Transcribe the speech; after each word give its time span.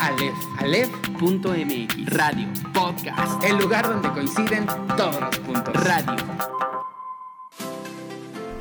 Aleph. 0.00 0.34
Aleph.mx. 0.58 2.06
Radio. 2.06 2.48
Podcast. 2.72 3.42
El 3.42 3.58
lugar 3.58 3.88
donde 3.88 4.08
coinciden 4.10 4.66
todos 4.96 5.20
los 5.20 5.38
puntos. 5.40 5.74
Radio. 5.74 6.16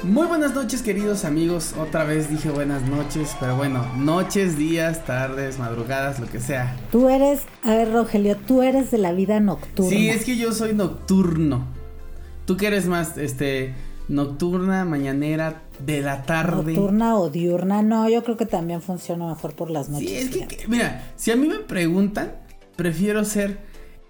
Muy 0.04 0.26
buenas 0.28 0.56
noches 0.56 0.82
queridos 0.82 1.26
amigos, 1.26 1.76
otra 1.78 2.06
vez 2.06 2.30
dije 2.30 2.50
buenas 2.50 2.84
noches, 2.84 3.36
pero 3.40 3.56
bueno, 3.58 3.86
noches, 3.98 4.58
días, 4.58 5.06
tardes, 5.06 5.60
madrugadas, 5.60 6.20
lo 6.20 6.28
que 6.28 6.40
sea. 6.40 6.76
Tú 6.92 7.10
eres, 7.10 7.42
a 7.64 7.76
ver 7.76 7.92
Rogelio, 7.92 8.38
tú 8.38 8.62
eres 8.62 8.90
de 8.90 9.00
la 9.00 9.12
vida 9.12 9.40
nocturna. 9.40 9.90
Sí, 9.90 10.10
es 10.10 10.24
que 10.24 10.38
yo 10.38 10.54
soy 10.54 10.74
nocturno. 10.74 11.66
Tú 12.46 12.58
que 12.58 12.68
eres 12.68 12.88
más, 12.88 13.18
este, 13.18 13.76
nocturna, 14.08 14.86
mañanera, 14.86 15.64
de 15.80 16.02
la 16.02 16.24
tarde. 16.24 16.74
Nocturna 16.74 17.16
o 17.18 17.30
diurna, 17.30 17.82
no, 17.82 18.10
yo 18.10 18.24
creo 18.24 18.38
que 18.38 18.46
también 18.46 18.82
funciona 18.82 19.28
mejor 19.28 19.54
por 19.56 19.70
las 19.70 19.90
noches. 19.90 20.10
Sí, 20.10 20.16
es 20.16 20.30
que, 20.30 20.48
que, 20.48 20.68
mira, 20.68 21.12
si 21.16 21.32
a 21.32 21.36
mí 21.36 21.48
me 21.48 21.60
preguntan, 21.60 22.32
prefiero 22.76 23.24
ser, 23.26 23.60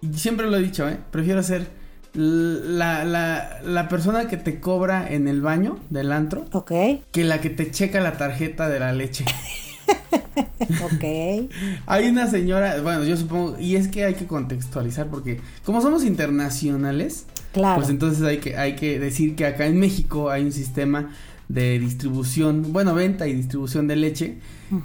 y 0.02 0.13
siempre 0.13 0.49
lo 0.49 0.57
he 0.57 0.62
dicho, 0.62 0.88
¿eh? 0.88 0.98
Prefiero 1.12 1.43
ser 1.43 1.67
la, 2.13 3.03
la, 3.05 3.59
la 3.63 3.88
persona 3.90 4.27
que 4.27 4.38
te 4.38 4.59
cobra 4.59 5.07
en 5.12 5.27
el 5.27 5.41
baño 5.41 5.80
del 5.90 6.12
antro. 6.12 6.45
Ok. 6.52 6.71
Que 7.12 7.23
la 7.23 7.41
que 7.41 7.49
te 7.49 7.70
checa 7.71 7.99
la 8.02 8.18
tarjeta 8.18 8.70
de 8.70 8.79
la 8.79 8.91
leche. 8.93 9.26
ok. 10.84 11.49
Hay 11.85 12.07
una 12.09 12.27
señora, 12.27 12.81
bueno, 12.81 13.04
yo 13.04 13.15
supongo, 13.18 13.57
y 13.59 13.76
es 13.76 13.88
que 13.88 14.05
hay 14.05 14.15
que 14.15 14.26
contextualizar 14.26 15.07
porque 15.07 15.40
como 15.63 15.81
somos 15.81 16.04
internacionales, 16.04 17.26
Claro. 17.54 17.77
pues 17.77 17.90
entonces 17.90 18.23
hay 18.23 18.38
que, 18.38 18.57
hay 18.57 18.76
que 18.76 18.99
decir 18.99 19.35
que 19.35 19.45
acá 19.45 19.65
en 19.65 19.79
México 19.79 20.29
hay 20.29 20.43
un 20.43 20.52
sistema 20.52 21.12
de 21.49 21.79
distribución, 21.79 22.73
bueno, 22.73 22.93
venta 22.93 23.27
y 23.27 23.33
distribución 23.33 23.87
de 23.87 23.95
leche 23.95 24.37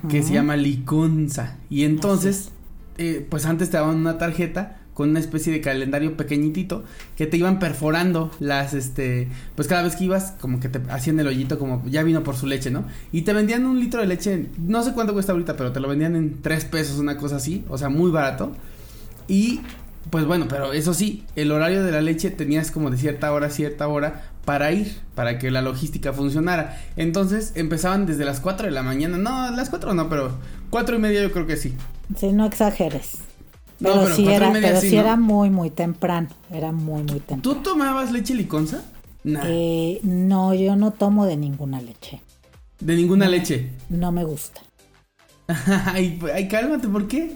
que 0.08 0.22
se 0.22 0.32
llama 0.34 0.56
Liconza. 0.56 1.56
Y 1.68 1.84
entonces, 1.84 2.50
eh, 2.98 3.26
pues 3.28 3.46
antes 3.46 3.70
te 3.70 3.76
daban 3.76 3.96
una 3.96 4.19
tarjeta 4.19 4.78
con 4.94 5.10
una 5.10 5.20
especie 5.20 5.52
de 5.52 5.60
calendario 5.60 6.16
pequeñitito 6.16 6.84
que 7.16 7.27
te 7.27 7.36
iban 7.36 7.58
perforando 7.58 8.30
las, 8.41 8.74
este, 8.74 9.28
pues 9.56 9.66
cada 9.66 9.82
vez 9.82 9.96
que 9.96 10.04
ibas, 10.04 10.34
como 10.41 10.60
que 10.60 10.69
te 10.69 10.80
hacían 10.91 11.19
el 11.19 11.27
hoyito, 11.27 11.58
como 11.58 11.82
ya 11.86 12.02
vino 12.02 12.22
por 12.22 12.36
su 12.36 12.46
leche, 12.46 12.70
¿no? 12.70 12.84
Y 13.10 13.22
te 13.22 13.32
vendían 13.32 13.64
un 13.64 13.80
litro 13.80 14.00
de 14.00 14.06
leche, 14.06 14.48
no 14.58 14.82
sé 14.82 14.92
cuánto 14.92 15.14
cuesta 15.14 15.32
ahorita, 15.32 15.56
pero 15.56 15.72
te 15.72 15.80
lo 15.80 15.88
vendían 15.88 16.14
en 16.14 16.42
tres 16.42 16.64
pesos, 16.66 16.98
una 16.98 17.16
cosa 17.16 17.36
así, 17.36 17.64
o 17.69 17.78
sea, 17.78 17.88
muy 17.88 18.10
barato. 18.10 18.52
Y, 19.28 19.60
pues 20.11 20.25
bueno, 20.27 20.47
pero 20.48 20.72
eso 20.72 20.95
sí, 20.95 21.25
el 21.36 21.53
horario 21.53 21.83
de 21.84 21.92
la 21.92 22.00
leche 22.00 22.31
tenías 22.31 22.70
como 22.70 22.91
de 22.91 22.98
cierta 22.98 23.33
hora 23.33 23.47
a 23.47 23.50
cierta 23.50 23.89
hora 23.89 24.25
para 24.44 24.72
ir, 24.72 24.98
para 25.14 25.39
que 25.39 25.50
la 25.50 25.62
logística 25.62 26.12
funcionara. 26.12 26.81
Entonces 26.97 27.53
empezaban 27.55 28.06
desde 28.06 28.25
las 28.25 28.41
4 28.41 28.67
de 28.67 28.72
la 28.72 28.83
mañana, 28.83 29.17
no, 29.19 29.50
las 29.55 29.70
4 29.70 29.94
no, 29.94 30.09
pero 30.09 30.33
cuatro 30.70 30.97
y 30.97 30.98
media 30.98 31.22
yo 31.22 31.33
creo 31.33 31.47
que 31.47 31.56
sí. 31.56 31.75
Sí, 32.17 32.33
no 32.33 32.47
exageres. 32.47 33.19
No, 33.81 33.91
Pero, 33.91 34.03
pero 34.05 34.17
sí 34.17 34.28
era, 34.28 34.53
pero 34.53 34.81
sí, 34.81 34.91
sí 34.91 34.94
¿no? 34.97 35.00
era 35.03 35.17
muy, 35.17 35.50
muy 35.50 35.70
temprano. 35.70 36.28
Era 36.50 36.72
muy, 36.72 37.03
muy 37.03 37.20
temprano. 37.20 37.42
¿Tú 37.42 37.55
tomabas 37.56 38.12
leche 38.12 38.34
liconza? 38.34 38.83
Nah, 39.25 39.42
Eh, 39.44 40.00
no, 40.03 40.55
yo 40.55 40.77
no 40.77 40.92
tomo 40.92 41.27
de 41.27 41.37
ninguna 41.37 41.81
leche. 41.81 42.20
de 42.81 42.97
ninguna 42.97 43.28
leche. 43.28 43.70
No 43.89 44.12
me 44.12 44.25
gusta. 44.25 44.61
ay, 45.87 46.19
ay, 46.34 46.48
cálmate, 46.48 46.89
¿por 46.89 47.09
qué? 47.09 47.33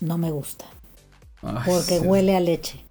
No 0.00 0.16
me 0.18 0.30
gusta. 0.30 0.64
Ay, 1.42 1.62
Porque 1.66 1.98
sí. 2.00 2.06
huele 2.06 2.36
a 2.36 2.40
leche. 2.40 2.84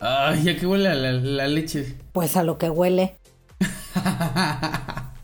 Ay, 0.00 0.48
¿a 0.48 0.56
qué 0.56 0.66
huele 0.66 0.88
a 0.88 0.94
la, 0.94 1.12
la 1.12 1.48
leche? 1.48 1.96
Pues 2.12 2.36
a 2.36 2.42
lo 2.44 2.58
que 2.58 2.70
huele. 2.70 3.16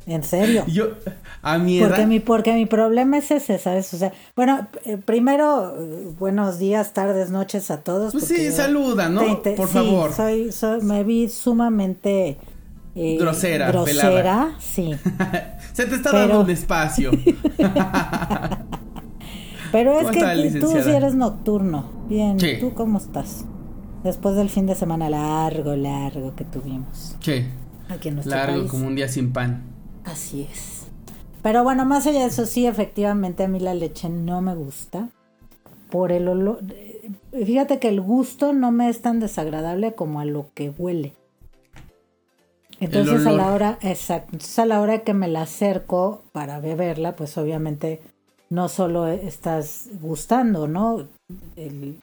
En 0.07 0.23
serio. 0.23 0.65
Yo, 0.67 0.89
a 1.41 1.57
mi 1.57 1.79
edad. 1.79 1.89
Porque 1.89 2.07
mi, 2.07 2.21
porque 2.21 2.53
mi 2.53 2.67
problema 2.67 3.17
es 3.17 3.31
ese, 3.31 3.57
¿sabes? 3.59 3.95
O 3.95 3.97
sea, 3.97 4.13
bueno, 4.37 4.69
eh, 4.85 4.99
primero, 4.99 5.75
eh, 5.81 6.09
buenos 6.19 6.59
días, 6.59 6.93
tardes, 6.93 7.31
noches 7.31 7.71
a 7.71 7.81
todos. 7.81 8.13
Pues 8.13 8.27
sí, 8.27 8.53
saluda, 8.53 9.09
¿no? 9.09 9.23
te- 9.39 9.53
te- 9.53 9.57
Por 9.57 9.69
sí, 9.69 9.73
favor. 9.73 10.13
Soy, 10.13 10.53
soy, 10.53 10.83
me 10.83 11.05
vi 11.05 11.31
sumamente 11.31 12.37
eh, 12.95 13.17
Grosera, 13.19 13.69
grosera, 13.69 14.03
pelada. 14.11 14.57
sí. 14.61 14.91
Se 15.73 15.87
te 15.87 15.95
está 15.95 16.11
Pero- 16.11 16.19
dando 16.29 16.41
un 16.43 16.51
espacio. 16.51 17.11
Pero 19.75 19.99
es 19.99 20.07
¿Cómo 20.07 20.13
que 20.13 20.61
tú- 20.61 20.69
sí 20.85 20.91
eres 20.91 21.17
nocturno. 21.17 21.91
Bien, 22.09 22.39
Sí. 22.39 22.59
¿tú 22.61 22.75
cómo 22.75 22.99
estás? 22.99 23.45
Después 24.05 24.37
del 24.37 24.49
fin 24.49 24.67
de 24.67 24.77
semana 24.77 25.11
largo, 25.11 25.75
largo 25.75 26.37
que 26.37 26.45
tuvimos 26.45 27.17
che, 27.19 27.47
aquí 27.89 28.09
en 28.11 28.15
nuestro 28.15 28.37
largo 28.37 28.59
país. 28.61 28.71
como 28.71 28.87
un 28.87 28.95
día 28.95 29.09
sin 29.09 29.33
pan. 29.33 29.63
Así 30.05 30.47
es. 30.49 30.87
Pero 31.43 31.65
bueno, 31.65 31.85
más 31.87 32.07
allá 32.07 32.21
de 32.21 32.27
eso, 32.27 32.47
sí, 32.47 32.67
efectivamente 32.69 33.43
a 33.43 33.49
mí 33.49 33.59
la 33.59 33.75
leche 33.75 34.09
no 34.09 34.41
me 34.43 34.55
gusta. 34.55 35.09
Por 35.91 36.13
el 36.13 36.29
olor. 36.29 36.61
eh, 36.71 37.11
Fíjate 37.45 37.81
que 37.81 37.89
el 37.89 38.01
gusto 38.01 38.53
no 38.53 38.71
me 38.71 38.89
es 38.89 39.03
tan 39.03 39.19
desagradable 39.19 39.95
como 39.97 40.21
a 40.21 40.25
lo 40.25 40.47
que 40.55 40.71
huele. 40.71 41.15
Entonces 42.81 43.27
a 43.27 43.33
la 43.33 43.53
hora, 43.53 43.79
exacto. 43.83 44.29
Entonces 44.35 44.59
a 44.59 44.67
la 44.67 44.81
hora 44.81 45.01
que 45.01 45.15
me 45.15 45.27
la 45.29 45.43
acerco 45.43 46.23
para 46.33 46.61
beberla, 46.61 47.17
pues 47.17 47.37
obviamente 47.39 48.01
no 48.55 48.69
solo 48.69 49.07
estás 49.09 49.89
gustando, 50.01 50.69
¿no? 50.69 51.09
El, 51.57 52.01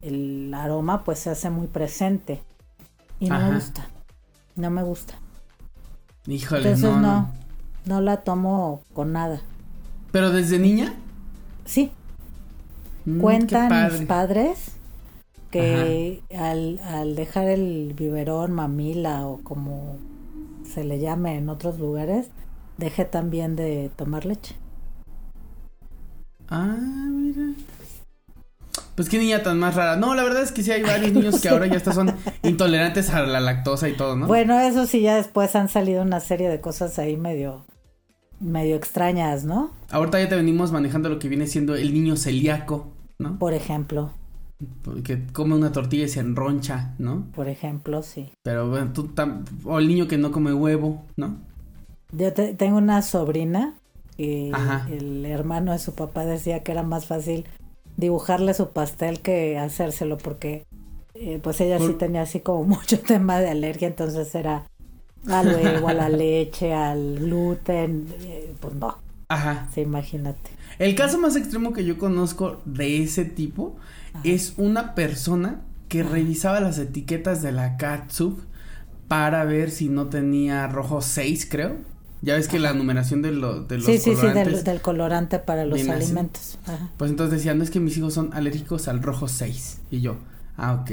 el 0.00 0.52
aroma 0.54 1.04
pues 1.04 1.18
se 1.20 1.30
hace 1.30 1.50
muy 1.50 1.66
presente. 1.68 2.42
Y 3.20 3.28
no 3.28 3.34
Ajá. 3.36 3.48
me 3.48 3.54
gusta. 3.56 3.86
No 4.56 4.70
me 4.70 4.82
gusta. 4.82 5.14
Híjole, 6.26 6.70
Entonces 6.70 6.96
no, 6.96 7.00
no, 7.00 7.30
no. 7.84 8.00
la 8.00 8.18
tomo 8.18 8.82
con 8.94 9.12
nada. 9.12 9.40
Pero 10.12 10.30
desde 10.30 10.58
niña. 10.58 10.94
Sí, 11.64 11.92
Mm, 13.04 13.20
cuentan 13.20 13.68
padre. 13.68 13.98
mis 13.98 14.06
padres 14.08 14.72
que 15.50 16.22
al, 16.36 16.78
al 16.80 17.16
dejar 17.16 17.48
el 17.48 17.94
biberón, 17.94 18.52
mamila 18.52 19.26
o 19.26 19.38
como 19.42 19.96
se 20.64 20.84
le 20.84 20.98
llame 21.00 21.36
en 21.36 21.48
otros 21.48 21.78
lugares, 21.78 22.28
dejé 22.78 23.04
también 23.04 23.56
de 23.56 23.90
tomar 23.96 24.26
leche. 24.26 24.54
Ah, 26.50 26.76
mira. 27.10 27.52
Pues 28.96 29.08
qué 29.08 29.18
niña 29.18 29.42
tan 29.42 29.58
más 29.58 29.76
rara. 29.76 29.96
No, 29.96 30.14
la 30.14 30.22
verdad 30.24 30.42
es 30.42 30.52
que 30.52 30.62
sí 30.62 30.70
hay 30.72 30.82
varios 30.82 31.12
niños 31.12 31.40
que 31.40 31.48
ahora 31.48 31.66
ya 31.66 31.76
hasta 31.76 31.92
son 31.92 32.12
intolerantes 32.42 33.10
a 33.10 33.22
la 33.22 33.40
lactosa 33.40 33.88
y 33.88 33.96
todo, 33.96 34.16
¿no? 34.16 34.26
Bueno, 34.26 34.58
eso 34.60 34.86
sí, 34.86 35.00
ya 35.00 35.16
después 35.16 35.54
han 35.56 35.68
salido 35.68 36.02
una 36.02 36.20
serie 36.20 36.48
de 36.48 36.60
cosas 36.60 36.98
ahí 36.98 37.16
medio, 37.16 37.64
medio 38.40 38.76
extrañas, 38.76 39.44
¿no? 39.44 39.70
Ahorita 39.90 40.20
ya 40.20 40.28
te 40.28 40.36
venimos 40.36 40.70
manejando 40.72 41.08
lo 41.08 41.18
que 41.18 41.28
viene 41.28 41.46
siendo 41.46 41.74
el 41.76 41.94
niño 41.94 42.16
celíaco, 42.16 42.88
¿no? 43.18 43.38
Por 43.38 43.54
ejemplo, 43.54 44.10
Que 45.04 45.26
come 45.32 45.54
una 45.54 45.72
tortilla 45.72 46.04
y 46.04 46.08
se 46.08 46.20
enroncha, 46.20 46.94
¿no? 46.98 47.24
por 47.34 47.48
ejemplo, 47.48 48.02
sí. 48.02 48.30
Pero 48.42 48.68
bueno, 48.68 48.92
tú 48.92 49.08
tam- 49.14 49.44
o 49.64 49.78
el 49.78 49.88
niño 49.88 50.06
que 50.08 50.18
no 50.18 50.30
come 50.32 50.52
huevo, 50.52 51.02
¿no? 51.16 51.38
Yo 52.12 52.32
te- 52.34 52.52
tengo 52.54 52.76
una 52.76 53.00
sobrina 53.00 53.74
Ajá. 54.52 54.88
el 54.90 55.24
hermano 55.26 55.72
de 55.72 55.78
su 55.78 55.94
papá 55.94 56.24
decía 56.24 56.62
que 56.62 56.72
era 56.72 56.82
más 56.82 57.06
fácil 57.06 57.46
dibujarle 57.96 58.54
su 58.54 58.70
pastel 58.70 59.20
que 59.20 59.58
hacérselo 59.58 60.18
porque 60.18 60.66
eh, 61.14 61.40
pues 61.42 61.60
ella 61.60 61.78
sí 61.78 61.94
tenía 61.98 62.22
así 62.22 62.40
como 62.40 62.64
mucho 62.76 62.98
tema 63.00 63.38
de 63.40 63.50
alergia, 63.50 63.88
entonces 63.88 64.34
era 64.34 64.66
al 65.28 65.48
huevo, 65.48 65.88
a 65.88 65.94
la 65.94 66.08
leche, 66.08 66.72
al 66.72 67.18
gluten, 67.18 68.06
eh, 68.22 68.54
pues 68.58 68.74
no, 68.74 68.96
Ajá. 69.28 69.68
sí, 69.74 69.82
imagínate. 69.82 70.50
El 70.78 70.94
caso 70.94 71.18
más 71.18 71.36
extremo 71.36 71.72
que 71.72 71.84
yo 71.84 71.98
conozco 71.98 72.62
de 72.64 73.02
ese 73.02 73.24
tipo 73.26 73.76
es 74.24 74.54
una 74.56 74.94
persona 74.94 75.60
que 75.88 76.02
revisaba 76.02 76.60
las 76.60 76.78
etiquetas 76.78 77.42
de 77.42 77.52
la 77.52 77.76
catsup 77.76 78.40
para 79.08 79.44
ver 79.44 79.70
si 79.70 79.88
no 79.88 80.06
tenía 80.06 80.66
rojo 80.68 81.02
6, 81.02 81.48
creo. 81.50 81.76
Ya 82.22 82.34
ves 82.34 82.48
que 82.48 82.58
la 82.58 82.74
numeración 82.74 83.22
de, 83.22 83.32
lo- 83.32 83.62
de 83.64 83.76
los 83.78 83.86
Sí, 83.86 83.98
sí, 83.98 84.14
sí, 84.14 84.26
del, 84.26 84.62
del 84.62 84.80
colorante 84.82 85.38
para 85.38 85.64
los 85.64 85.88
alimentos. 85.88 86.58
Ajá. 86.66 86.90
Pues 86.98 87.10
entonces 87.10 87.38
decían, 87.38 87.56
no 87.58 87.64
es 87.64 87.70
que 87.70 87.80
mis 87.80 87.96
hijos 87.96 88.12
son 88.14 88.30
alérgicos 88.34 88.88
al 88.88 89.02
rojo 89.02 89.26
6. 89.28 89.78
Y 89.90 90.00
yo, 90.02 90.16
ah, 90.58 90.74
ok. 90.74 90.92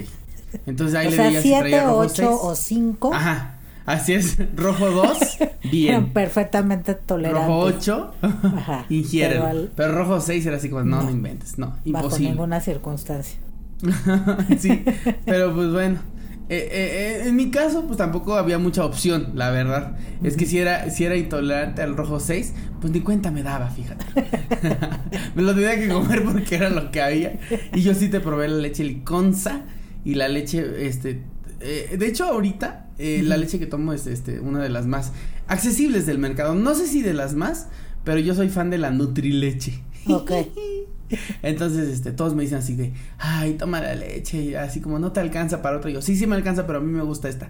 Entonces 0.65 0.95
ahí 0.95 1.07
O 1.07 1.11
le 1.11 1.17
veía 1.17 1.41
si 1.41 1.49
7, 1.49 1.59
traía 1.59 1.83
rojo 1.87 1.97
8 1.97 2.13
6. 2.15 2.29
o 2.41 2.55
5 2.55 3.13
Ajá, 3.13 3.55
así 3.85 4.13
es, 4.13 4.37
rojo 4.55 4.89
2, 4.89 5.17
eran 5.41 5.51
bien. 5.71 6.13
perfectamente 6.13 6.93
tolerantes. 6.95 7.45
Rojo 7.47 7.59
8, 7.59 8.13
Ajá, 8.21 8.85
ingieren. 8.89 9.41
pero 9.43 9.67
Pero, 9.75 9.89
al- 9.89 9.95
rojo 9.95 10.21
6 10.21 10.45
era 10.45 10.55
así 10.55 10.69
como, 10.69 10.83
no, 10.85 10.95
no, 10.97 11.03
No. 11.03 11.11
inventes, 11.11 11.57
no, 11.57 11.67
bajo 11.67 11.81
imposible. 12.05 12.29
ninguna 12.29 12.61
circunstancia. 12.61 13.37
sí, 14.59 14.83
pero 15.25 15.53
pues 15.53 15.71
bueno. 15.71 15.99
Eh, 16.49 16.69
eh, 16.71 17.21
eh, 17.23 17.27
en 17.27 17.35
mi 17.35 17.51
caso, 17.51 17.85
pues 17.87 17.97
tampoco 17.97 18.35
había 18.35 18.57
mucha 18.57 18.85
opción, 18.85 19.31
la 19.35 19.49
verdad. 19.51 19.97
Es 20.23 20.37
que 20.37 20.45
si 20.45 20.59
era, 20.59 20.89
si 20.89 21.03
era 21.03 21.17
intolerante 21.17 21.81
al 21.81 21.97
rojo 21.97 22.19
6, 22.21 22.53
pues 22.79 22.93
ni 22.93 23.01
cuenta 23.01 23.31
me 23.31 23.43
daba, 23.43 23.69
fíjate. 23.69 24.05
me 25.35 25.41
lo 25.41 25.53
tenía 25.53 25.77
que 25.77 25.89
comer 25.89 26.23
porque 26.23 26.55
era 26.55 26.69
lo 26.69 26.89
que 26.91 27.01
había. 27.01 27.39
Y 27.73 27.81
yo 27.81 27.93
sí 27.93 28.09
te 28.09 28.19
probé 28.21 28.47
la 28.47 28.57
leche 28.57 28.83
liconza 28.83 29.63
y 30.05 30.15
la 30.15 30.29
leche, 30.29 30.87
este. 30.87 31.23
eh, 31.59 31.95
de 31.99 32.07
hecho, 32.07 32.25
ahorita, 32.25 32.87
eh, 32.97 33.21
la 33.23 33.37
leche 33.37 33.59
que 33.59 33.65
tomo 33.67 33.91
es 33.93 34.07
este, 34.07 34.39
una 34.39 34.63
de 34.63 34.69
las 34.69 34.85
más 34.87 35.11
accesibles 35.47 36.05
del 36.05 36.17
mercado. 36.17 36.55
No 36.55 36.75
sé 36.75 36.87
si 36.87 37.01
de 37.01 37.13
las 37.13 37.33
más, 37.35 37.67
pero 38.05 38.19
yo 38.19 38.33
soy 38.35 38.49
fan 38.49 38.69
de 38.69 38.77
la 38.77 38.91
Nutrileche. 38.91 39.81
Ok. 40.07 40.31
Entonces, 41.41 41.89
este, 41.89 42.11
todos 42.11 42.35
me 42.35 42.43
dicen 42.43 42.59
así 42.59 42.75
de, 42.75 42.93
ay, 43.17 43.53
toma 43.53 43.81
la 43.81 43.95
leche, 43.95 44.37
y 44.41 44.55
así 44.55 44.81
como 44.81 44.99
no 44.99 45.11
te 45.11 45.19
alcanza 45.19 45.61
para 45.61 45.77
otro. 45.77 45.89
Y 45.89 45.93
yo, 45.93 46.01
sí, 46.01 46.15
sí 46.15 46.27
me 46.27 46.35
alcanza, 46.35 46.65
pero 46.67 46.79
a 46.79 46.81
mí 46.81 46.91
me 46.91 47.03
gusta 47.03 47.29
esta. 47.29 47.49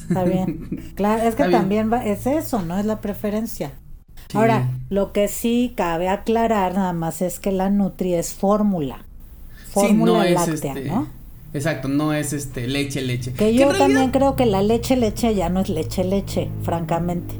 Está 0.00 0.24
bien. 0.24 0.92
Claro, 0.94 1.22
es 1.22 1.34
que 1.34 1.44
también 1.44 1.92
va, 1.92 2.04
es 2.04 2.26
eso, 2.26 2.62
¿no? 2.62 2.78
Es 2.78 2.84
la 2.84 3.00
preferencia. 3.00 3.72
Ahora, 4.32 4.68
lo 4.90 5.12
que 5.12 5.28
sí 5.28 5.74
cabe 5.76 6.08
aclarar 6.08 6.74
nada 6.74 6.92
más 6.92 7.22
es 7.22 7.38
que 7.38 7.52
la 7.52 7.70
Nutri 7.70 8.14
es 8.14 8.32
fórmula. 8.32 9.04
Fórmula 9.70 10.24
láctea, 10.30 10.74
este, 10.74 10.84
¿no? 10.86 11.08
Exacto, 11.52 11.88
no 11.88 12.12
es 12.12 12.32
este 12.32 12.66
leche, 12.66 13.00
leche. 13.00 13.32
Que 13.32 13.54
yo 13.54 13.72
también 13.76 14.10
creo 14.10 14.34
que 14.34 14.44
la 14.44 14.62
leche, 14.62 14.96
leche 14.96 15.34
ya 15.34 15.48
no 15.48 15.60
es 15.60 15.68
leche, 15.68 16.02
leche, 16.02 16.50
francamente. 16.62 17.34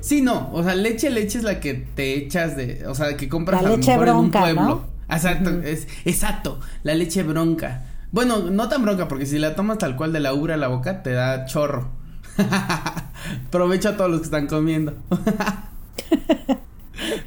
Sí, 0.00 0.22
no, 0.22 0.50
o 0.52 0.62
sea, 0.62 0.74
leche, 0.74 1.10
leche 1.10 1.38
es 1.38 1.44
la 1.44 1.60
que 1.60 1.74
te 1.74 2.16
echas 2.16 2.56
de, 2.56 2.86
o 2.86 2.94
sea, 2.94 3.16
que 3.16 3.28
compras 3.28 3.62
la 3.62 3.70
leche 3.70 3.96
bronca, 3.96 4.50
en 4.50 4.58
un 4.58 4.64
pueblo. 4.64 4.84
Exacto, 5.10 5.50
es, 5.62 5.88
exacto, 6.04 6.60
la 6.82 6.94
leche 6.94 7.22
bronca. 7.22 7.84
Bueno, 8.10 8.50
no 8.50 8.68
tan 8.68 8.82
bronca, 8.82 9.08
porque 9.08 9.26
si 9.26 9.38
la 9.38 9.54
tomas 9.54 9.78
tal 9.78 9.96
cual 9.96 10.12
de 10.12 10.20
la 10.20 10.32
ubra 10.32 10.54
a 10.54 10.58
la 10.58 10.68
boca, 10.68 11.02
te 11.02 11.12
da 11.12 11.44
chorro. 11.44 11.88
Aprovecha 13.48 13.90
a 13.90 13.96
todos 13.96 14.10
los 14.10 14.20
que 14.20 14.26
están 14.26 14.46
comiendo. 14.46 14.94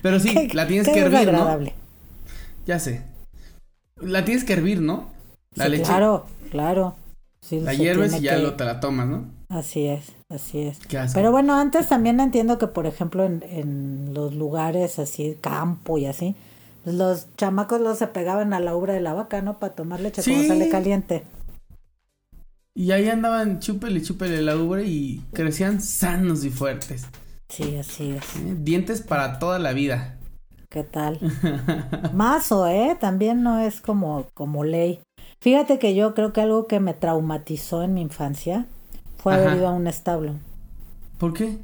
Pero 0.01 0.19
sí, 0.19 0.47
la 0.54 0.68
tienes 0.68 0.89
que 0.89 1.00
hervir, 1.00 1.31
¿no? 1.31 1.59
Ya 2.65 2.80
sé. 2.80 3.04
La 4.01 4.25
tienes 4.25 4.44
que 4.44 4.54
hervir, 4.54 4.81
¿no? 4.81 5.12
La 5.56 5.68
leche. 5.68 5.83
Claro, 5.83 6.25
claro. 6.50 6.95
la 7.51 7.74
hierves 7.74 8.15
y 8.15 8.21
ya 8.21 8.38
lo, 8.38 8.56
te 8.56 8.65
la 8.65 8.80
tomas, 8.80 9.07
¿no? 9.07 9.25
Así 9.50 9.86
es, 9.86 10.13
así 10.33 10.60
es. 10.60 10.80
Pero 11.13 11.31
bueno, 11.31 11.56
antes 11.56 11.88
también 11.88 12.19
entiendo 12.19 12.57
que, 12.57 12.68
por 12.68 12.86
ejemplo, 12.86 13.25
en, 13.25 13.44
en 13.50 14.13
los 14.13 14.33
lugares 14.33 15.00
así, 15.00 15.38
campo 15.42 15.98
y 15.98 16.06
así, 16.06 16.36
pues 16.83 16.95
los 16.95 17.28
chamacos 17.38 17.81
los 17.81 17.98
se 17.98 18.07
pegaban 18.07 18.54
a 18.54 18.60
la 18.60 18.75
ubra 18.75 18.94
de 18.94 19.01
la 19.01 19.13
vaca, 19.13 19.42
¿no? 19.42 19.60
Para 19.60 19.74
tomar 19.74 20.00
leche 20.00 20.24
como 20.24 20.44
sale 20.44 20.69
caliente. 20.69 21.24
Y 22.74 22.92
ahí 22.92 23.10
andaban 23.10 23.60
chúpele, 23.60 24.01
chúpele 24.01 24.42
la 24.42 24.56
ubre 24.56 24.86
y 24.86 25.22
crecían 25.33 25.81
sanos 25.81 26.45
y 26.45 26.50
fuertes. 26.50 27.06
Sí, 27.50 27.75
así 27.75 28.12
es. 28.12 28.24
¿Eh? 28.38 28.56
Dientes 28.60 29.01
para 29.01 29.39
toda 29.39 29.60
la 29.60 29.74
vida. 29.74 30.18
¿Qué 30.69 30.83
tal? 30.83 31.19
Mazo, 32.13 32.66
¿eh? 32.68 32.95
También 33.00 33.44
no 33.44 33.60
es 33.60 33.81
como, 33.81 34.28
como 34.33 34.63
ley. 34.63 35.01
Fíjate 35.42 35.80
que 35.80 35.95
yo 35.95 36.13
creo 36.16 36.31
que 36.31 36.42
algo 36.42 36.66
que 36.66 36.80
me 36.80 36.94
traumatizó 36.94 37.83
en 37.83 37.94
mi 37.94 38.01
infancia 38.01 38.68
fue 39.21 39.35
a 39.35 39.69
un 39.69 39.88
establo. 39.88 40.33
¿Por 41.18 41.33
qué? 41.33 41.59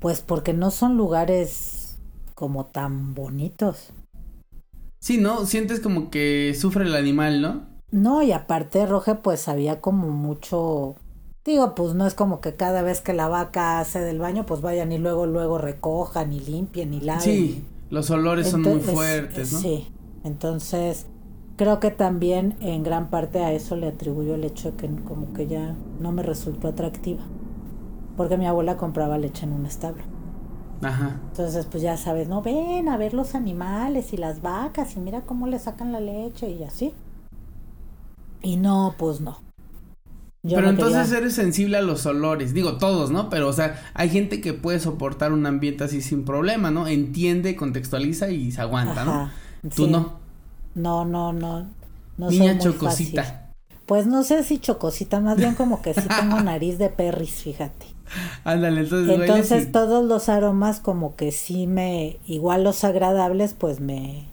Pues 0.00 0.20
porque 0.20 0.52
no 0.52 0.70
son 0.70 0.96
lugares 0.96 1.96
como 2.34 2.66
tan 2.66 3.14
bonitos. 3.14 3.92
Sí, 4.98 5.18
¿no? 5.18 5.46
Sientes 5.46 5.78
como 5.80 6.10
que 6.10 6.56
sufre 6.58 6.84
el 6.84 6.94
animal, 6.94 7.40
¿no? 7.40 7.66
No, 7.92 8.22
y 8.22 8.32
aparte, 8.32 8.84
Roge, 8.86 9.14
pues 9.14 9.48
había 9.48 9.80
como 9.80 10.08
mucho. 10.08 10.96
Digo, 11.44 11.74
pues 11.74 11.94
no 11.94 12.06
es 12.06 12.14
como 12.14 12.40
que 12.40 12.56
cada 12.56 12.82
vez 12.82 13.00
que 13.00 13.12
la 13.12 13.28
vaca 13.28 13.78
hace 13.78 14.00
del 14.00 14.18
baño, 14.18 14.44
pues 14.44 14.60
vayan 14.60 14.92
y 14.92 14.98
luego, 14.98 15.26
luego 15.26 15.58
recojan 15.58 16.32
y 16.32 16.40
limpien 16.40 16.92
y 16.94 17.00
laven. 17.00 17.22
Sí, 17.22 17.64
los 17.90 18.10
olores 18.10 18.48
son 18.48 18.62
muy 18.62 18.80
fuertes, 18.80 19.52
¿no? 19.52 19.60
Sí, 19.60 19.88
entonces 20.24 21.06
creo 21.60 21.78
que 21.78 21.90
también 21.90 22.56
en 22.60 22.82
gran 22.82 23.10
parte 23.10 23.40
a 23.40 23.52
eso 23.52 23.76
le 23.76 23.88
atribuyo 23.88 24.34
el 24.34 24.44
hecho 24.44 24.70
de 24.70 24.76
que 24.78 24.88
como 25.04 25.34
que 25.34 25.46
ya 25.46 25.76
no 26.00 26.10
me 26.10 26.22
resultó 26.22 26.68
atractiva. 26.68 27.20
Porque 28.16 28.38
mi 28.38 28.46
abuela 28.46 28.78
compraba 28.78 29.18
leche 29.18 29.44
en 29.44 29.52
un 29.52 29.66
establo. 29.66 30.02
Ajá. 30.80 31.20
Entonces, 31.28 31.66
pues 31.66 31.82
ya 31.82 31.98
sabes, 31.98 32.30
no 32.30 32.40
ven 32.40 32.88
a 32.88 32.96
ver 32.96 33.12
los 33.12 33.34
animales 33.34 34.14
y 34.14 34.16
las 34.16 34.40
vacas 34.40 34.96
y 34.96 35.00
mira 35.00 35.20
cómo 35.20 35.46
le 35.48 35.58
sacan 35.58 35.92
la 35.92 36.00
leche 36.00 36.48
y 36.48 36.64
así. 36.64 36.94
Y 38.40 38.56
no, 38.56 38.94
pues 38.96 39.20
no. 39.20 39.42
pero 40.42 40.70
entonces 40.70 41.12
eres 41.12 41.34
sensible 41.34 41.76
a 41.76 41.82
los 41.82 42.06
olores, 42.06 42.54
digo 42.54 42.78
todos, 42.78 43.10
¿no? 43.10 43.28
Pero 43.28 43.48
o 43.48 43.52
sea, 43.52 43.78
hay 43.92 44.08
gente 44.08 44.40
que 44.40 44.54
puede 44.54 44.80
soportar 44.80 45.30
un 45.34 45.44
ambiente 45.44 45.84
así 45.84 46.00
sin 46.00 46.24
problema, 46.24 46.70
¿no? 46.70 46.88
Entiende, 46.88 47.54
contextualiza 47.54 48.30
y 48.30 48.50
se 48.50 48.62
aguanta, 48.62 49.04
¿no? 49.04 49.30
Tú 49.76 49.88
no. 49.88 50.19
No, 50.74 51.04
no, 51.04 51.32
no. 51.32 51.66
no 52.16 52.30
Niña 52.30 52.58
chocosita. 52.58 53.52
Pues 53.86 54.06
no 54.06 54.22
sé 54.22 54.44
si 54.44 54.58
chocosita, 54.58 55.20
más 55.20 55.36
bien 55.36 55.54
como 55.54 55.82
que 55.82 55.94
sí 55.94 56.08
tengo 56.08 56.40
nariz 56.42 56.78
de 56.78 56.90
perris, 56.90 57.42
fíjate. 57.42 57.86
Ándale, 58.44 58.82
entonces. 58.82 59.20
Entonces 59.20 59.72
todos 59.72 60.04
los 60.04 60.28
aromas 60.28 60.80
como 60.80 61.16
que 61.16 61.32
sí 61.32 61.66
me, 61.66 62.18
igual 62.26 62.64
los 62.64 62.84
agradables, 62.84 63.54
pues 63.54 63.80
me, 63.80 64.28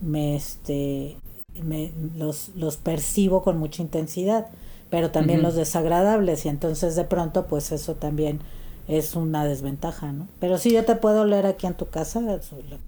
me 0.00 0.36
este, 0.36 1.16
me, 1.62 1.92
los, 2.16 2.50
los 2.56 2.76
percibo 2.76 3.42
con 3.42 3.58
mucha 3.58 3.82
intensidad, 3.82 4.46
pero 4.90 5.10
también 5.10 5.42
los 5.42 5.54
desagradables 5.54 6.44
y 6.44 6.48
entonces 6.48 6.96
de 6.96 7.04
pronto 7.04 7.46
pues 7.46 7.72
eso 7.72 7.94
también 7.94 8.40
es 8.86 9.14
una 9.14 9.44
desventaja, 9.44 10.12
¿no? 10.12 10.28
Pero 10.40 10.58
sí 10.58 10.72
yo 10.72 10.84
te 10.84 10.96
puedo 10.96 11.24
leer 11.24 11.46
aquí 11.46 11.66
en 11.66 11.74
tu 11.74 11.88
casa, 11.88 12.18
en 12.18 12.26
la 12.26 12.38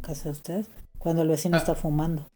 casa 0.03 0.25
de 0.25 0.31
ustedes, 0.31 0.67
cuando 0.99 1.23
el 1.23 1.29
vecino 1.29 1.57
ah. 1.57 1.61
está 1.61 1.75
fumando. 1.75 2.27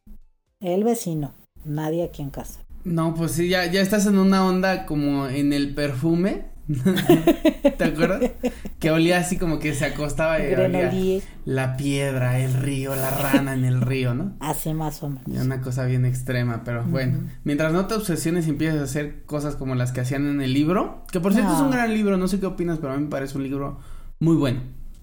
El 0.61 0.85
vecino, 0.85 1.33
nadie 1.65 2.05
aquí 2.05 2.23
en 2.23 2.31
casa. 2.31 2.61
No, 2.85 3.15
pues 3.15 3.33
sí, 3.33 3.49
ya, 3.49 3.67
ya 3.67 3.81
estás 3.81 4.07
en 4.07 4.19
una 4.19 4.47
onda 4.47 4.87
como 4.87 5.27
en 5.27 5.53
el 5.53 5.75
perfume 5.75 6.51
¿Te 7.79 7.85
acuerdas? 7.85 8.31
Que 8.79 8.91
olía 8.91 9.19
así 9.19 9.37
como 9.37 9.59
que 9.59 9.75
se 9.75 9.87
acostaba 9.87 10.41
y 10.41 10.55
olía 10.55 11.21
la 11.45 11.77
piedra, 11.77 12.39
el 12.39 12.55
río, 12.55 12.95
la 12.95 13.11
rana 13.11 13.55
en 13.55 13.65
el 13.65 13.81
río, 13.81 14.15
¿no? 14.15 14.35
Así 14.41 14.73
más 14.73 15.03
o 15.03 15.09
menos. 15.09 15.45
Una 15.45 15.61
cosa 15.61 15.85
bien 15.87 16.05
extrema, 16.05 16.63
pero 16.65 16.85
bueno. 16.85 17.29
Mientras 17.45 17.73
no 17.73 17.87
te 17.87 17.95
obsesiones 17.95 18.47
y 18.47 18.51
empieces 18.51 18.81
a 18.81 18.85
hacer 18.85 19.25
cosas 19.25 19.56
como 19.56 19.75
las 19.75 19.93
que 19.93 20.01
hacían 20.01 20.27
en 20.27 20.41
el 20.41 20.53
libro, 20.53 21.05
que 21.11 21.21
por 21.21 21.33
cierto 21.33 21.53
es 21.55 21.61
un 21.61 21.71
gran 21.71 21.93
libro, 21.93 22.17
no 22.17 22.29
sé 22.29 22.39
qué 22.39 22.47
opinas, 22.47 22.79
pero 22.79 22.93
a 22.93 22.97
mí 22.97 23.05
me 23.05 23.11
parece 23.11 23.37
un 23.37 23.45
libro 23.45 23.79
muy 24.21 24.37
bueno. 24.37 24.61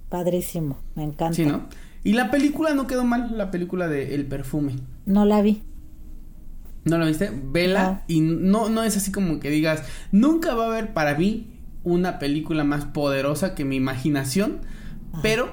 Padrísimo, 0.10 0.78
me 0.96 1.04
encanta. 1.04 1.34
Sí, 1.34 1.46
¿no? 1.46 1.64
Y 2.04 2.14
la 2.14 2.32
película 2.32 2.74
no 2.74 2.88
quedó 2.88 3.04
mal, 3.04 3.38
la 3.38 3.52
película 3.52 3.88
de 3.88 4.16
El 4.16 4.26
perfume. 4.26 4.76
No 5.06 5.26
la 5.26 5.42
vi. 5.42 5.64
¿No 6.86 6.98
la 6.98 7.06
viste? 7.06 7.32
Vela 7.32 8.04
y 8.08 8.22
no, 8.22 8.70
no 8.70 8.84
es 8.84 8.96
así 8.96 9.12
como 9.12 9.40
que 9.40 9.50
digas, 9.50 9.84
nunca 10.12 10.56
va 10.56 10.66
a 10.66 10.68
haber 10.68 10.94
para 10.94 11.16
mí 11.16 11.48
una 11.84 12.20
película 12.20 12.64
más 12.64 12.86
poderosa 12.86 13.56
que 13.56 13.66
mi 13.66 13.76
imaginación, 13.76 14.60
pero 15.22 15.50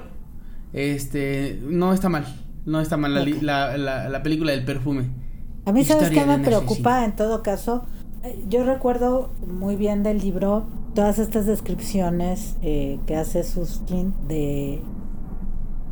este 0.73 1.59
no 1.63 1.93
está 1.93 2.09
mal, 2.09 2.25
no 2.65 2.81
está 2.81 2.97
mal 2.97 3.13
la, 3.41 3.77
la, 3.77 4.23
película 4.23 4.51
del 4.51 4.65
perfume. 4.65 5.09
A 5.65 5.71
mí 5.71 5.83
sabes 5.83 6.09
qué 6.09 6.25
me 6.25 6.39
preocupa 6.39 7.05
en 7.05 7.15
todo 7.15 7.41
caso. 7.41 7.85
Eh, 8.23 8.43
yo 8.49 8.63
recuerdo 8.63 9.33
muy 9.47 9.75
bien 9.75 10.03
del 10.03 10.19
libro 10.19 10.67
todas 10.93 11.19
estas 11.19 11.45
descripciones 11.45 12.55
eh, 12.61 12.99
que 13.05 13.15
hace 13.15 13.43
Suskin 13.43 14.13
de 14.27 14.81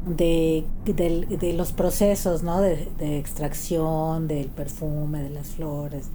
de, 0.05 0.65
de, 0.85 1.53
los 1.53 1.71
procesos, 1.71 2.43
¿no? 2.43 2.61
De, 2.61 2.89
de 2.97 3.17
extracción 3.17 4.27
del 4.27 4.47
perfume, 4.47 5.23
de 5.23 5.29
las 5.29 5.49
flores, 5.49 6.09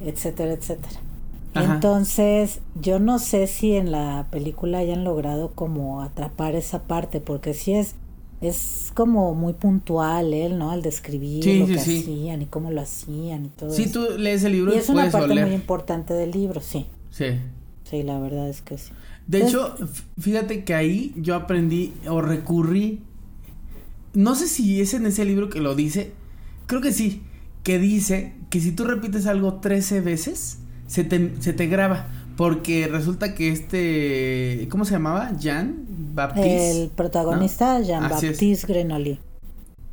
etcétera, 0.00 0.52
etcétera. 0.52 1.00
Entonces, 1.54 2.60
yo 2.80 3.00
no 3.00 3.18
sé 3.18 3.46
si 3.46 3.74
en 3.74 3.90
la 3.90 4.26
película 4.30 4.78
hayan 4.78 5.04
logrado 5.04 5.50
como 5.52 6.02
atrapar 6.02 6.54
esa 6.54 6.84
parte, 6.84 7.20
porque 7.20 7.54
sí 7.54 7.74
es, 7.74 7.96
es 8.40 8.92
como 8.94 9.34
muy 9.34 9.54
puntual 9.54 10.32
él, 10.32 10.58
¿no? 10.58 10.70
Al 10.70 10.82
describir 10.82 11.44
lo 11.60 11.66
que 11.66 11.80
hacían 11.80 12.42
y 12.42 12.46
cómo 12.46 12.70
lo 12.70 12.80
hacían 12.80 13.46
y 13.46 13.48
todo 13.48 13.70
sí, 13.70 13.90
tú 13.90 14.06
lees 14.16 14.44
el 14.44 14.52
libro 14.52 14.74
y 14.74 14.78
es 14.78 14.88
una 14.88 15.10
parte 15.10 15.34
muy 15.34 15.52
importante 15.52 16.14
del 16.14 16.30
libro, 16.30 16.60
sí. 16.60 16.86
Sí. 17.10 17.26
Sí, 17.82 18.04
la 18.04 18.20
verdad 18.20 18.48
es 18.48 18.62
que 18.62 18.78
sí. 18.78 18.92
De 19.26 19.42
hecho, 19.42 19.74
fíjate 20.18 20.64
que 20.64 20.74
ahí 20.74 21.12
yo 21.16 21.34
aprendí 21.34 21.92
o 22.08 22.20
recurrí, 22.20 23.02
no 24.14 24.34
sé 24.34 24.48
si 24.48 24.80
es 24.80 24.94
en 24.94 25.06
ese 25.06 25.24
libro 25.24 25.50
que 25.50 25.60
lo 25.60 25.74
dice, 25.74 26.12
creo 26.66 26.80
que 26.80 26.92
sí, 26.92 27.22
que 27.62 27.78
dice 27.78 28.34
que 28.48 28.60
si 28.60 28.72
tú 28.72 28.84
repites 28.84 29.26
algo 29.26 29.54
13 29.54 30.00
veces, 30.00 30.58
se 30.86 31.04
te, 31.04 31.34
se 31.40 31.52
te 31.52 31.66
graba. 31.66 32.08
Porque 32.36 32.88
resulta 32.88 33.34
que 33.34 33.50
este, 33.50 34.66
¿cómo 34.70 34.86
se 34.86 34.92
llamaba? 34.92 35.36
Jean 35.36 35.84
Baptiste. 36.14 36.84
El 36.84 36.88
protagonista, 36.88 37.80
Jean 37.80 38.08
Baptiste 38.08 38.66
Grenoli. 38.66 39.18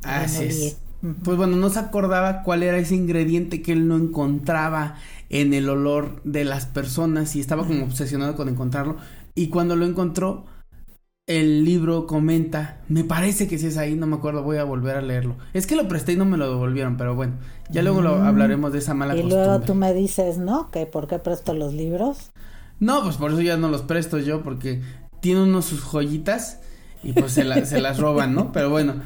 Así 0.02 0.44
es. 0.44 0.76
Pues 1.22 1.36
bueno, 1.36 1.56
no 1.56 1.68
se 1.68 1.78
acordaba 1.78 2.42
cuál 2.42 2.62
era 2.62 2.78
ese 2.78 2.96
ingrediente 2.96 3.62
que 3.62 3.72
él 3.72 3.86
no 3.86 3.96
encontraba 3.96 4.96
en 5.28 5.52
el 5.52 5.68
olor 5.68 6.22
de 6.24 6.44
las 6.44 6.66
personas 6.66 7.36
y 7.36 7.40
estaba 7.40 7.66
como 7.66 7.84
obsesionado 7.84 8.34
con 8.34 8.48
encontrarlo. 8.48 8.96
Y 9.34 9.48
cuando 9.48 9.76
lo 9.76 9.84
encontró, 9.84 10.46
el 11.28 11.64
libro 11.64 12.06
comenta, 12.08 12.80
me 12.88 13.04
parece 13.04 13.48
que 13.48 13.58
si 13.58 13.66
es 13.68 13.76
ahí, 13.78 13.94
no 13.96 14.06
me 14.08 14.16
acuerdo, 14.16 14.42
voy 14.42 14.58
a 14.58 14.64
volver 14.64 14.96
a 14.96 15.02
leerlo. 15.02 15.36
Es 15.54 15.66
que 15.68 15.76
lo 15.76 15.88
presté 15.88 16.14
y 16.14 16.16
no 16.16 16.24
me 16.26 16.38
lo 16.38 16.48
devolvieron, 16.50 16.96
pero 16.98 17.14
bueno, 17.14 17.34
ya 17.70 17.82
luego 17.82 18.02
lo 18.02 18.18
mm. 18.18 18.22
hablaremos 18.24 18.72
de 18.72 18.80
esa 18.80 18.94
mala 18.94 19.14
y 19.14 19.20
costumbre. 19.20 19.52
Y 19.52 19.58
luego 19.58 19.60
tú 19.64 19.74
me 19.74 19.94
dices, 19.94 20.38
¿no? 20.38 20.70
Que 20.70 20.86
por 20.86 21.06
qué 21.08 21.18
presto 21.20 21.54
los 21.54 21.74
libros. 21.74 22.32
No, 22.80 23.02
pues 23.02 23.16
por 23.16 23.32
eso 23.32 23.40
ya 23.42 23.56
no 23.56 23.68
los 23.68 23.82
presto 23.82 24.18
yo, 24.18 24.42
porque 24.42 24.82
tiene 25.20 25.42
uno 25.42 25.62
sus 25.62 25.82
joyitas 25.82 26.60
y 27.02 27.12
pues 27.12 27.32
se, 27.32 27.66
se 27.66 27.80
las 27.80 27.98
roban, 27.98 28.34
¿no? 28.34 28.52
Pero 28.52 28.70
bueno, 28.70 29.02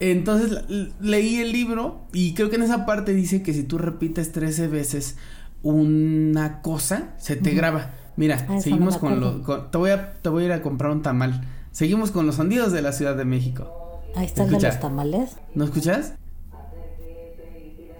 Entonces 0.00 0.64
leí 1.00 1.36
el 1.38 1.52
libro 1.52 2.08
y 2.12 2.34
creo 2.34 2.50
que 2.50 2.56
en 2.56 2.62
esa 2.64 2.86
parte 2.86 3.14
dice 3.14 3.42
que 3.42 3.54
si 3.54 3.64
tú 3.64 3.78
repites 3.78 4.32
13 4.32 4.68
veces 4.68 5.16
una 5.62 6.62
cosa, 6.62 7.14
se 7.18 7.36
te 7.36 7.52
graba. 7.52 7.92
Mira, 8.16 8.48
Ah, 8.48 8.60
seguimos 8.60 8.96
no 8.96 9.00
con 9.00 9.20
lo... 9.20 9.42
con- 9.42 9.70
te, 9.70 9.78
voy 9.78 9.90
a, 9.90 10.14
te 10.14 10.28
voy 10.30 10.44
a 10.44 10.46
ir 10.48 10.52
a 10.52 10.62
comprar 10.62 10.92
un 10.92 11.02
tamal. 11.02 11.42
Seguimos 11.72 12.10
con 12.10 12.26
los 12.26 12.36
sonidos 12.36 12.72
de 12.72 12.82
la 12.82 12.92
Ciudad 12.92 13.16
de 13.16 13.24
México. 13.24 14.00
Ahí 14.14 14.26
está 14.26 14.44
el 14.44 14.50
de 14.50 14.60
los 14.60 14.80
tamales. 14.80 15.36
¿No 15.54 15.64
escuchas? 15.64 16.14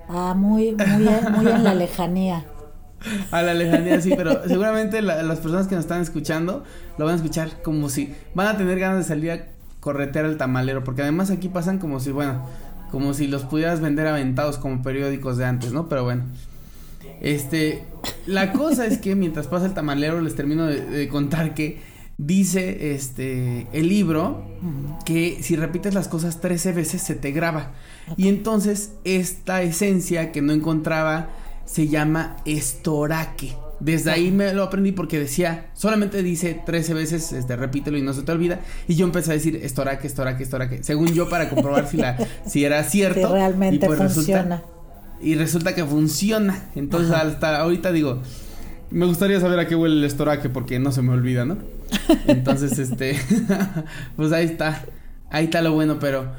Ah, 0.09 0.35
muy, 0.37 0.73
muy, 0.75 1.31
muy 1.43 1.47
en 1.53 1.65
la 1.65 1.75
lejanía. 1.75 2.45
A 3.31 3.43
la 3.43 3.55
lejanía, 3.55 4.01
sí, 4.01 4.13
pero 4.17 4.47
seguramente 4.47 5.03
la- 5.03 5.23
las 5.23 5.41
personas 5.41 5.67
que 5.67 5.75
nos 5.75 5.85
están 5.85 6.03
escuchando 6.03 6.63
lo 6.99 7.05
van 7.07 7.15
a 7.15 7.17
escuchar 7.17 7.63
como 7.63 7.89
si 7.89 8.15
van 8.35 8.47
a 8.49 8.57
tener 8.57 8.79
ganas 8.79 8.99
de 8.99 9.05
salir 9.05 9.31
a 9.33 9.47
corretear 9.81 10.25
al 10.27 10.37
tamalero, 10.37 10.85
porque 10.85 11.03
además 11.03 11.31
aquí 11.31 11.49
pasan 11.49 11.79
como 11.79 11.99
si, 11.99 12.13
bueno, 12.13 12.47
como 12.93 13.15
si 13.15 13.27
los 13.27 13.43
pudieras 13.45 13.81
vender 13.81 14.07
aventados 14.07 14.59
como 14.59 14.83
periódicos 14.83 15.37
de 15.39 15.47
antes, 15.47 15.73
¿no? 15.73 15.89
Pero 15.89 16.05
bueno. 16.05 16.25
Este, 17.21 17.85
la 18.27 18.53
cosa 18.53 18.87
es 18.87 18.99
que 18.99 19.15
mientras 19.17 19.47
pasa 19.49 19.67
el 19.67 19.75
tamalero 19.75 20.21
les 20.21 20.35
termino 20.37 20.67
de, 20.67 20.85
de 20.85 21.09
contar 21.09 21.55
que 21.55 21.81
dice 22.27 22.95
este 22.95 23.67
el 23.73 23.89
libro 23.89 24.45
que 25.05 25.39
si 25.43 25.57
repites 25.57 25.95
las 25.95 26.09
cosas 26.09 26.41
13 26.41 26.73
veces 26.73 27.03
se 27.03 27.15
te 27.15 27.33
graba. 27.33 27.73
Y 28.17 28.29
entonces 28.29 28.93
esta 29.05 29.63
esencia 29.63 30.33
que 30.33 30.43
no 30.43 30.53
encontraba 30.53 31.31
se 31.65 31.89
llama 31.89 32.37
estoraque. 32.45 33.57
Desde 33.81 34.13
ahí 34.13 34.31
me 34.31 34.55
lo 34.55 34.63
aprendí 34.63 34.93
porque 34.93 35.19
decía, 35.19 35.67
solamente 35.75 36.23
dice 36.23 36.61
13 36.65 36.95
veces, 36.95 37.33
este, 37.33 37.57
repítelo 37.57 37.99
y 37.99 38.03
no 38.03 38.13
se 38.13 38.23
te 38.23 38.31
olvida. 38.31 38.61
Y 38.87 38.95
yo 38.95 39.05
empecé 39.05 39.33
a 39.33 39.35
decir 39.35 39.57
estoraque, 39.57 40.07
estoraque, 40.07 40.45
estoraque. 40.45 40.85
Según 40.85 41.09
yo, 41.09 41.29
para 41.29 41.49
comprobar 41.49 41.89
si, 41.89 41.97
la, 41.97 42.17
si 42.47 42.65
era 42.65 42.85
cierto. 42.85 43.27
Si 43.27 43.33
realmente 43.33 43.87
y 43.87 43.89
pues 43.89 43.99
funciona. 43.99 44.63
Resulta, 44.63 45.21
y 45.21 45.35
resulta 45.35 45.75
que 45.75 45.85
funciona. 45.85 46.71
Entonces, 46.77 47.11
Ajá. 47.11 47.27
hasta 47.27 47.59
ahorita 47.59 47.91
digo, 47.91 48.23
me 48.93 49.07
gustaría 49.07 49.41
saber 49.41 49.59
a 49.59 49.67
qué 49.67 49.75
huele 49.75 49.97
el 49.97 50.05
estoraque 50.05 50.49
porque 50.49 50.79
no 50.79 50.93
se 50.93 51.03
me 51.03 51.13
olvida, 51.13 51.45
¿no? 51.45 51.59
Entonces, 52.27 52.79
este, 52.79 53.19
pues 54.17 54.33
ahí 54.33 54.45
está. 54.47 54.85
Ahí 55.31 55.45
está 55.47 55.63
lo 55.63 55.73
bueno, 55.73 55.99
pero 55.99 56.31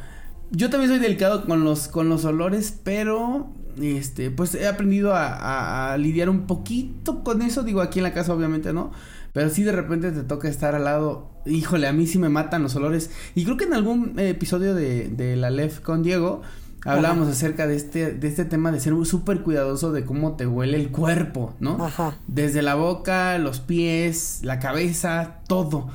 yo 0.51 0.69
también 0.69 0.91
soy 0.91 0.99
delicado 0.99 1.45
con 1.45 1.63
los, 1.63 1.87
con 1.87 2.09
los 2.09 2.25
olores, 2.25 2.77
pero 2.83 3.51
este, 3.81 4.29
pues 4.29 4.53
he 4.55 4.67
aprendido 4.67 5.15
a, 5.15 5.27
a- 5.33 5.93
a 5.93 5.97
lidiar 5.97 6.29
un 6.29 6.45
poquito 6.45 7.23
con 7.23 7.41
eso. 7.41 7.63
Digo, 7.63 7.81
aquí 7.81 7.99
en 7.99 8.03
la 8.03 8.13
casa 8.13 8.33
obviamente 8.33 8.71
no. 8.73 8.91
Pero 9.33 9.49
sí 9.49 9.63
de 9.63 9.71
repente 9.71 10.11
te 10.11 10.21
toca 10.21 10.47
estar 10.47 10.75
al 10.75 10.83
lado. 10.83 11.31
Híjole, 11.47 11.87
a 11.87 11.93
mí 11.93 12.05
sí 12.05 12.19
me 12.19 12.29
matan 12.29 12.61
los 12.61 12.75
olores. 12.75 13.09
Y 13.33 13.45
creo 13.45 13.57
que 13.57 13.63
en 13.65 13.73
algún 13.73 14.19
eh, 14.19 14.29
episodio 14.29 14.75
de, 14.75 15.07
de 15.09 15.35
la 15.35 15.49
LEF 15.49 15.79
con 15.79 16.03
Diego 16.03 16.43
hablábamos 16.85 17.27
acerca 17.27 17.67
de 17.67 17.75
este, 17.75 18.11
de 18.13 18.27
este 18.27 18.45
tema 18.45 18.71
de 18.71 18.79
ser 18.79 18.93
súper 19.05 19.41
cuidadoso 19.41 19.91
de 19.91 20.03
cómo 20.05 20.35
te 20.35 20.45
huele 20.47 20.77
el 20.77 20.89
cuerpo, 20.89 21.53
¿no? 21.59 21.83
Ajá. 21.83 22.15
Desde 22.27 22.61
la 22.61 22.75
boca, 22.75 23.37
los 23.37 23.59
pies, 23.59 24.39
la 24.43 24.59
cabeza, 24.59 25.39
todo. 25.47 25.89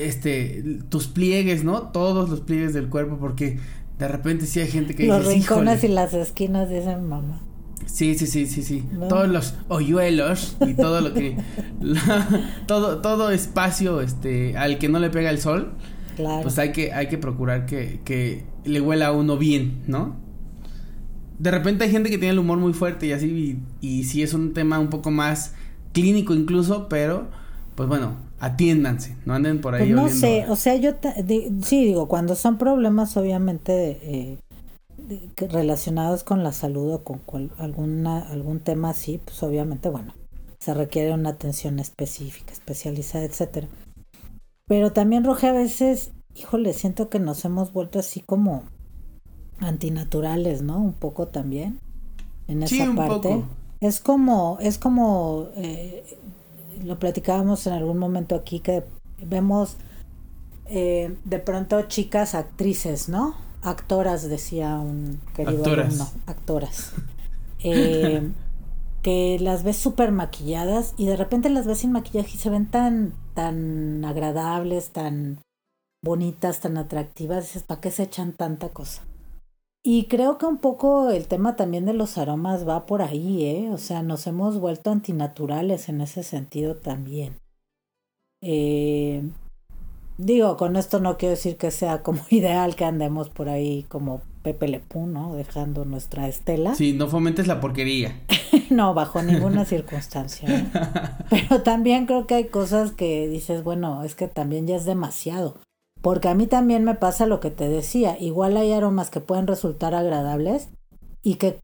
Este, 0.00 0.80
tus 0.90 1.06
pliegues, 1.08 1.64
¿no? 1.64 1.82
Todos 1.92 2.28
los 2.28 2.40
pliegues 2.40 2.74
del 2.74 2.88
cuerpo, 2.88 3.16
porque 3.18 3.58
de 3.98 4.08
repente 4.08 4.46
sí 4.46 4.60
hay 4.60 4.68
gente 4.68 4.94
que 4.94 5.06
Los 5.06 5.20
dice, 5.20 5.32
rincones 5.34 5.78
"Híjole". 5.78 5.92
y 5.92 5.94
las 5.94 6.12
esquinas, 6.14 6.68
dice 6.68 6.96
mi 6.96 7.08
mamá. 7.08 7.40
Sí, 7.86 8.14
sí, 8.14 8.26
sí, 8.26 8.46
sí, 8.46 8.62
sí. 8.62 8.84
¿No? 8.92 9.08
Todos 9.08 9.28
los 9.28 9.54
hoyuelos 9.68 10.56
y 10.66 10.74
todo 10.74 11.00
lo 11.00 11.12
que 11.14 11.36
todo 12.66 13.00
todo 13.00 13.30
espacio 13.30 14.00
este 14.00 14.56
al 14.56 14.78
que 14.78 14.88
no 14.88 14.98
le 14.98 15.10
pega 15.10 15.30
el 15.30 15.38
sol, 15.40 15.72
Claro. 16.16 16.42
pues 16.42 16.58
hay 16.58 16.72
que 16.72 16.92
hay 16.92 17.08
que 17.08 17.18
procurar 17.18 17.66
que 17.66 18.00
que 18.04 18.44
le 18.64 18.80
huela 18.80 19.08
a 19.08 19.12
uno 19.12 19.36
bien, 19.38 19.82
¿no? 19.86 20.16
De 21.38 21.50
repente 21.50 21.84
hay 21.84 21.90
gente 21.90 22.10
que 22.10 22.18
tiene 22.18 22.32
el 22.32 22.38
humor 22.38 22.58
muy 22.58 22.72
fuerte 22.72 23.06
y 23.06 23.12
así 23.12 23.58
y, 23.80 23.86
y 24.00 24.04
sí 24.04 24.22
es 24.22 24.32
un 24.34 24.52
tema 24.52 24.78
un 24.78 24.90
poco 24.90 25.10
más 25.10 25.54
clínico 25.92 26.34
incluso, 26.34 26.88
pero 26.88 27.28
pues 27.74 27.88
bueno, 27.88 28.16
atiéndanse, 28.38 29.16
no 29.24 29.34
anden 29.34 29.60
por 29.60 29.74
ahí 29.74 29.88
Pues 29.88 29.90
no 29.90 30.08
sé, 30.08 30.44
o 30.48 30.56
sea, 30.56 30.76
yo 30.76 30.92
di- 31.24 31.48
sí 31.64 31.84
digo, 31.84 32.06
cuando 32.08 32.34
son 32.36 32.58
problemas 32.58 33.16
obviamente 33.16 33.98
eh, 34.02 34.38
de- 34.98 35.48
relacionados 35.48 36.24
con 36.24 36.42
la 36.44 36.52
salud 36.52 36.92
o 36.94 37.04
con 37.04 37.18
cual- 37.20 37.50
alguna, 37.58 38.20
algún 38.20 38.60
tema 38.60 38.90
así, 38.90 39.20
pues 39.24 39.42
obviamente, 39.42 39.88
bueno, 39.88 40.14
se 40.60 40.74
requiere 40.74 41.12
una 41.14 41.30
atención 41.30 41.78
específica, 41.80 42.52
especializada, 42.52 43.24
etcétera. 43.24 43.68
Pero 44.66 44.92
también, 44.92 45.24
Roge, 45.24 45.48
a 45.48 45.52
veces, 45.52 46.12
híjole, 46.34 46.72
siento 46.74 47.08
que 47.08 47.18
nos 47.20 47.44
hemos 47.44 47.72
vuelto 47.72 47.98
así 47.98 48.20
como 48.20 48.64
antinaturales, 49.58 50.62
¿no? 50.62 50.78
Un 50.78 50.94
poco 50.94 51.28
también 51.28 51.78
en 52.48 52.62
esa 52.62 52.74
Sí, 52.76 52.80
un 52.88 52.96
parte. 52.96 53.06
poco. 53.06 53.48
Es 53.80 54.00
como, 54.00 54.58
es 54.60 54.78
como, 54.78 55.48
eh, 55.56 56.04
lo 56.84 56.98
platicábamos 56.98 57.66
en 57.66 57.74
algún 57.74 57.98
momento 57.98 58.34
aquí, 58.36 58.60
que 58.60 58.84
vemos 59.20 59.76
eh, 60.66 61.18
de 61.24 61.38
pronto 61.40 61.82
chicas 61.82 62.34
actrices, 62.34 63.08
¿no? 63.08 63.36
Actoras, 63.62 64.28
decía 64.28 64.76
un 64.78 65.20
querido 65.34 65.66
Actoras. 65.66 65.68
alumno, 65.68 66.12
actoras. 66.26 66.92
Eh, 67.64 68.32
que 69.02 69.38
las 69.40 69.64
ves 69.64 69.78
súper 69.78 70.12
maquilladas 70.12 70.94
y 70.96 71.06
de 71.06 71.16
repente 71.16 71.48
las 71.50 71.66
ves 71.66 71.78
sin 71.78 71.92
maquillaje 71.92 72.36
y 72.36 72.38
se 72.38 72.50
ven 72.50 72.70
tan, 72.70 73.14
tan 73.34 74.04
agradables, 74.04 74.90
tan 74.92 75.40
bonitas, 76.02 76.60
tan 76.60 76.76
atractivas. 76.76 77.44
Dices, 77.44 77.62
¿para 77.62 77.80
qué 77.80 77.90
se 77.90 78.04
echan 78.04 78.32
tanta 78.32 78.68
cosa? 78.70 79.02
Y 79.84 80.04
creo 80.04 80.38
que 80.38 80.46
un 80.46 80.58
poco 80.58 81.10
el 81.10 81.26
tema 81.26 81.56
también 81.56 81.86
de 81.86 81.92
los 81.92 82.16
aromas 82.16 82.68
va 82.68 82.86
por 82.86 83.02
ahí, 83.02 83.44
¿eh? 83.44 83.70
O 83.72 83.78
sea, 83.78 84.02
nos 84.02 84.26
hemos 84.28 84.60
vuelto 84.60 84.90
antinaturales 84.92 85.88
en 85.88 86.00
ese 86.00 86.22
sentido 86.22 86.76
también. 86.76 87.34
Eh, 88.40 89.22
digo, 90.18 90.56
con 90.56 90.76
esto 90.76 91.00
no 91.00 91.16
quiero 91.16 91.34
decir 91.34 91.56
que 91.56 91.72
sea 91.72 92.02
como 92.02 92.22
ideal 92.30 92.76
que 92.76 92.84
andemos 92.84 93.28
por 93.28 93.48
ahí 93.48 93.84
como 93.88 94.22
Pepe 94.44 94.68
Lepú, 94.68 95.06
¿no? 95.06 95.34
Dejando 95.34 95.84
nuestra 95.84 96.28
estela. 96.28 96.76
Sí, 96.76 96.92
no 96.92 97.08
fomentes 97.08 97.46
la 97.46 97.60
porquería. 97.60 98.20
No, 98.70 98.94
bajo 98.94 99.22
ninguna 99.22 99.66
circunstancia. 99.66 100.48
¿eh? 100.48 100.64
Pero 101.30 101.62
también 101.62 102.06
creo 102.06 102.26
que 102.26 102.34
hay 102.34 102.44
cosas 102.46 102.92
que 102.92 103.28
dices, 103.28 103.64
bueno, 103.64 104.02
es 104.02 104.14
que 104.14 104.28
también 104.28 104.66
ya 104.66 104.76
es 104.76 104.86
demasiado. 104.86 105.58
Porque 106.02 106.28
a 106.28 106.34
mí 106.34 106.46
también 106.46 106.84
me 106.84 106.94
pasa 106.96 107.26
lo 107.26 107.40
que 107.40 107.50
te 107.50 107.68
decía. 107.68 108.18
Igual 108.20 108.56
hay 108.56 108.72
aromas 108.72 109.10
que 109.10 109.20
pueden 109.20 109.46
resultar 109.46 109.94
agradables 109.94 110.68
y 111.22 111.36
que, 111.36 111.60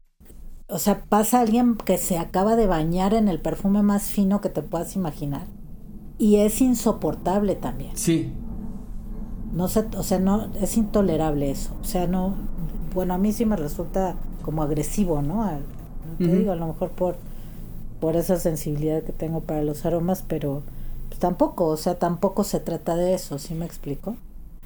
o 0.67 0.79
sea, 0.79 1.03
pasa 1.09 1.41
alguien 1.41 1.75
que 1.75 1.97
se 1.97 2.17
acaba 2.17 2.55
de 2.55 2.67
bañar 2.67 3.13
en 3.13 3.27
el 3.27 3.41
perfume 3.41 3.83
más 3.83 4.03
fino 4.05 4.41
que 4.41 4.49
te 4.49 4.61
puedas 4.63 4.95
imaginar. 4.95 5.47
Y 6.17 6.37
es 6.37 6.61
insoportable 6.61 7.55
también. 7.55 7.97
Sí. 7.97 8.31
No 9.53 9.67
sé, 9.67 9.85
o 9.97 10.03
sea, 10.03 10.19
no, 10.19 10.51
es 10.61 10.77
intolerable 10.77 11.49
eso. 11.51 11.75
O 11.81 11.83
sea, 11.83 12.07
no, 12.07 12.35
bueno, 12.93 13.13
a 13.15 13.17
mí 13.17 13.31
sí 13.33 13.45
me 13.45 13.55
resulta 13.55 14.15
como 14.43 14.63
agresivo, 14.63 15.21
¿no? 15.21 15.43
Al- 15.43 15.65
Te 16.17 16.33
digo, 16.33 16.51
a 16.51 16.55
lo 16.55 16.67
mejor 16.67 16.91
por, 16.91 17.15
por 17.99 18.15
esa 18.15 18.37
sensibilidad 18.39 19.03
que 19.03 19.13
tengo 19.13 19.41
para 19.41 19.63
los 19.63 19.85
aromas, 19.85 20.23
pero 20.27 20.63
pues, 21.09 21.19
tampoco, 21.19 21.67
o 21.67 21.77
sea, 21.77 21.99
tampoco 21.99 22.43
se 22.43 22.59
trata 22.59 22.95
de 22.95 23.13
eso, 23.15 23.39
¿sí 23.39 23.53
me 23.55 23.65
explico? 23.65 24.15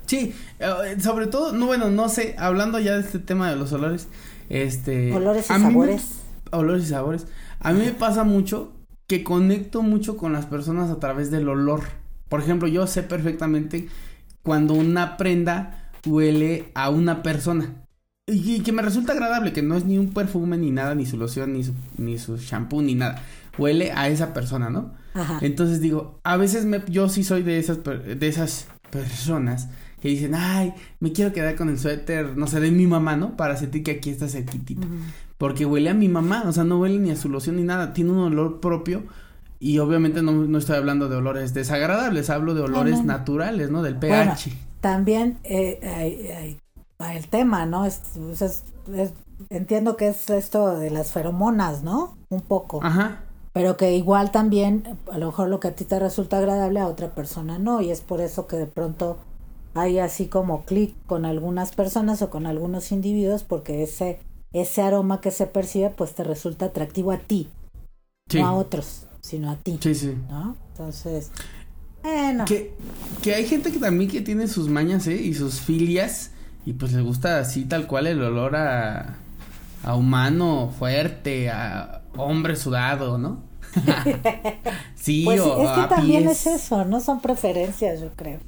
Sí, 0.06 0.34
eh, 0.60 0.98
sobre 1.02 1.28
todo, 1.28 1.54
no, 1.54 1.66
bueno, 1.68 1.90
no 1.90 2.10
sé, 2.10 2.36
hablando 2.38 2.80
ya 2.80 2.94
de 2.94 3.02
este 3.02 3.20
tema 3.20 3.50
de 3.50 3.56
los 3.56 3.72
olores, 3.74 4.08
este... 4.50 5.14
Olores 5.14 5.50
y 5.50 5.54
me- 5.54 5.60
sabores. 5.60 6.06
olores 6.52 6.84
y 6.84 6.88
sabores. 6.88 7.28
A 7.60 7.72
mí 7.74 7.80
me 7.80 7.92
pasa 7.92 8.24
mucho 8.24 8.74
que 9.08 9.24
conecto 9.24 9.82
mucho 9.82 10.18
con 10.18 10.34
las 10.34 10.46
personas 10.46 10.90
a 10.90 11.00
través 11.00 11.32
del 11.32 11.48
olor. 11.50 11.82
Por 12.30 12.42
ejemplo, 12.42 12.68
yo 12.68 12.86
sé 12.88 13.04
perfectamente 13.04 13.88
cuando 14.44 14.74
una 14.74 15.18
prenda 15.18 15.92
huele 16.06 16.70
a 16.76 16.90
una 16.90 17.24
persona. 17.24 17.86
Y, 18.28 18.56
y 18.56 18.60
que 18.62 18.72
me 18.72 18.82
resulta 18.82 19.14
agradable, 19.14 19.54
que 19.54 19.62
no 19.62 19.76
es 19.76 19.86
ni 19.86 19.98
un 19.98 20.14
perfume, 20.14 20.58
ni 20.58 20.72
nada, 20.72 20.96
ni 20.96 21.06
su 21.06 21.18
loción, 21.18 21.54
ni 21.54 21.64
su, 21.64 21.74
ni 21.98 22.18
su 22.18 22.38
shampoo, 22.38 22.82
ni 22.82 22.96
nada. 22.96 23.22
Huele 23.58 23.92
a 23.94 24.08
esa 24.10 24.34
persona, 24.34 24.70
¿no? 24.70 24.94
Ajá. 25.14 25.40
Entonces 25.42 25.80
digo, 25.80 26.20
a 26.24 26.38
veces 26.38 26.66
me, 26.66 26.82
yo 26.88 27.08
sí 27.10 27.24
soy 27.24 27.44
de 27.44 27.60
esas, 27.60 27.80
de 27.84 28.28
esas 28.28 28.68
personas 28.90 29.68
que 30.04 30.10
dicen, 30.10 30.36
ay, 30.36 30.74
me 31.00 31.14
quiero 31.14 31.32
quedar 31.32 31.56
con 31.56 31.70
el 31.70 31.80
suéter, 31.80 32.36
no 32.38 32.46
sé, 32.46 32.60
de 32.60 32.72
mi 32.72 32.88
mamá, 32.88 33.16
¿no? 33.16 33.38
Para 33.38 33.56
sentir 33.56 33.84
que 33.84 33.92
aquí 33.92 34.10
está 34.10 34.28
cerquitita. 34.28 34.86
Porque 35.38 35.66
huele 35.66 35.90
a 35.90 35.94
mi 35.94 36.10
mamá, 36.10 36.44
o 36.46 36.52
sea, 36.52 36.66
no 36.66 36.78
huele 36.78 37.00
ni 37.00 37.10
a 37.10 37.16
su 37.16 37.30
loción 37.30 37.56
ni 37.56 37.64
nada, 37.64 37.94
tiene 37.94 38.12
un 38.12 38.20
olor 38.20 38.60
propio. 38.60 39.04
Y 39.62 39.80
obviamente 39.80 40.22
no, 40.22 40.34
no 40.34 40.58
estoy 40.58 40.76
hablando 40.76 41.08
de 41.08 41.16
olores 41.16 41.54
desagradables, 41.54 42.30
hablo 42.30 42.54
de 42.54 42.64
olores 42.64 42.96
no, 42.98 43.04
no. 43.04 43.14
naturales, 43.14 43.70
¿no? 43.72 43.82
Del 43.82 43.94
Bueno, 43.96 44.34
pH. 44.34 44.52
también 44.82 45.40
eh, 45.46 45.80
hay- 45.84 46.60
el 47.16 47.28
tema, 47.30 47.66
¿no? 47.66 47.86
Es, 47.86 48.02
o 48.18 48.36
sea, 48.36 48.48
es- 48.48 48.64
es- 48.94 49.14
entiendo 49.50 49.96
que 49.96 50.10
es 50.10 50.30
esto 50.30 50.78
de 50.78 50.90
las 50.90 51.12
feromonas, 51.14 51.82
¿no? 51.84 52.18
Un 52.30 52.42
poco. 52.42 52.82
Ajá. 52.84 53.22
Pero 53.54 53.78
que 53.78 53.96
igual 53.96 54.32
también, 54.32 54.84
a 55.12 55.18
lo 55.18 55.28
mejor 55.28 55.48
lo 55.48 55.60
que 55.60 55.70
a 55.70 55.76
ti 55.76 55.86
te 55.86 56.00
resulta 56.00 56.40
agradable, 56.40 56.80
a 56.80 56.88
otra 56.88 57.14
persona 57.16 57.58
no. 57.60 57.82
Y 57.82 57.92
es 57.92 58.02
por 58.02 58.20
eso 58.20 58.48
que 58.48 58.58
de 58.58 58.66
pronto 58.68 59.18
hay 59.76 60.00
así 60.00 60.28
como 60.28 60.66
clic 60.66 60.96
con 61.06 61.26
algunas 61.26 61.74
personas 61.74 62.22
o 62.22 62.30
con 62.30 62.46
algunos 62.46 62.92
individuos 62.92 63.44
porque 63.44 63.84
ese, 63.84 64.20
ese 64.52 64.82
aroma 64.82 65.22
que 65.22 65.32
se 65.32 65.48
percibe 65.48 65.90
pues 65.90 66.14
te 66.14 66.24
resulta 66.24 66.66
atractivo 66.66 67.12
a 67.12 67.18
ti, 67.18 67.50
no 68.34 68.46
a 68.46 68.54
otros, 68.54 69.08
sino 69.22 69.50
a 69.52 69.56
ti. 69.56 69.80
Sí, 69.82 69.96
sí. 69.96 70.18
¿No? 70.30 70.56
Entonces, 70.70 71.32
bueno. 72.04 72.46
Que, 72.46 72.74
que 73.22 73.34
hay 73.34 73.46
gente 73.46 73.72
que 73.72 73.80
también 73.80 74.10
que 74.10 74.22
tiene 74.22 74.48
sus 74.48 74.68
mañas, 74.68 75.08
¿eh? 75.08 75.16
Y 75.16 75.34
sus 75.34 75.62
filias 75.62 76.32
y 76.66 76.74
pues 76.74 76.94
le 76.94 77.02
gusta 77.02 77.40
así 77.40 77.66
tal 77.66 77.88
cual 77.88 78.08
el 78.08 78.22
olor 78.22 78.56
a, 78.56 79.18
a 79.84 79.96
humano 79.96 80.74
fuerte, 80.78 81.50
a 81.50 82.04
hombre 82.16 82.56
sudado, 82.56 83.18
¿no? 83.18 83.42
sí, 84.96 85.24
pues 85.26 85.42
o 85.42 85.64
es 85.64 85.70
que 85.72 85.88
también 85.88 86.28
es 86.28 86.46
eso, 86.48 86.86
no 86.86 87.00
son 87.00 87.22
preferencias, 87.22 88.02
yo 88.02 88.12
creo. 88.16 88.40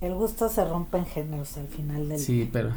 El 0.00 0.14
gusto 0.14 0.48
se 0.48 0.64
rompe 0.64 0.98
en 0.98 1.06
géneros 1.06 1.56
al 1.56 1.68
final 1.68 2.08
del 2.08 2.18
Sí, 2.18 2.48
pero 2.52 2.70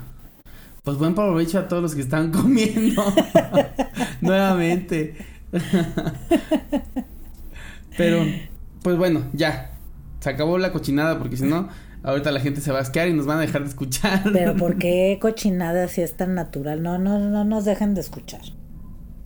pues 0.84 0.98
buen 0.98 1.14
provecho 1.16 1.60
a 1.60 1.68
todos 1.68 1.82
los 1.82 1.96
que 1.96 2.02
están 2.02 2.32
comiendo. 2.32 3.04
Nuevamente. 4.22 5.16
pero 7.98 8.26
pues 8.82 8.98
bueno, 8.98 9.24
ya. 9.34 9.72
Se 10.20 10.30
acabó 10.30 10.58
la 10.58 10.74
cochinada 10.74 11.18
porque 11.18 11.38
si 11.38 11.46
no 11.46 11.70
ahorita 12.04 12.32
la 12.32 12.40
gente 12.40 12.62
se 12.62 12.72
va 12.72 12.80
a 12.80 12.82
asquear 12.82 13.08
y 13.08 13.14
nos 13.14 13.26
van 13.26 13.38
a 13.38 13.42
dejar 13.42 13.64
de 13.64 13.70
escuchar. 13.70 14.24
Pero 14.34 14.56
¿por 14.56 14.78
qué 14.78 15.18
cochinada 15.22 15.88
si 15.88 16.02
es 16.02 16.16
tan 16.16 16.36
natural? 16.36 16.82
No, 16.82 16.98
no, 16.98 17.20
no 17.20 17.44
nos 17.44 17.66
dejen 17.66 17.94
de 17.94 18.02
escuchar. 18.02 18.42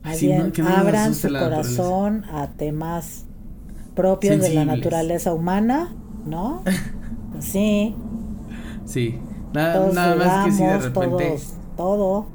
abran 0.04 1.16
su 1.16 1.30
corazón 1.30 2.26
a 2.26 2.52
temas 2.52 3.26
propios 3.96 4.42
de 4.42 4.54
la 4.54 4.66
naturaleza 4.66 5.34
humana, 5.34 5.96
¿no? 6.26 6.64
Sí. 7.40 7.96
Sí. 8.86 9.20
Nada, 9.54 9.92
nada 9.94 10.16
más 10.16 10.46
que 10.46 10.52
si 10.52 10.64
de 10.64 10.78
repente. 10.80 11.40
todo. 11.78 12.28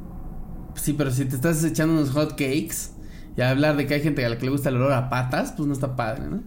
Sí, 0.75 0.93
pero 0.93 1.11
si 1.11 1.25
te 1.25 1.35
estás 1.35 1.63
echando 1.65 1.95
unos 1.95 2.11
hot 2.11 2.31
cakes 2.31 2.93
y 3.37 3.43
hablar 3.43 3.77
de 3.77 3.87
que 3.87 3.95
hay 3.95 4.01
gente 4.01 4.25
a 4.25 4.29
la 4.29 4.39
que 4.39 4.45
le 4.45 4.53
gusta 4.53 4.69
el 4.69 4.77
olor 4.77 4.93
a 4.93 5.11
patas, 5.11 5.53
pues 5.57 5.67
no 5.67 5.73
está 5.73 5.97
padre, 5.97 6.29
¿no? 6.29 6.43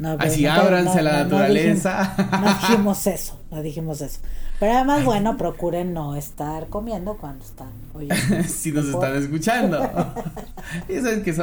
No, 0.00 0.16
Así 0.18 0.46
ábranse 0.46 1.02
la 1.02 1.24
naturaleza. 1.24 2.14
No 2.32 2.48
dijimos, 2.48 3.06
eso, 3.06 3.38
no 3.50 3.60
dijimos 3.60 4.00
eso. 4.00 4.18
Pero 4.58 4.72
además, 4.72 5.04
bueno, 5.04 5.36
procuren 5.36 5.92
no 5.92 6.16
estar 6.16 6.68
comiendo 6.68 7.18
cuando 7.18 7.44
están 7.44 7.68
oyendo. 7.92 8.42
si 8.48 8.72
nos 8.72 8.86
están 8.86 9.14
escuchando. 9.16 9.78
y 10.88 10.94
sabes 11.00 11.22
que 11.22 11.34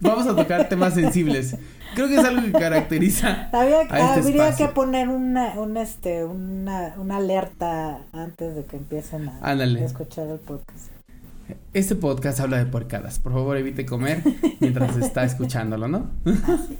vamos 0.00 0.26
a 0.26 0.34
tocar 0.34 0.66
temas 0.70 0.94
sensibles. 0.94 1.58
Creo 1.94 2.08
que 2.08 2.14
es 2.14 2.24
algo 2.24 2.40
que 2.40 2.52
caracteriza. 2.52 3.50
Había, 3.52 3.82
este 3.82 3.96
habría 3.96 4.56
que 4.56 4.68
poner 4.68 5.10
una, 5.10 5.52
este, 5.82 6.24
una, 6.24 6.94
una 6.96 7.18
alerta 7.18 7.98
antes 8.14 8.56
de 8.56 8.64
que 8.64 8.78
empiecen 8.78 9.28
a, 9.28 9.52
escuchar 9.52 10.26
el 10.26 10.38
podcast. 10.38 10.88
Este 11.74 11.96
podcast 11.96 12.40
habla 12.40 12.56
de 12.56 12.64
porcadas. 12.64 13.18
Por 13.18 13.34
favor, 13.34 13.58
evite 13.58 13.84
comer 13.84 14.22
mientras 14.58 14.96
está 14.96 15.24
escuchándolo, 15.24 15.86
¿no? 15.86 16.08
Así 16.24 16.78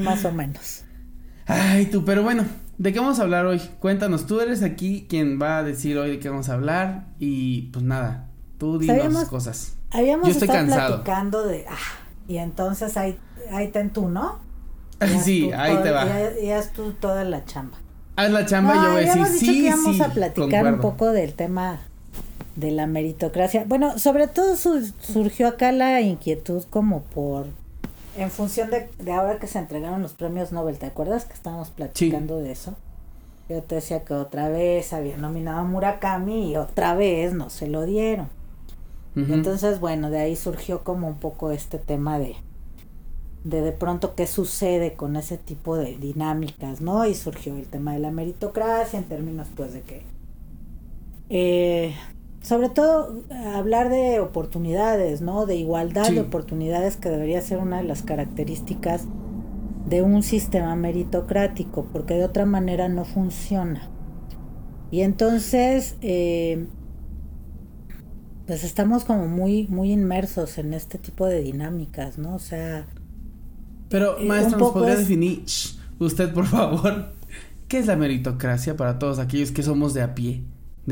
más 0.00 0.24
o 0.24 0.32
menos. 0.32 0.84
Ay, 1.46 1.86
tú, 1.86 2.04
pero 2.04 2.22
bueno, 2.22 2.44
¿de 2.76 2.92
qué 2.92 3.00
vamos 3.00 3.18
a 3.18 3.22
hablar 3.22 3.46
hoy? 3.46 3.60
Cuéntanos, 3.80 4.26
tú 4.26 4.40
eres 4.40 4.62
aquí 4.62 5.06
quien 5.08 5.40
va 5.40 5.58
a 5.58 5.62
decir 5.62 5.96
hoy 5.96 6.10
de 6.10 6.18
qué 6.18 6.28
vamos 6.28 6.48
a 6.48 6.54
hablar 6.54 7.06
y 7.18 7.62
pues 7.72 7.84
nada, 7.84 8.28
tú 8.58 8.78
dinos 8.78 9.24
cosas. 9.28 9.74
Habíamos 9.90 10.26
Yo 10.26 10.32
estoy 10.32 10.48
estado 10.48 10.66
cansado. 10.66 10.94
platicando 10.96 11.46
de, 11.46 11.64
ah, 11.68 11.76
y 12.26 12.36
entonces 12.36 12.96
ahí, 12.98 13.18
ahí 13.50 13.68
ten 13.68 13.90
tú, 13.90 14.08
¿no? 14.08 14.38
sí, 15.24 15.50
ahí 15.52 15.76
te 15.82 15.90
va. 15.90 16.06
Y 16.42 16.50
haz 16.50 16.72
tú 16.72 16.92
toda 16.92 17.24
la 17.24 17.44
chamba. 17.44 17.78
Haz 18.16 18.30
la 18.30 18.44
chamba 18.44 18.76
y 18.76 18.82
yo 18.82 18.92
voy 18.92 19.04
a 19.04 19.14
decir, 19.14 19.26
sí, 19.38 19.46
que 19.46 19.52
íbamos 19.68 20.00
a 20.00 20.12
platicar 20.12 20.72
un 20.72 20.80
poco 20.80 21.12
del 21.12 21.34
tema 21.34 21.78
de 22.56 22.72
la 22.72 22.86
meritocracia. 22.86 23.64
Bueno, 23.66 23.98
sobre 23.98 24.26
todo 24.26 24.56
surgió 24.56 25.48
acá 25.48 25.72
la 25.72 26.00
inquietud 26.00 26.64
como 26.68 27.02
por 27.02 27.46
en 28.18 28.30
función 28.30 28.70
de, 28.70 28.90
de, 28.98 29.12
ahora 29.12 29.38
que 29.38 29.46
se 29.46 29.58
entregaron 29.58 30.02
los 30.02 30.12
premios 30.12 30.52
Nobel, 30.52 30.78
¿te 30.78 30.86
acuerdas 30.86 31.24
que 31.24 31.34
estábamos 31.34 31.70
platicando 31.70 32.38
de 32.38 32.52
eso? 32.52 32.74
Yo 33.48 33.62
te 33.62 33.76
decía 33.76 34.04
que 34.04 34.14
otra 34.14 34.48
vez 34.48 34.92
había 34.92 35.16
nominado 35.16 35.60
a 35.60 35.64
Murakami 35.64 36.50
y 36.50 36.56
otra 36.56 36.94
vez 36.94 37.32
no 37.32 37.48
se 37.48 37.66
lo 37.66 37.84
dieron. 37.84 38.28
Entonces, 39.16 39.80
bueno, 39.80 40.10
de 40.10 40.20
ahí 40.20 40.36
surgió 40.36 40.84
como 40.84 41.08
un 41.08 41.18
poco 41.18 41.50
este 41.50 41.78
tema 41.78 42.20
de, 42.20 42.36
de 43.42 43.62
de 43.62 43.72
pronto 43.72 44.14
qué 44.14 44.28
sucede 44.28 44.94
con 44.94 45.16
ese 45.16 45.38
tipo 45.38 45.76
de 45.76 45.96
dinámicas, 45.96 46.80
¿no? 46.80 47.04
Y 47.04 47.16
surgió 47.16 47.56
el 47.56 47.66
tema 47.66 47.94
de 47.94 47.98
la 47.98 48.12
meritocracia 48.12 48.96
en 48.96 49.06
términos 49.06 49.48
pues 49.56 49.72
de 49.72 49.80
que 49.80 50.02
eh, 51.30 51.96
sobre 52.42 52.68
todo 52.68 53.22
hablar 53.54 53.90
de 53.90 54.20
oportunidades, 54.20 55.20
¿no? 55.20 55.46
De 55.46 55.56
igualdad 55.56 56.10
de 56.10 56.20
oportunidades 56.20 56.96
que 56.96 57.08
debería 57.08 57.40
ser 57.40 57.58
una 57.58 57.78
de 57.78 57.84
las 57.84 58.02
características 58.02 59.06
de 59.86 60.02
un 60.02 60.22
sistema 60.22 60.76
meritocrático, 60.76 61.86
porque 61.92 62.14
de 62.14 62.24
otra 62.24 62.46
manera 62.46 62.88
no 62.88 63.04
funciona. 63.04 63.88
Y 64.90 65.00
entonces, 65.00 65.96
eh, 66.00 66.66
pues 68.46 68.64
estamos 68.64 69.04
como 69.04 69.26
muy, 69.26 69.66
muy 69.68 69.92
inmersos 69.92 70.58
en 70.58 70.74
este 70.74 70.98
tipo 70.98 71.26
de 71.26 71.42
dinámicas, 71.42 72.18
¿no? 72.18 72.34
O 72.34 72.38
sea... 72.38 72.86
Pero, 73.88 74.18
eh, 74.18 74.26
maestra, 74.26 74.58
¿nos 74.58 74.72
podría 74.72 74.96
definir, 74.96 75.44
usted 75.98 76.32
por 76.32 76.46
favor, 76.46 77.12
qué 77.68 77.78
es 77.78 77.86
la 77.86 77.96
meritocracia 77.96 78.76
para 78.76 78.98
todos 78.98 79.18
aquellos 79.18 79.50
que 79.50 79.62
somos 79.62 79.94
de 79.94 80.02
a 80.02 80.14
pie? 80.14 80.42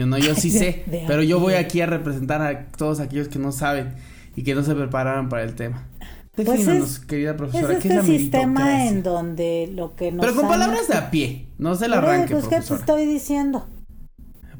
No, 0.05 0.19
yo 0.19 0.35
sí 0.35 0.51
sé, 0.59 0.85
pero 1.07 1.23
yo 1.23 1.41
voy 1.41 1.55
aquí 1.55 1.81
a 1.81 1.87
representar 1.87 2.43
a 2.43 2.67
todos 2.77 3.01
aquellos 3.01 3.29
que 3.29 3.39
no 3.39 3.53
saben 3.53 3.95
y 4.35 4.43
que 4.43 4.55
no 4.55 4.63
se 4.63 4.75
prepararon 4.75 5.29
para 5.29 5.45
el 5.45 5.55
tema. 5.55 5.89
Defínanos, 6.37 6.99
pues 6.99 6.99
querida 6.99 7.35
profesora, 7.35 7.73
es 7.73 7.83
¿qué 7.83 7.89
es 7.89 7.95
la 7.95 8.01
este 8.03 8.19
sistema 8.19 8.87
en 8.87 9.03
donde 9.03 9.71
lo 9.73 9.97
que 9.97 10.13
nos 10.13 10.27
Pero 10.27 10.37
con 10.37 10.49
palabras 10.49 10.87
de 10.87 10.95
a 10.97 11.11
pie, 11.11 11.47
no 11.57 11.75
se 11.77 11.89
la 11.89 11.97
arranque, 11.97 12.35
pues, 12.35 12.47
¿qué 12.47 12.61
te 12.61 12.75
estoy 12.75 13.07
diciendo? 13.07 13.67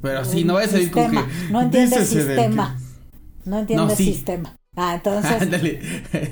Pero 0.01 0.25
sí, 0.25 0.45
no 0.45 0.55
voy 0.55 0.65
a 0.65 0.69
salir 0.69 0.91
con 0.91 1.11
que... 1.11 1.19
No 1.51 1.61
entiende 1.61 1.97
el 1.97 2.07
sistema. 2.07 2.79
No 3.45 3.59
entiende 3.59 3.93
el 3.93 3.97
sistema. 3.97 4.57
Ah, 4.75 4.95
entonces. 4.95 5.33
Ándale, 5.43 5.81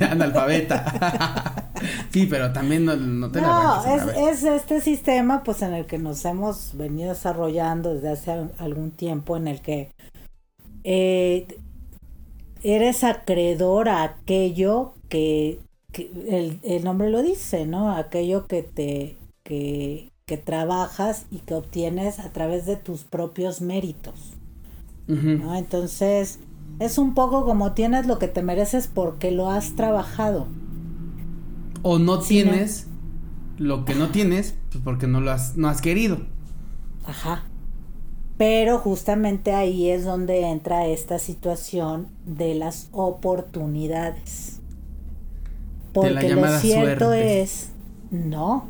analfabeta. 0.00 1.53
sí, 2.14 2.26
pero 2.26 2.52
también 2.52 2.84
no, 2.84 2.96
no 2.96 3.30
te 3.30 3.40
No, 3.40 3.84
es, 3.84 4.02
es, 4.16 4.44
este 4.44 4.80
sistema, 4.80 5.42
pues, 5.42 5.62
en 5.62 5.74
el 5.74 5.86
que 5.86 5.98
nos 5.98 6.24
hemos 6.24 6.76
venido 6.76 7.10
desarrollando 7.10 7.94
desde 7.94 8.10
hace 8.10 8.48
algún 8.58 8.90
tiempo, 8.90 9.36
en 9.36 9.48
el 9.48 9.60
que 9.60 9.90
eh, 10.84 11.46
eres 12.62 13.04
acreedor 13.04 13.88
a 13.88 14.02
aquello 14.04 14.94
que, 15.08 15.60
el, 15.92 16.60
el, 16.62 16.84
nombre 16.84 17.10
lo 17.10 17.22
dice, 17.22 17.66
¿no? 17.66 17.90
Aquello 17.90 18.46
que 18.46 18.62
te. 18.62 19.16
que, 19.42 20.10
que 20.26 20.36
trabajas 20.38 21.26
y 21.30 21.38
que 21.38 21.54
obtienes 21.54 22.18
a 22.18 22.32
través 22.32 22.64
de 22.64 22.76
tus 22.76 23.04
propios 23.04 23.60
méritos. 23.60 24.32
¿no? 25.06 25.54
Entonces 25.54 26.38
es 26.78 26.98
un 26.98 27.14
poco 27.14 27.44
como 27.44 27.72
tienes 27.72 28.06
lo 28.06 28.18
que 28.18 28.28
te 28.28 28.42
mereces 28.42 28.88
porque 28.88 29.30
lo 29.30 29.50
has 29.50 29.76
trabajado. 29.76 30.46
O 31.84 32.00
no 32.00 32.18
tienes 32.18 32.88
lo 33.56 33.84
que 33.84 33.94
no 33.94 34.08
tienes 34.08 34.56
pues 34.70 34.82
porque 34.82 35.06
no 35.06 35.20
lo 35.20 35.30
has, 35.30 35.56
no 35.56 35.68
has 35.68 35.80
querido. 35.80 36.18
Ajá. 37.06 37.44
Pero 38.36 38.78
justamente 38.78 39.52
ahí 39.52 39.90
es 39.90 40.04
donde 40.04 40.40
entra 40.48 40.86
esta 40.86 41.20
situación 41.20 42.08
de 42.26 42.54
las 42.54 42.88
oportunidades. 42.90 44.60
Porque 45.92 46.34
lo 46.34 46.58
cierto 46.58 47.12
es, 47.12 47.70
no, 48.10 48.66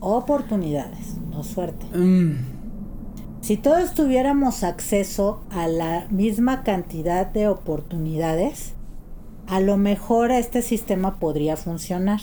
oportunidades, 0.00 1.18
no 1.30 1.44
suerte. 1.44 1.84
Mm. 1.94 2.38
Si 3.42 3.58
todos 3.58 3.92
tuviéramos 3.92 4.62
acceso 4.62 5.42
a 5.50 5.66
la 5.66 6.06
misma 6.08 6.62
cantidad 6.62 7.26
de 7.26 7.48
oportunidades, 7.48 8.72
a 9.46 9.60
lo 9.60 9.76
mejor 9.76 10.30
este 10.30 10.62
sistema 10.62 11.18
podría 11.18 11.58
funcionar. 11.58 12.20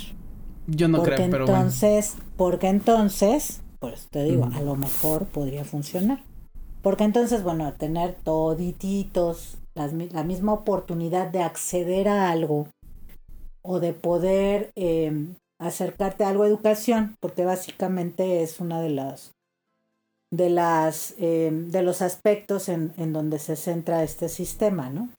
Yo 0.70 0.88
no 0.88 1.04
creo, 1.04 1.30
pero 1.30 1.46
entonces, 1.46 2.16
porque 2.38 2.68
entonces, 2.68 3.62
pues 3.80 4.08
te 4.10 4.24
digo, 4.24 4.50
a 4.54 4.62
lo 4.62 4.76
mejor 4.76 5.26
podría 5.26 5.66
funcionar. 5.66 6.24
Porque 6.82 7.04
entonces, 7.04 7.44
bueno, 7.44 7.74
tener 7.74 8.16
todititos 8.24 9.58
la 9.74 10.24
misma 10.24 10.54
oportunidad 10.54 11.28
de 11.30 11.42
acceder 11.42 12.08
a 12.08 12.30
algo 12.30 12.68
o 13.62 13.80
de 13.80 13.94
poder 13.94 14.72
em, 14.76 15.36
acercarte 15.60 16.24
a 16.24 16.30
algo 16.30 16.44
de 16.44 16.50
educación, 16.50 17.16
porque 17.20 17.46
básicamente 17.46 18.44
es 18.44 18.60
una 18.60 18.82
de 18.82 18.90
las 18.90 19.32
de, 20.32 20.50
las, 20.50 21.16
eh, 21.18 21.50
de 21.52 21.82
los 21.82 22.02
aspectos 22.02 22.70
en, 22.70 22.94
en, 22.98 23.14
donde 23.14 23.40
se 23.40 23.56
centra 23.56 24.04
este 24.04 24.30
sistema, 24.30 24.90
¿no? 24.90 25.10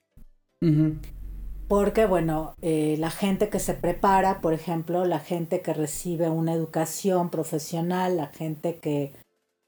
Porque, 1.71 2.05
bueno, 2.05 2.55
eh, 2.61 2.97
la 2.99 3.09
gente 3.09 3.47
que 3.47 3.57
se 3.59 3.73
prepara, 3.73 4.41
por 4.41 4.51
ejemplo, 4.51 5.05
la 5.05 5.19
gente 5.19 5.61
que 5.61 5.73
recibe 5.73 6.27
una 6.27 6.51
educación 6.51 7.29
profesional, 7.29 8.17
la 8.17 8.27
gente 8.27 8.75
que 8.75 9.13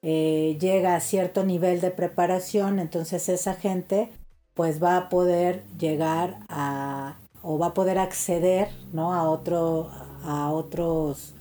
eh, 0.01 0.57
llega 0.59 0.97
a 0.97 0.99
cierto 0.99 1.45
nivel 1.45 1.79
de 1.79 1.91
preparación, 1.91 2.79
entonces 2.79 3.29
esa 3.29 3.53
gente 3.53 4.09
pues 4.53 4.83
va 4.83 4.97
a 4.97 5.07
poder 5.07 5.63
llegar 5.79 6.39
a 6.49 7.19
o 7.41 7.57
va 7.57 7.67
a 7.67 7.73
poder 7.73 7.97
acceder 7.97 8.67
¿no? 8.91 9.13
a 9.13 9.29
otro 9.29 9.89
a 10.25 10.51
otros 10.51 11.33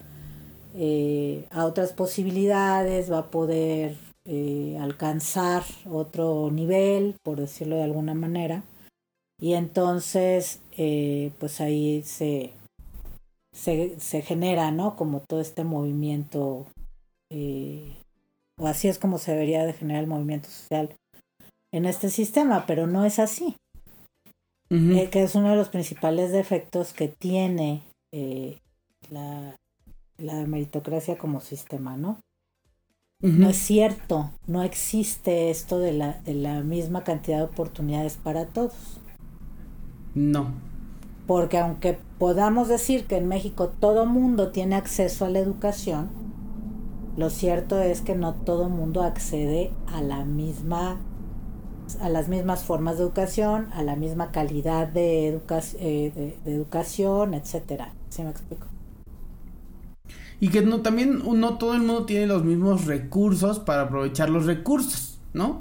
eh, 0.76 1.44
a 1.50 1.64
otras 1.64 1.92
posibilidades 1.92 3.10
va 3.10 3.18
a 3.18 3.30
poder 3.32 3.96
alcanzar 4.80 5.64
otro 5.90 6.50
nivel 6.52 7.16
por 7.24 7.40
decirlo 7.40 7.74
de 7.74 7.82
alguna 7.82 8.14
manera 8.14 8.62
y 9.42 9.54
entonces 9.54 10.60
eh, 10.78 11.32
pues 11.40 11.60
ahí 11.60 12.02
se, 12.04 12.52
se, 13.52 13.98
se 13.98 14.22
genera 14.22 14.70
no 14.70 14.94
como 14.94 15.20
todo 15.20 15.40
este 15.40 15.64
movimiento 15.64 16.66
o 18.58 18.66
así 18.66 18.88
es 18.88 18.98
como 18.98 19.18
se 19.18 19.32
debería 19.32 19.64
de 19.64 19.72
generar 19.72 20.02
el 20.02 20.08
movimiento 20.08 20.48
social 20.48 20.94
en 21.72 21.86
este 21.86 22.10
sistema, 22.10 22.66
pero 22.66 22.86
no 22.86 23.04
es 23.04 23.18
así. 23.18 23.56
Eh, 24.70 25.10
que 25.10 25.22
es 25.22 25.34
uno 25.34 25.50
de 25.50 25.56
los 25.56 25.68
principales 25.68 26.32
defectos 26.32 26.94
que 26.94 27.08
tiene 27.08 27.82
eh, 28.10 28.58
la, 29.10 29.54
la, 30.16 30.46
meritocracia 30.46 31.18
como 31.18 31.40
sistema, 31.40 31.98
¿no? 31.98 32.18
No 33.20 33.50
es 33.50 33.58
cierto, 33.58 34.32
no 34.46 34.62
existe 34.62 35.50
esto 35.50 35.78
de 35.78 35.92
la, 35.92 36.14
de 36.22 36.34
la 36.34 36.62
misma 36.62 37.04
cantidad 37.04 37.36
de 37.36 37.44
oportunidades 37.44 38.16
para 38.16 38.46
todos. 38.46 38.72
No. 40.14 40.52
Porque 41.26 41.58
aunque 41.58 41.98
podamos 42.18 42.68
decir 42.68 43.06
que 43.06 43.16
en 43.16 43.28
México 43.28 43.68
todo 43.68 44.06
mundo 44.06 44.50
tiene 44.50 44.74
acceso 44.74 45.24
a 45.24 45.30
la 45.30 45.38
educación, 45.38 46.10
lo 47.16 47.30
cierto 47.30 47.80
es 47.80 48.00
que 48.00 48.14
no 48.14 48.34
todo 48.34 48.68
mundo 48.68 49.02
accede 49.02 49.70
a 49.86 50.02
la 50.02 50.24
misma 50.24 50.98
a 52.00 52.08
las 52.08 52.28
mismas 52.28 52.64
formas 52.64 52.96
de 52.96 53.04
educación, 53.04 53.68
a 53.72 53.82
la 53.82 53.96
misma 53.96 54.30
calidad 54.30 54.88
de, 54.88 55.28
eh, 55.28 56.38
de, 56.44 56.54
educación, 56.54 57.34
etcétera. 57.34 57.92
¿Sí 58.08 58.22
me 58.22 58.30
explico? 58.30 58.66
Y 60.40 60.48
que 60.48 60.62
no 60.62 60.80
también 60.80 61.22
no 61.24 61.58
todo 61.58 61.74
el 61.74 61.80
mundo 61.80 62.04
tiene 62.04 62.26
los 62.26 62.44
mismos 62.44 62.86
recursos 62.86 63.58
para 63.58 63.82
aprovechar 63.82 64.30
los 64.30 64.46
recursos, 64.46 65.11
¿no? 65.34 65.60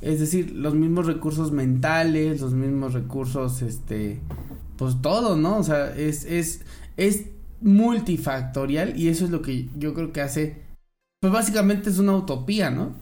es. 0.00 0.20
decir, 0.20 0.52
los 0.52 0.74
mismos 0.74 1.06
recursos 1.06 1.52
mentales, 1.52 2.40
los 2.40 2.52
mismos 2.52 2.94
recursos, 2.94 3.62
este, 3.62 4.20
pues 4.76 5.00
todo, 5.02 5.36
¿no? 5.36 5.58
O 5.58 5.62
sea, 5.62 5.94
es, 5.94 6.24
es, 6.24 6.62
es 6.96 7.26
multifactorial 7.60 8.98
y 8.98 9.08
eso 9.08 9.24
es 9.24 9.30
lo 9.30 9.42
que 9.42 9.68
yo 9.76 9.94
creo 9.94 10.12
que 10.12 10.20
hace, 10.20 10.62
pues 11.20 11.32
básicamente 11.32 11.90
es 11.90 11.98
una 11.98 12.14
utopía, 12.14 12.70
¿no? 12.70 12.94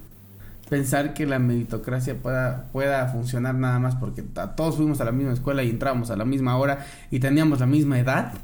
pensar 0.68 1.14
que 1.14 1.26
la 1.26 1.38
meritocracia 1.38 2.20
pueda, 2.20 2.70
pueda 2.72 3.09
funcionar 3.09 3.55
nada 3.55 3.79
más 3.79 3.94
porque 3.96 4.22
todos 4.22 4.76
fuimos 4.76 5.00
a 5.00 5.05
la 5.05 5.12
misma 5.12 5.33
escuela 5.33 5.62
y 5.62 5.70
entramos 5.70 6.11
a 6.11 6.16
la 6.16 6.24
misma 6.24 6.57
hora 6.57 6.87
y 7.11 7.20
teníamos 7.20 7.61
la 7.61 7.66
misma 7.66 7.98
edad, 7.98 8.35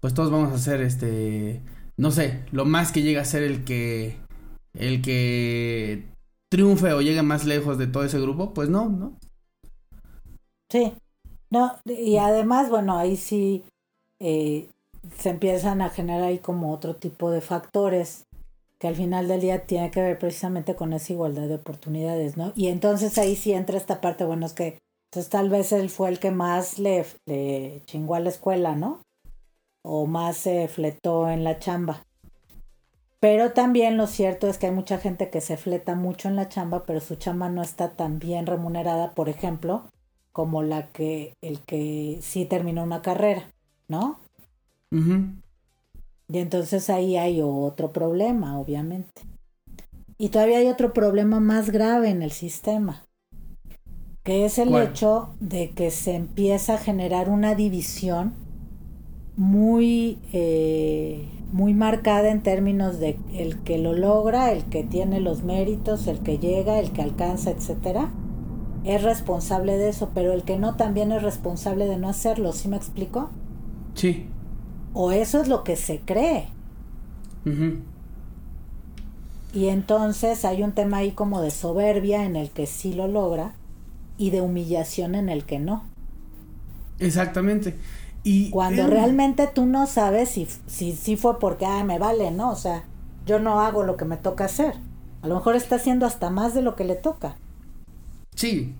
pues 0.00 0.14
todos 0.14 0.30
vamos 0.30 0.52
a 0.52 0.58
ser 0.58 0.80
este, 0.80 1.60
no 1.96 2.10
sé, 2.10 2.40
lo 2.52 2.64
más 2.64 2.92
que 2.92 3.02
llega 3.02 3.22
a 3.22 3.24
ser 3.24 3.42
el 3.42 3.64
que, 3.64 4.16
el 4.74 5.02
que 5.02 6.11
triunfe 6.52 6.92
o 6.92 7.00
llegue 7.00 7.22
más 7.22 7.46
lejos 7.46 7.78
de 7.78 7.86
todo 7.86 8.04
ese 8.04 8.20
grupo, 8.20 8.52
pues 8.52 8.68
no, 8.68 8.90
¿no? 8.90 9.16
Sí, 10.70 10.92
no, 11.50 11.78
y 11.86 12.18
además, 12.18 12.68
bueno, 12.68 12.98
ahí 12.98 13.16
sí 13.16 13.64
eh, 14.20 14.68
se 15.16 15.30
empiezan 15.30 15.80
a 15.80 15.88
generar 15.88 16.24
ahí 16.24 16.38
como 16.38 16.70
otro 16.70 16.94
tipo 16.94 17.30
de 17.30 17.40
factores 17.40 18.26
que 18.78 18.86
al 18.86 18.96
final 18.96 19.28
del 19.28 19.40
día 19.40 19.64
tiene 19.64 19.90
que 19.90 20.02
ver 20.02 20.18
precisamente 20.18 20.74
con 20.74 20.92
esa 20.92 21.14
igualdad 21.14 21.48
de 21.48 21.54
oportunidades, 21.54 22.36
¿no? 22.36 22.52
Y 22.54 22.66
entonces 22.66 23.16
ahí 23.16 23.34
sí 23.34 23.54
entra 23.54 23.78
esta 23.78 24.02
parte, 24.02 24.24
bueno, 24.24 24.44
es 24.44 24.52
que 24.52 24.78
entonces 25.10 25.30
tal 25.30 25.48
vez 25.48 25.72
él 25.72 25.88
fue 25.88 26.10
el 26.10 26.18
que 26.18 26.32
más 26.32 26.78
le, 26.78 27.06
le 27.24 27.80
chingó 27.86 28.14
a 28.14 28.20
la 28.20 28.28
escuela, 28.28 28.76
¿no? 28.76 29.00
O 29.82 30.04
más 30.04 30.36
se 30.36 30.68
fletó 30.68 31.30
en 31.30 31.44
la 31.44 31.58
chamba. 31.58 32.02
Pero 33.22 33.52
también 33.52 33.96
lo 33.96 34.08
cierto 34.08 34.48
es 34.48 34.58
que 34.58 34.66
hay 34.66 34.72
mucha 34.72 34.98
gente 34.98 35.30
que 35.30 35.40
se 35.40 35.56
fleta 35.56 35.94
mucho 35.94 36.26
en 36.26 36.34
la 36.34 36.48
chamba, 36.48 36.82
pero 36.84 36.98
su 36.98 37.14
chamba 37.14 37.48
no 37.48 37.62
está 37.62 37.90
tan 37.90 38.18
bien 38.18 38.46
remunerada, 38.46 39.12
por 39.14 39.28
ejemplo, 39.28 39.84
como 40.32 40.64
la 40.64 40.88
que 40.88 41.36
el 41.40 41.60
que 41.60 42.18
sí 42.20 42.46
terminó 42.46 42.82
una 42.82 43.00
carrera, 43.00 43.48
¿no? 43.86 44.18
Y 46.26 46.38
entonces 46.38 46.90
ahí 46.90 47.16
hay 47.16 47.40
otro 47.44 47.92
problema, 47.92 48.58
obviamente. 48.58 49.22
Y 50.18 50.30
todavía 50.30 50.58
hay 50.58 50.66
otro 50.66 50.92
problema 50.92 51.38
más 51.38 51.70
grave 51.70 52.10
en 52.10 52.22
el 52.22 52.32
sistema, 52.32 53.04
que 54.24 54.46
es 54.46 54.58
el 54.58 54.74
hecho 54.74 55.36
de 55.38 55.70
que 55.70 55.92
se 55.92 56.16
empieza 56.16 56.74
a 56.74 56.78
generar 56.78 57.28
una 57.28 57.54
división 57.54 58.34
muy, 59.36 60.18
eh, 60.32 61.28
muy 61.62 61.74
marcada 61.74 62.28
en 62.30 62.42
términos 62.42 62.98
de 62.98 63.16
el 63.32 63.60
que 63.60 63.78
lo 63.78 63.92
logra, 63.92 64.50
el 64.50 64.64
que 64.64 64.82
tiene 64.82 65.20
los 65.20 65.44
méritos, 65.44 66.08
el 66.08 66.18
que 66.18 66.38
llega, 66.38 66.80
el 66.80 66.90
que 66.90 67.02
alcanza, 67.02 67.52
etcétera, 67.52 68.10
es 68.82 69.00
responsable 69.04 69.78
de 69.78 69.90
eso, 69.90 70.10
pero 70.12 70.32
el 70.32 70.42
que 70.42 70.58
no 70.58 70.74
también 70.74 71.12
es 71.12 71.22
responsable 71.22 71.86
de 71.86 71.98
no 71.98 72.08
hacerlo, 72.08 72.52
¿sí 72.52 72.66
me 72.66 72.76
explico? 72.76 73.30
Sí. 73.94 74.26
O 74.92 75.12
eso 75.12 75.40
es 75.40 75.46
lo 75.46 75.62
que 75.62 75.76
se 75.76 76.00
cree. 76.00 76.48
Y 79.54 79.68
entonces 79.68 80.44
hay 80.44 80.64
un 80.64 80.72
tema 80.72 80.96
ahí 80.96 81.12
como 81.12 81.42
de 81.42 81.52
soberbia 81.52 82.24
en 82.24 82.34
el 82.34 82.50
que 82.50 82.66
sí 82.66 82.92
lo 82.92 83.06
logra 83.06 83.54
y 84.18 84.30
de 84.30 84.40
humillación 84.40 85.14
en 85.14 85.28
el 85.28 85.44
que 85.44 85.60
no. 85.60 85.84
Exactamente. 86.98 87.76
Y 88.24 88.50
cuando 88.50 88.86
realmente 88.86 89.48
tú 89.52 89.66
no 89.66 89.86
sabes 89.86 90.30
si, 90.30 90.46
si, 90.66 90.92
si 90.92 91.16
fue 91.16 91.38
porque, 91.38 91.66
ah, 91.66 91.82
me 91.84 91.98
vale, 91.98 92.30
¿no? 92.30 92.50
O 92.50 92.56
sea, 92.56 92.84
yo 93.26 93.38
no 93.38 93.60
hago 93.60 93.82
lo 93.82 93.96
que 93.96 94.04
me 94.04 94.16
toca 94.16 94.44
hacer. 94.44 94.74
A 95.22 95.28
lo 95.28 95.36
mejor 95.36 95.56
está 95.56 95.76
haciendo 95.76 96.06
hasta 96.06 96.30
más 96.30 96.54
de 96.54 96.62
lo 96.62 96.76
que 96.76 96.84
le 96.84 96.94
toca. 96.94 97.36
Sí, 98.34 98.74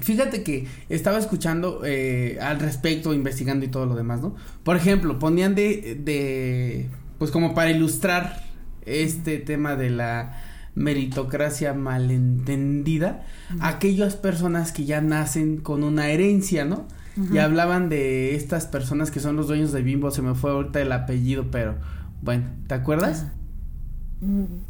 Fíjate 0.00 0.42
que 0.42 0.66
estaba 0.88 1.18
escuchando 1.18 1.82
eh, 1.84 2.38
al 2.40 2.58
respecto, 2.58 3.14
investigando 3.14 3.64
y 3.64 3.68
todo 3.68 3.86
lo 3.86 3.94
demás, 3.94 4.20
¿no? 4.20 4.34
Por 4.64 4.76
ejemplo, 4.76 5.18
ponían 5.20 5.54
de, 5.54 5.98
de, 6.02 6.90
pues 7.18 7.30
como 7.30 7.54
para 7.54 7.70
ilustrar 7.70 8.42
este 8.84 9.38
tema 9.38 9.76
de 9.76 9.90
la 9.90 10.42
meritocracia 10.74 11.74
malentendida, 11.74 13.24
aquellas 13.60 14.16
personas 14.16 14.72
que 14.72 14.84
ya 14.84 15.00
nacen 15.00 15.58
con 15.58 15.84
una 15.84 16.08
herencia, 16.10 16.64
¿no? 16.64 16.88
Y 17.32 17.38
hablaban 17.38 17.88
de 17.88 18.34
estas 18.34 18.66
personas 18.66 19.10
que 19.10 19.20
son 19.20 19.36
los 19.36 19.46
dueños 19.46 19.72
de 19.72 19.82
Bimbo, 19.82 20.10
se 20.10 20.20
me 20.20 20.34
fue 20.34 20.50
ahorita 20.50 20.80
el 20.80 20.90
apellido, 20.90 21.46
pero 21.50 21.76
bueno, 22.22 22.46
¿te 22.66 22.74
acuerdas? 22.74 23.28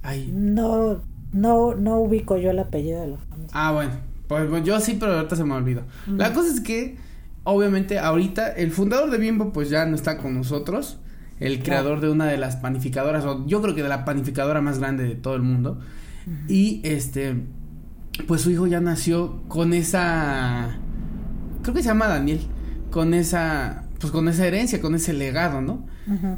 Ay. 0.02 0.30
No, 0.34 1.00
no, 1.32 1.74
no 1.74 1.98
ubico 2.00 2.36
yo 2.36 2.50
el 2.50 2.58
apellido 2.58 3.00
de 3.00 3.08
los 3.08 3.20
Ah, 3.52 3.72
bueno 3.72 3.92
pues, 4.26 4.64
yo 4.64 4.80
sí, 4.80 4.96
pero 4.98 5.14
ahorita 5.14 5.36
se 5.36 5.44
me 5.44 5.54
olvidó. 5.54 5.82
La 6.06 6.32
cosa 6.32 6.52
es 6.52 6.60
que, 6.60 6.96
obviamente, 7.44 7.98
ahorita 7.98 8.48
el 8.48 8.70
fundador 8.70 9.10
de 9.10 9.18
Bimbo, 9.18 9.52
pues 9.52 9.70
ya 9.70 9.86
no 9.86 9.94
está 9.94 10.18
con 10.18 10.34
nosotros. 10.34 10.98
El 11.40 11.62
creador 11.62 12.00
de 12.00 12.08
una 12.08 12.26
de 12.26 12.38
las 12.38 12.56
panificadoras, 12.56 13.24
o 13.24 13.44
yo 13.46 13.60
creo 13.60 13.74
que 13.74 13.82
de 13.82 13.88
la 13.88 14.04
panificadora 14.04 14.60
más 14.60 14.78
grande 14.78 15.04
de 15.04 15.14
todo 15.14 15.34
el 15.34 15.42
mundo. 15.42 15.80
Y 16.48 16.80
este, 16.84 17.34
pues 18.26 18.40
su 18.40 18.50
hijo 18.50 18.66
ya 18.66 18.80
nació 18.80 19.42
con 19.48 19.74
esa. 19.74 20.78
Creo 21.64 21.74
que 21.74 21.82
se 21.82 21.88
llama 21.88 22.06
Daniel. 22.06 22.40
Con 22.92 23.12
esa. 23.12 23.86
Pues 23.98 24.12
con 24.12 24.28
esa 24.28 24.46
herencia, 24.46 24.80
con 24.80 24.94
ese 24.94 25.12
legado, 25.12 25.60
¿no? 25.60 25.86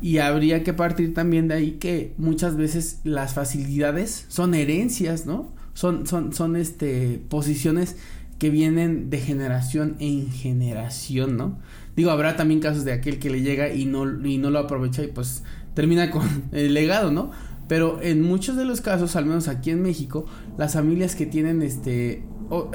Y 0.00 0.18
habría 0.18 0.62
que 0.62 0.72
partir 0.72 1.12
también 1.12 1.48
de 1.48 1.54
ahí 1.54 1.72
que 1.72 2.14
muchas 2.16 2.56
veces 2.56 3.00
las 3.02 3.34
facilidades 3.34 4.24
son 4.28 4.54
herencias, 4.54 5.26
¿no? 5.26 5.52
son, 5.76 6.06
son, 6.06 6.32
son 6.32 6.56
este, 6.56 7.22
posiciones 7.28 7.96
que 8.38 8.50
vienen 8.50 9.10
de 9.10 9.18
generación 9.18 9.96
en 10.00 10.30
generación, 10.30 11.36
¿no? 11.36 11.58
Digo, 11.94 12.10
habrá 12.10 12.34
también 12.36 12.60
casos 12.60 12.84
de 12.84 12.92
aquel 12.92 13.18
que 13.18 13.30
le 13.30 13.42
llega 13.42 13.72
y 13.72 13.84
no, 13.84 14.26
y 14.26 14.38
no 14.38 14.50
lo 14.50 14.58
aprovecha 14.58 15.04
y 15.04 15.08
pues 15.08 15.44
termina 15.74 16.10
con 16.10 16.22
el 16.52 16.74
legado, 16.74 17.12
¿no? 17.12 17.30
Pero 17.68 18.00
en 18.00 18.22
muchos 18.22 18.56
de 18.56 18.64
los 18.64 18.80
casos, 18.80 19.16
al 19.16 19.26
menos 19.26 19.48
aquí 19.48 19.70
en 19.70 19.82
México, 19.82 20.24
las 20.56 20.74
familias 20.74 21.14
que 21.14 21.26
tienen 21.26 21.62
este 21.62 22.22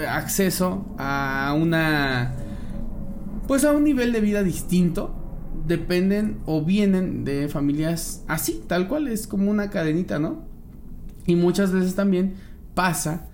acceso 0.08 0.86
a 0.98 1.56
una 1.58 2.34
pues 3.48 3.66
a 3.66 3.72
un 3.72 3.84
nivel 3.84 4.12
de 4.12 4.22
vida 4.22 4.44
distinto 4.44 5.14
dependen 5.68 6.40
o 6.46 6.64
vienen 6.64 7.24
de 7.24 7.50
familias 7.50 8.24
así, 8.28 8.64
tal 8.68 8.88
cual 8.88 9.08
es 9.08 9.28
como 9.28 9.52
una 9.52 9.70
cadenita, 9.70 10.20
¿no? 10.20 10.44
Y 11.26 11.36
muchas 11.36 11.72
veces 11.72 11.96
también 11.96 12.36
pasa 12.74 13.30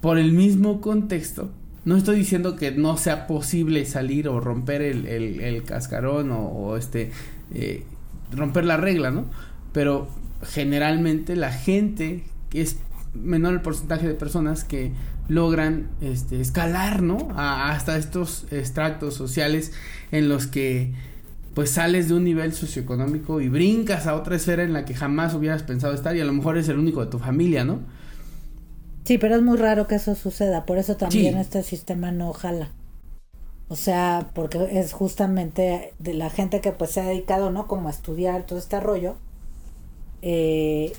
por 0.00 0.18
el 0.18 0.32
mismo 0.32 0.80
contexto. 0.80 1.50
No 1.84 1.96
estoy 1.96 2.16
diciendo 2.16 2.56
que 2.56 2.72
no 2.72 2.96
sea 2.96 3.26
posible 3.26 3.84
salir 3.86 4.28
o 4.28 4.40
romper 4.40 4.82
el, 4.82 5.06
el, 5.06 5.62
cascarón 5.62 6.30
o, 6.32 6.76
este 6.76 7.12
eh, 7.54 7.84
romper 8.30 8.64
la 8.64 8.76
regla, 8.76 9.10
¿no? 9.10 9.26
Pero 9.72 10.08
generalmente 10.42 11.34
la 11.34 11.52
gente 11.52 12.24
que 12.50 12.60
es 12.60 12.78
menor 13.14 13.54
el 13.54 13.60
porcentaje 13.60 14.06
de 14.06 14.14
personas 14.14 14.64
que 14.64 14.92
logran 15.28 15.88
este, 16.00 16.40
escalar, 16.40 17.02
¿no? 17.02 17.28
hasta 17.36 17.96
estos 17.96 18.46
extractos 18.50 19.14
sociales 19.14 19.72
en 20.10 20.28
los 20.28 20.46
que 20.46 20.92
pues 21.54 21.70
sales 21.70 22.08
de 22.08 22.14
un 22.14 22.24
nivel 22.24 22.52
socioeconómico 22.52 23.40
y 23.40 23.48
brincas 23.48 24.06
a 24.06 24.14
otra 24.14 24.36
esfera 24.36 24.62
en 24.62 24.72
la 24.72 24.84
que 24.84 24.94
jamás 24.94 25.34
hubieras 25.34 25.64
pensado 25.64 25.92
estar 25.92 26.14
y 26.16 26.20
a 26.20 26.24
lo 26.24 26.32
mejor 26.32 26.56
es 26.56 26.68
el 26.68 26.78
único 26.78 27.04
de 27.04 27.10
tu 27.10 27.18
familia, 27.18 27.64
¿no? 27.64 27.80
Sí, 29.04 29.18
pero 29.18 29.36
es 29.36 29.42
muy 29.42 29.56
raro 29.56 29.86
que 29.86 29.96
eso 29.96 30.14
suceda, 30.14 30.66
por 30.66 30.78
eso 30.78 30.96
también 30.96 31.36
este 31.36 31.62
sistema 31.62 32.12
no 32.12 32.32
jala. 32.32 32.70
O 33.68 33.76
sea, 33.76 34.30
porque 34.34 34.68
es 34.78 34.92
justamente 34.92 35.92
de 35.98 36.14
la 36.14 36.30
gente 36.30 36.60
que 36.60 36.72
pues 36.72 36.92
se 36.92 37.00
ha 37.00 37.06
dedicado, 37.06 37.50
¿no? 37.50 37.66
Como 37.66 37.88
a 37.88 37.90
estudiar 37.90 38.44
todo 38.44 38.58
este 38.58 38.80
rollo, 38.80 39.16
eh, 40.22 40.92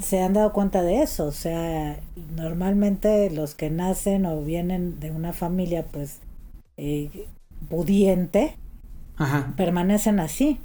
se 0.00 0.20
han 0.20 0.32
dado 0.32 0.52
cuenta 0.52 0.82
de 0.82 1.02
eso. 1.02 1.26
O 1.26 1.32
sea, 1.32 2.00
normalmente 2.34 3.30
los 3.30 3.54
que 3.54 3.70
nacen 3.70 4.26
o 4.26 4.42
vienen 4.42 5.00
de 5.00 5.10
una 5.10 5.32
familia 5.32 5.84
pues 5.90 6.20
eh, 6.76 7.28
pudiente, 7.68 8.56
permanecen 9.56 10.20
así. 10.20 10.60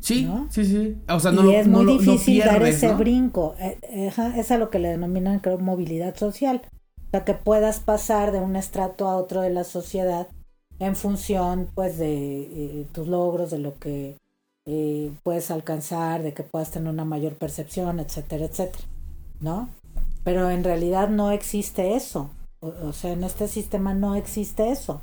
Sí, 0.00 0.28
sí, 0.50 0.64
sí. 0.64 0.96
O 1.08 1.20
sea, 1.20 1.30
no 1.30 1.48
y 1.48 1.54
es 1.54 1.68
muy 1.68 1.86
difícil 1.86 2.40
dar 2.40 2.62
ese 2.64 2.92
brinco. 2.94 3.54
Eh, 3.60 4.12
es 4.36 4.50
a 4.50 4.58
lo 4.58 4.70
que 4.70 4.80
le 4.80 4.88
denominan, 4.88 5.38
creo, 5.38 5.58
movilidad 5.58 6.16
social 6.16 6.62
sea, 7.12 7.24
que 7.24 7.34
puedas 7.34 7.80
pasar 7.80 8.32
de 8.32 8.40
un 8.40 8.56
estrato 8.56 9.08
a 9.08 9.16
otro 9.16 9.42
de 9.42 9.50
la 9.50 9.64
sociedad 9.64 10.28
en 10.78 10.96
función 10.96 11.68
pues 11.74 11.98
de 11.98 12.42
eh, 12.42 12.86
tus 12.92 13.06
logros, 13.06 13.50
de 13.50 13.58
lo 13.58 13.78
que 13.78 14.16
eh, 14.66 15.12
puedes 15.22 15.50
alcanzar, 15.50 16.22
de 16.22 16.34
que 16.34 16.42
puedas 16.42 16.70
tener 16.70 16.92
una 16.92 17.04
mayor 17.04 17.34
percepción, 17.34 18.00
etcétera, 18.00 18.46
etcétera, 18.46 18.84
¿no? 19.40 19.68
Pero 20.24 20.50
en 20.50 20.62
realidad 20.62 21.08
no 21.08 21.30
existe 21.30 21.94
eso. 21.94 22.30
O, 22.60 22.92
sea, 22.92 23.12
en 23.12 23.24
este 23.24 23.48
sistema 23.48 23.92
no 23.92 24.14
existe 24.14 24.70
eso. 24.70 25.00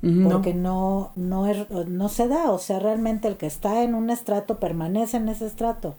Porque 0.00 0.54
no, 0.54 1.10
no, 1.16 1.46
no 1.88 2.08
se 2.08 2.28
da. 2.28 2.50
O 2.50 2.58
sea, 2.58 2.78
realmente 2.78 3.26
el 3.28 3.36
que 3.36 3.46
está 3.46 3.82
en 3.82 3.94
un 3.94 4.10
estrato 4.10 4.58
permanece 4.58 5.16
en 5.16 5.28
ese 5.28 5.46
estrato. 5.46 5.96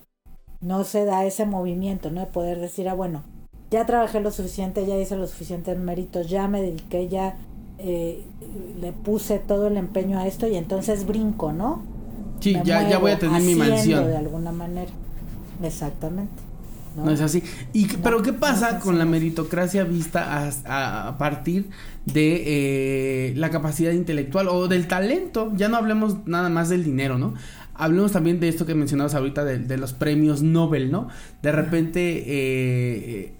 No 0.62 0.83
se 0.83 1.05
da 1.05 1.25
ese 1.25 1.45
movimiento, 1.45 2.09
¿no? 2.09 2.21
De 2.21 2.27
poder 2.27 2.59
decir, 2.59 2.88
ah, 2.89 2.93
bueno, 2.93 3.23
ya 3.71 3.85
trabajé 3.85 4.19
lo 4.19 4.31
suficiente, 4.31 4.85
ya 4.85 4.97
hice 4.97 5.15
lo 5.15 5.27
suficiente 5.27 5.71
en 5.71 5.83
méritos, 5.85 6.29
ya 6.29 6.47
me 6.47 6.62
dediqué, 6.62 7.07
ya 7.07 7.38
eh, 7.77 8.25
le 8.79 8.91
puse 8.91 9.39
todo 9.39 9.67
el 9.67 9.77
empeño 9.77 10.17
a 10.19 10.27
esto 10.27 10.47
y 10.47 10.55
entonces 10.55 11.05
brinco, 11.05 11.53
¿no? 11.53 11.81
Sí, 12.39 12.56
ya, 12.63 12.88
ya 12.88 12.97
voy 12.97 13.12
a 13.12 13.19
tener 13.19 13.41
mi 13.41 13.56
mansión. 13.56 14.06
De 14.06 14.17
alguna 14.17 14.52
manera. 14.52 14.91
Exactamente. 15.63 16.34
No, 16.95 17.12
es 17.12 17.21
así. 17.21 17.43
Y, 17.71 17.88
pero 17.97 18.21
¿qué 18.21 18.34
pasa 18.34 18.80
con 18.80 18.97
la 18.97 19.06
meritocracia 19.06 19.84
vista 19.84 20.49
a, 20.65 21.17
partir 21.17 21.69
de 22.06 22.43
eh, 22.45 23.34
la 23.36 23.49
capacidad 23.49 23.91
intelectual 23.91 24.47
o 24.49 24.67
del 24.67 24.88
talento? 24.88 25.52
Ya 25.56 25.69
no 25.69 25.78
hablemos 25.78 26.28
nada 26.28 26.49
más 26.49 26.69
del 26.69 26.84
dinero, 26.84 27.17
¿no? 27.17 27.36
Hablemos 27.75 28.12
también 28.12 28.39
de 28.39 28.49
esto 28.49 28.65
que 28.65 28.75
mencionabas 28.75 29.15
ahorita 29.15 29.45
de, 29.45 29.78
los 29.78 29.93
premios 29.93 30.41
Nobel, 30.41 30.91
¿no? 30.91 31.08
De 31.41 31.52
repente 31.52 32.23
eh, 32.28 33.34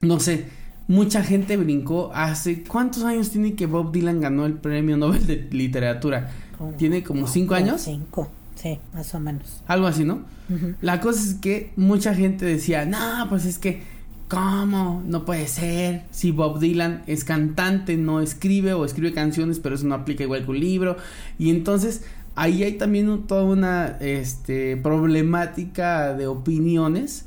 no 0.00 0.20
sé, 0.20 0.46
mucha 0.88 1.22
gente 1.22 1.56
brincó 1.56 2.10
hace 2.14 2.62
cuántos 2.62 3.02
años 3.04 3.30
tiene 3.30 3.54
que 3.54 3.66
Bob 3.66 3.92
Dylan 3.92 4.20
ganó 4.20 4.46
el 4.46 4.54
premio 4.54 4.96
Nobel 4.96 5.26
de 5.26 5.48
literatura 5.50 6.30
tiene 6.76 7.02
como 7.02 7.26
cinco 7.26 7.54
años 7.54 7.82
cinco 7.82 8.30
sí 8.54 8.78
más 8.94 9.14
o 9.14 9.20
menos. 9.20 9.62
Algo 9.66 9.86
así 9.86 10.04
no 10.04 10.20
la 10.80 11.00
cosa 11.00 11.20
es 11.22 11.34
que 11.34 11.72
mucha 11.76 12.14
gente 12.14 12.44
decía 12.44 12.84
no 12.86 13.26
pues 13.28 13.44
es 13.44 13.58
que 13.58 13.82
cómo 14.28 15.02
no 15.06 15.24
puede 15.24 15.46
ser. 15.46 16.02
Si 16.10 16.32
Bob 16.32 16.58
Dylan 16.58 17.04
es 17.06 17.24
cantante 17.24 17.96
no 17.96 18.20
escribe 18.20 18.72
o 18.72 18.84
escribe 18.84 19.12
canciones 19.12 19.60
pero 19.60 19.74
eso 19.74 19.86
no 19.86 19.94
aplica 19.94 20.24
igual 20.24 20.44
que 20.44 20.50
un 20.50 20.60
libro 20.60 20.96
y 21.38 21.50
entonces 21.50 22.04
ahí 22.34 22.62
hay 22.62 22.74
también 22.74 23.26
toda 23.26 23.44
una 23.44 23.96
este 24.00 24.76
problemática 24.76 26.14
de 26.14 26.26
opiniones 26.26 27.26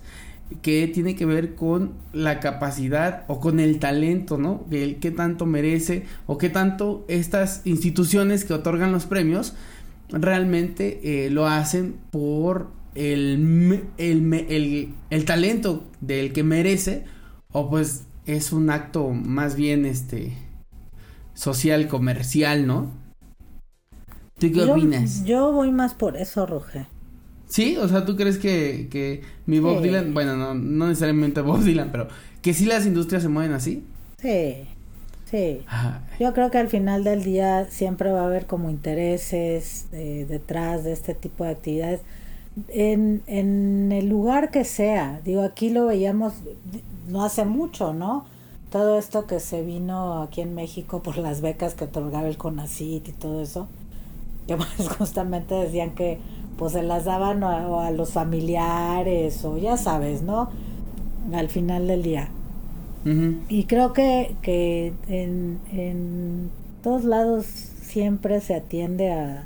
que 0.61 0.87
tiene 0.87 1.15
que 1.15 1.25
ver 1.25 1.55
con 1.55 1.93
la 2.11 2.39
capacidad 2.39 3.23
o 3.27 3.39
con 3.39 3.59
el 3.59 3.79
talento, 3.79 4.37
¿no? 4.37 4.65
El 4.71 4.97
qué 4.97 5.11
tanto 5.11 5.45
merece 5.45 6.05
o 6.25 6.37
qué 6.37 6.49
tanto 6.49 7.05
estas 7.07 7.61
instituciones 7.65 8.45
que 8.45 8.53
otorgan 8.53 8.91
los 8.91 9.05
premios 9.05 9.53
realmente 10.09 10.99
eh, 11.03 11.29
lo 11.29 11.47
hacen 11.47 11.97
por 12.11 12.69
el, 12.95 13.83
el, 13.97 14.93
el, 15.09 15.25
talento 15.25 15.87
del 16.01 16.33
que 16.33 16.43
merece 16.43 17.05
o 17.51 17.69
pues 17.69 18.05
es 18.25 18.51
un 18.51 18.71
acto 18.71 19.09
más 19.09 19.55
bien 19.55 19.85
este 19.85 20.33
social, 21.35 21.87
comercial, 21.87 22.65
¿no? 22.65 22.91
¿Tú 24.39 24.51
qué 24.51 24.63
opinas? 24.63 25.23
Yo 25.25 25.51
voy 25.51 25.71
más 25.71 25.93
por 25.93 26.17
eso, 26.17 26.45
Roger. 26.45 26.87
Sí, 27.49 27.77
o 27.77 27.87
sea, 27.87 28.05
¿tú 28.05 28.15
crees 28.15 28.37
que, 28.37 28.87
que 28.91 29.23
mi 29.47 29.59
Bob 29.59 29.81
Dylan, 29.81 30.13
bueno, 30.13 30.37
no, 30.37 30.53
no 30.53 30.87
necesariamente 30.87 31.41
Bob 31.41 31.61
Dylan, 31.63 31.91
pero 31.91 32.07
que 32.41 32.53
sí 32.53 32.65
las 32.65 32.85
industrias 32.85 33.23
se 33.23 33.29
mueven 33.29 33.53
así? 33.53 33.83
Sí, 34.21 34.67
sí. 35.25 35.65
Yo 36.19 36.33
creo 36.33 36.51
que 36.51 36.59
al 36.59 36.69
final 36.69 37.03
del 37.03 37.23
día 37.23 37.65
siempre 37.69 38.11
va 38.11 38.21
a 38.21 38.25
haber 38.27 38.45
como 38.45 38.69
intereses 38.69 39.87
eh, 39.93 40.25
detrás 40.29 40.83
de 40.83 40.93
este 40.93 41.15
tipo 41.15 41.43
de 41.43 41.51
actividades. 41.51 42.01
En, 42.67 43.23
en 43.27 43.91
el 43.91 44.09
lugar 44.09 44.51
que 44.51 44.63
sea, 44.63 45.21
digo, 45.25 45.41
aquí 45.43 45.69
lo 45.69 45.87
veíamos 45.87 46.33
no 47.07 47.23
hace 47.23 47.45
mucho, 47.45 47.93
¿no? 47.93 48.25
Todo 48.71 48.99
esto 48.99 49.25
que 49.25 49.39
se 49.39 49.63
vino 49.63 50.21
aquí 50.21 50.41
en 50.41 50.53
México 50.53 51.01
por 51.01 51.17
las 51.17 51.41
becas 51.41 51.73
que 51.73 51.85
otorgaba 51.85 52.27
el 52.27 52.37
CONACIT 52.37 53.07
y 53.07 53.11
todo 53.13 53.41
eso, 53.41 53.67
que 54.49 54.57
pues 54.77 54.89
justamente 54.89 55.53
decían 55.55 55.91
que 55.91 56.19
pues 56.57 56.73
se 56.73 56.83
las 56.83 57.05
daban 57.05 57.43
a, 57.43 57.87
a, 57.87 57.91
los 57.91 58.11
familiares 58.11 59.45
o 59.45 59.57
ya 59.57 59.77
sabes, 59.77 60.23
¿no? 60.23 60.49
Al 61.31 61.49
final 61.49 61.87
del 61.87 62.03
día. 62.03 62.29
Y 63.47 63.63
creo 63.63 63.93
que, 63.93 64.35
que 64.41 64.93
en, 65.07 65.59
en, 65.71 66.51
todos 66.83 67.05
lados 67.05 67.45
siempre 67.45 68.41
se 68.41 68.55
atiende 68.55 69.11
a, 69.11 69.45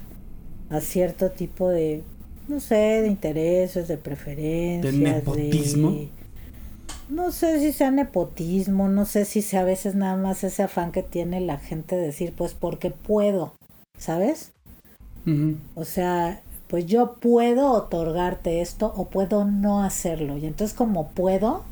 a, 0.69 0.81
cierto 0.81 1.29
tipo 1.29 1.69
de, 1.69 2.01
no 2.47 2.59
sé, 2.59 2.75
de 2.75 3.07
intereses, 3.07 3.87
de 3.87 3.97
preferencias. 3.97 4.93
¿De 4.93 4.99
nepotismo? 4.99 5.93
no 7.09 7.31
sé 7.31 7.59
si 7.59 7.71
sea 7.73 7.91
nepotismo, 7.91 8.89
no 8.89 9.05
sé 9.05 9.25
si 9.25 9.43
sea 9.43 9.61
a 9.61 9.65
veces 9.65 9.93
nada 9.93 10.17
más 10.17 10.43
ese 10.43 10.63
afán 10.63 10.91
que 10.91 11.03
tiene 11.03 11.39
la 11.41 11.59
gente 11.59 11.95
de 11.95 12.07
decir, 12.07 12.33
pues 12.35 12.55
porque 12.55 12.89
puedo, 12.89 13.53
¿sabes? 13.99 14.51
O 15.75 15.85
sea, 15.85 16.41
pues 16.67 16.85
yo 16.85 17.17
puedo 17.19 17.71
otorgarte 17.71 18.61
esto 18.61 18.91
o 18.95 19.09
puedo 19.09 19.45
no 19.45 19.83
hacerlo. 19.83 20.37
Y 20.37 20.45
entonces 20.45 20.75
como 20.75 21.09
puedo, 21.09 21.63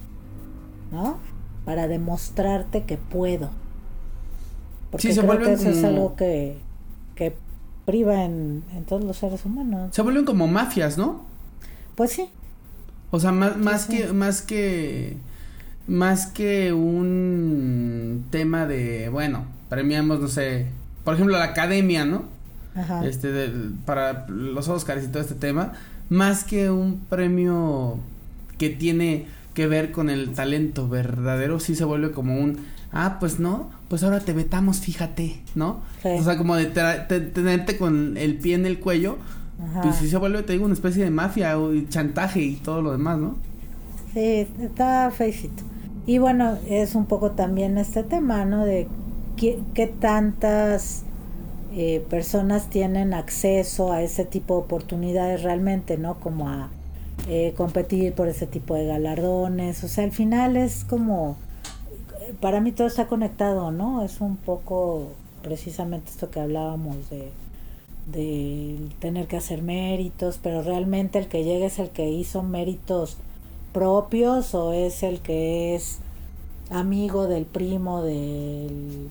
¿no? 0.91 1.17
Para 1.65 1.87
demostrarte 1.87 2.83
que 2.83 2.97
puedo. 2.97 3.49
Porque 4.91 5.15
creo 5.15 5.39
que 5.39 5.53
eso 5.53 5.69
es 5.69 5.83
algo 5.83 6.15
que, 6.15 6.57
que 7.15 7.33
priva 7.85 8.25
en, 8.25 8.63
en, 8.75 8.83
todos 8.85 9.03
los 9.03 9.17
seres 9.17 9.45
humanos. 9.45 9.95
Se 9.95 10.01
vuelven 10.01 10.25
como 10.25 10.47
mafias, 10.47 10.97
¿no? 10.97 11.25
Pues 11.95 12.11
sí. 12.11 12.29
O 13.09 13.19
sea, 13.19 13.31
más, 13.31 13.57
más 13.57 13.85
que, 13.85 14.13
más 14.13 14.41
que, 14.41 15.17
más 15.87 16.27
que 16.27 16.73
un 16.73 18.25
tema 18.29 18.65
de, 18.65 19.09
bueno, 19.09 19.45
premiamos, 19.69 20.19
no 20.19 20.27
sé, 20.27 20.67
por 21.03 21.15
ejemplo, 21.15 21.37
la 21.37 21.45
academia, 21.45 22.05
¿no? 22.05 22.23
Este 23.03 23.51
para 23.85 24.27
los 24.27 24.67
Oscars 24.67 25.03
y 25.03 25.07
todo 25.07 25.21
este 25.21 25.35
tema, 25.35 25.73
más 26.09 26.43
que 26.43 26.69
un 26.69 26.99
premio 27.09 27.99
que 28.57 28.69
tiene 28.69 29.27
que 29.53 29.67
ver 29.67 29.91
con 29.91 30.09
el 30.09 30.31
talento 30.33 30.87
verdadero, 30.87 31.59
sí 31.59 31.75
se 31.75 31.83
vuelve 31.83 32.11
como 32.11 32.39
un, 32.39 32.59
ah, 32.91 33.17
pues 33.19 33.39
no, 33.39 33.69
pues 33.89 34.03
ahora 34.03 34.19
te 34.21 34.33
vetamos, 34.33 34.79
fíjate, 34.79 35.41
¿no? 35.55 35.81
O 36.03 36.23
sea, 36.23 36.37
como 36.37 36.55
de 36.55 36.65
tenerte 36.65 37.77
con 37.77 38.17
el 38.17 38.35
pie 38.35 38.55
en 38.55 38.65
el 38.65 38.79
cuello, 38.79 39.17
y 39.59 39.81
pues 39.83 39.97
sí 39.97 40.09
se 40.09 40.17
vuelve, 40.17 40.43
te 40.43 40.53
digo, 40.53 40.65
una 40.65 40.73
especie 40.73 41.03
de 41.03 41.11
mafia 41.11 41.59
o 41.59 41.71
chantaje 41.89 42.41
y 42.41 42.55
todo 42.55 42.81
lo 42.81 42.91
demás, 42.91 43.19
¿no? 43.19 43.35
Sí, 44.13 44.47
está 44.61 45.11
feicito. 45.11 45.63
Y 46.07 46.17
bueno, 46.17 46.57
es 46.67 46.95
un 46.95 47.05
poco 47.05 47.31
también 47.31 47.77
este 47.77 48.03
tema, 48.03 48.43
¿no? 48.45 48.65
De 48.65 48.87
qué, 49.37 49.59
qué 49.73 49.87
tantas 49.87 51.03
eh, 51.73 52.05
personas 52.09 52.69
tienen 52.69 53.13
acceso 53.13 53.93
a 53.93 54.01
ese 54.01 54.25
tipo 54.25 54.55
de 54.55 54.61
oportunidades 54.61 55.43
realmente, 55.43 55.97
¿no? 55.97 56.19
Como 56.19 56.49
a 56.49 56.69
eh, 57.27 57.53
competir 57.55 58.13
por 58.13 58.27
ese 58.27 58.45
tipo 58.45 58.75
de 58.75 58.85
galardones. 58.85 59.83
O 59.83 59.87
sea, 59.87 60.03
al 60.03 60.11
final 60.11 60.57
es 60.57 60.83
como, 60.83 61.37
para 62.41 62.59
mí 62.59 62.71
todo 62.73 62.87
está 62.87 63.07
conectado, 63.07 63.71
¿no? 63.71 64.03
Es 64.03 64.19
un 64.19 64.35
poco 64.35 65.09
precisamente 65.43 66.09
esto 66.09 66.29
que 66.29 66.41
hablábamos 66.41 67.09
de, 67.09 67.31
de 68.11 68.77
tener 68.99 69.27
que 69.27 69.37
hacer 69.37 69.61
méritos, 69.61 70.39
pero 70.41 70.63
realmente 70.63 71.19
el 71.19 71.27
que 71.27 71.43
llega 71.43 71.67
es 71.67 71.79
el 71.79 71.89
que 71.89 72.09
hizo 72.09 72.43
méritos 72.43 73.17
propios 73.73 74.53
o 74.55 74.73
es 74.73 75.03
el 75.03 75.21
que 75.21 75.75
es 75.75 75.99
amigo 76.69 77.27
del 77.27 77.45
primo 77.45 78.03
del 78.03 79.09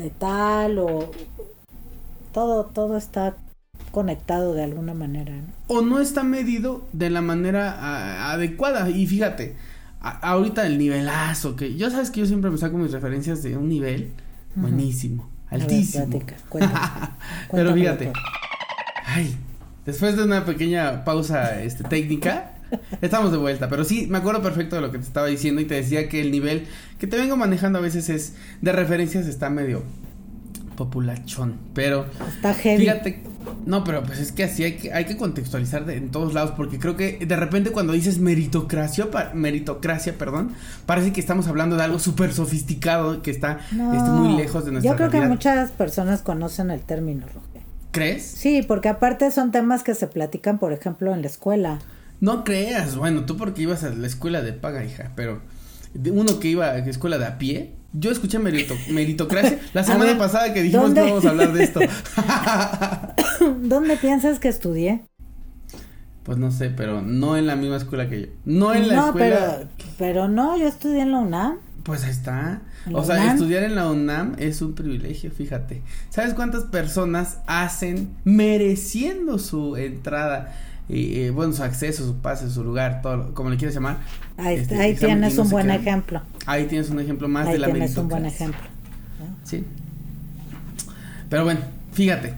de 0.00 0.10
tal 0.10 0.78
o 0.78 1.10
todo 2.32 2.64
todo 2.64 2.96
está 2.96 3.36
conectado 3.90 4.54
de 4.54 4.62
alguna 4.64 4.94
manera 4.94 5.32
¿no? 5.34 5.48
o 5.66 5.82
no 5.82 6.00
está 6.00 6.22
medido 6.22 6.86
de 6.92 7.10
la 7.10 7.22
manera 7.22 7.72
a, 7.72 8.32
adecuada 8.32 8.88
y 8.88 9.06
fíjate 9.06 9.56
a, 10.00 10.10
ahorita 10.30 10.66
el 10.66 10.78
nivelazo 10.78 11.56
que 11.56 11.76
yo 11.76 11.90
sabes 11.90 12.10
que 12.10 12.20
yo 12.20 12.26
siempre 12.26 12.50
me 12.50 12.58
saco 12.58 12.78
mis 12.78 12.92
referencias 12.92 13.42
de 13.42 13.56
un 13.56 13.68
nivel 13.68 14.12
uh 14.54 14.58
-huh. 14.58 14.62
buenísimo 14.62 15.28
altísimo 15.48 16.06
ver, 16.06 16.36
cuéntame, 16.48 17.08
pero 17.50 17.74
fíjate 17.74 18.12
ay 19.06 19.36
después 19.84 20.16
de 20.16 20.24
una 20.24 20.44
pequeña 20.44 21.04
pausa 21.04 21.60
este 21.62 21.84
técnica 21.84 22.52
Estamos 23.00 23.32
de 23.32 23.38
vuelta, 23.38 23.68
pero 23.68 23.84
sí, 23.84 24.06
me 24.08 24.18
acuerdo 24.18 24.42
perfecto 24.42 24.76
de 24.76 24.82
lo 24.82 24.90
que 24.90 24.98
te 24.98 25.04
estaba 25.04 25.26
diciendo 25.26 25.60
y 25.60 25.64
te 25.64 25.74
decía 25.74 26.08
que 26.08 26.20
el 26.20 26.30
nivel 26.30 26.66
que 26.98 27.06
te 27.06 27.16
vengo 27.16 27.36
manejando 27.36 27.78
a 27.78 27.82
veces 27.82 28.08
es 28.08 28.34
de 28.60 28.72
referencias 28.72 29.26
está 29.26 29.50
medio 29.50 29.82
populachón, 30.80 31.58
pero 31.74 32.06
está 32.26 32.54
heavy. 32.54 32.84
Fíjate, 32.84 33.22
no, 33.66 33.84
pero 33.84 34.02
pues 34.02 34.18
es 34.18 34.32
que 34.32 34.44
así 34.44 34.64
hay 34.64 34.76
que, 34.78 34.94
hay 34.94 35.04
que 35.04 35.18
contextualizar 35.18 35.84
de, 35.84 35.98
en 35.98 36.10
todos 36.10 36.32
lados 36.32 36.52
porque 36.56 36.78
creo 36.78 36.96
que 36.96 37.18
de 37.18 37.36
repente 37.36 37.70
cuando 37.70 37.92
dices 37.92 38.18
meritocracia, 38.18 39.10
pa, 39.10 39.32
meritocracia, 39.34 40.16
perdón, 40.16 40.52
parece 40.86 41.12
que 41.12 41.20
estamos 41.20 41.48
hablando 41.48 41.76
de 41.76 41.82
algo 41.82 41.98
súper 41.98 42.32
sofisticado 42.32 43.20
que 43.20 43.30
está 43.30 43.60
no, 43.72 43.92
muy 43.92 44.38
lejos 44.38 44.64
de 44.64 44.72
nuestra 44.72 44.90
Yo 44.90 44.96
creo 44.96 45.10
realidad. 45.10 45.28
que 45.28 45.34
muchas 45.34 45.70
personas 45.72 46.22
conocen 46.22 46.70
el 46.70 46.80
término, 46.80 47.26
Roger. 47.26 47.62
¿Crees? 47.90 48.24
Sí, 48.24 48.62
porque 48.62 48.88
aparte 48.88 49.30
son 49.32 49.50
temas 49.50 49.82
que 49.82 49.94
se 49.94 50.06
platican, 50.06 50.58
por 50.58 50.72
ejemplo, 50.72 51.12
en 51.12 51.20
la 51.20 51.26
escuela. 51.26 51.78
No 52.20 52.44
creas, 52.44 52.96
bueno, 52.96 53.24
tú 53.24 53.36
porque 53.36 53.62
ibas 53.62 53.82
a 53.84 53.90
la 53.90 54.06
escuela 54.06 54.42
de 54.42 54.52
paga, 54.52 54.84
hija, 54.84 55.12
pero 55.16 55.40
de 55.94 56.10
uno 56.10 56.38
que 56.38 56.48
iba 56.48 56.70
a 56.70 56.78
la 56.78 56.86
escuela 56.86 57.18
de 57.18 57.26
a 57.26 57.38
pie, 57.38 57.74
yo 57.92 58.10
escuché 58.10 58.38
merito, 58.38 58.74
meritocracia 58.90 59.58
la 59.72 59.82
semana 59.82 60.04
ver, 60.04 60.18
pasada 60.18 60.52
que 60.52 60.62
dijimos 60.62 60.86
¿dónde? 60.86 61.00
que 61.00 61.06
íbamos 61.08 61.24
a 61.24 61.30
hablar 61.30 61.52
de 61.52 61.64
esto. 61.64 61.80
¿Dónde 63.62 63.96
piensas 63.96 64.38
que 64.38 64.48
estudié? 64.48 65.02
Pues 66.22 66.36
no 66.36 66.50
sé, 66.52 66.70
pero 66.70 67.00
no 67.00 67.36
en 67.36 67.46
la 67.46 67.56
misma 67.56 67.76
escuela 67.76 68.08
que 68.08 68.20
yo. 68.20 68.26
No 68.44 68.74
en 68.74 68.88
la 68.88 68.96
no, 68.96 69.06
escuela. 69.06 69.58
Pero, 69.76 69.90
pero 69.98 70.28
no, 70.28 70.58
yo 70.58 70.68
estudié 70.68 71.00
en 71.00 71.12
la 71.12 71.18
UNAM. 71.18 71.58
Pues 71.82 72.04
ahí 72.04 72.10
está. 72.10 72.60
O 72.92 73.04
sea, 73.04 73.32
estudiar 73.32 73.62
en 73.62 73.74
la 73.74 73.90
UNAM 73.90 74.34
es 74.38 74.62
un 74.62 74.74
privilegio, 74.74 75.30
fíjate. 75.30 75.82
¿Sabes 76.08 76.34
cuántas 76.34 76.64
personas 76.64 77.38
hacen 77.46 78.10
mereciendo 78.24 79.38
su 79.38 79.76
entrada? 79.76 80.54
Y, 80.90 81.20
eh, 81.20 81.30
bueno, 81.30 81.52
su 81.52 81.62
acceso, 81.62 82.04
su 82.04 82.16
pase, 82.16 82.50
su 82.50 82.64
lugar, 82.64 83.00
todo, 83.00 83.32
como 83.32 83.50
le 83.50 83.56
quieras 83.56 83.74
llamar. 83.74 83.98
Ahí, 84.36 84.56
este, 84.56 84.76
ahí 84.76 84.94
tienes 84.96 85.36
no 85.36 85.42
un 85.42 85.50
buen 85.50 85.66
quedan. 85.66 85.80
ejemplo. 85.80 86.22
Ahí 86.46 86.66
tienes 86.66 86.90
un 86.90 86.98
ejemplo 86.98 87.28
más 87.28 87.46
ahí 87.46 87.52
de 87.52 87.58
la 87.60 87.70
tienes 87.70 87.96
un 87.96 88.08
buen 88.08 88.26
ejemplo. 88.26 88.60
Sí. 89.44 89.64
Pero 91.28 91.44
bueno, 91.44 91.60
fíjate. 91.92 92.34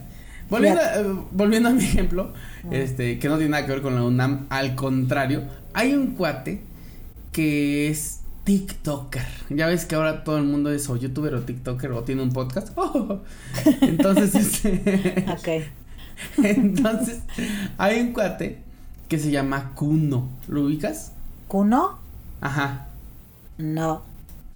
Volviendo, 0.51 0.81
fíjate. 0.81 0.99
A, 0.99 1.25
volviendo 1.31 1.69
a 1.71 1.73
mi 1.73 1.83
ejemplo, 1.83 2.33
ah. 2.65 2.69
este, 2.73 3.19
que 3.19 3.29
no 3.29 3.37
tiene 3.37 3.53
nada 3.53 3.65
que 3.65 3.73
ver 3.73 3.81
con 3.81 3.95
la 3.95 4.03
UNAM, 4.03 4.47
al 4.51 4.75
contrario, 4.75 5.45
hay 5.73 5.95
un 5.95 6.09
cuate 6.09 6.63
que 7.33 7.89
es 7.89 8.21
TikToker. 8.45 9.27
Ya 9.49 9.67
ves 9.67 9.87
que 9.87 9.95
ahora 9.95 10.25
todo 10.25 10.37
el 10.37 10.45
mundo 10.45 10.71
es 10.71 10.91
o 10.91 10.97
youtuber 10.97 11.35
o 11.35 11.41
TikToker 11.41 11.93
o 11.93 12.03
tiene 12.03 12.23
un 12.23 12.33
podcast. 12.33 12.77
Oh. 12.77 13.21
Entonces, 13.81 14.35
este. 14.35 15.25
ok. 15.31 15.82
Entonces, 16.43 17.21
hay 17.79 18.01
un 18.01 18.13
cuate 18.13 18.59
que 19.09 19.19
se 19.19 19.31
llama 19.31 19.73
Kuno. 19.75 20.29
¿Lo 20.49 20.63
ubicas? 20.63 21.13
¿Kuno? 21.49 21.99
Ajá. 22.41 22.87
No. 23.59 24.03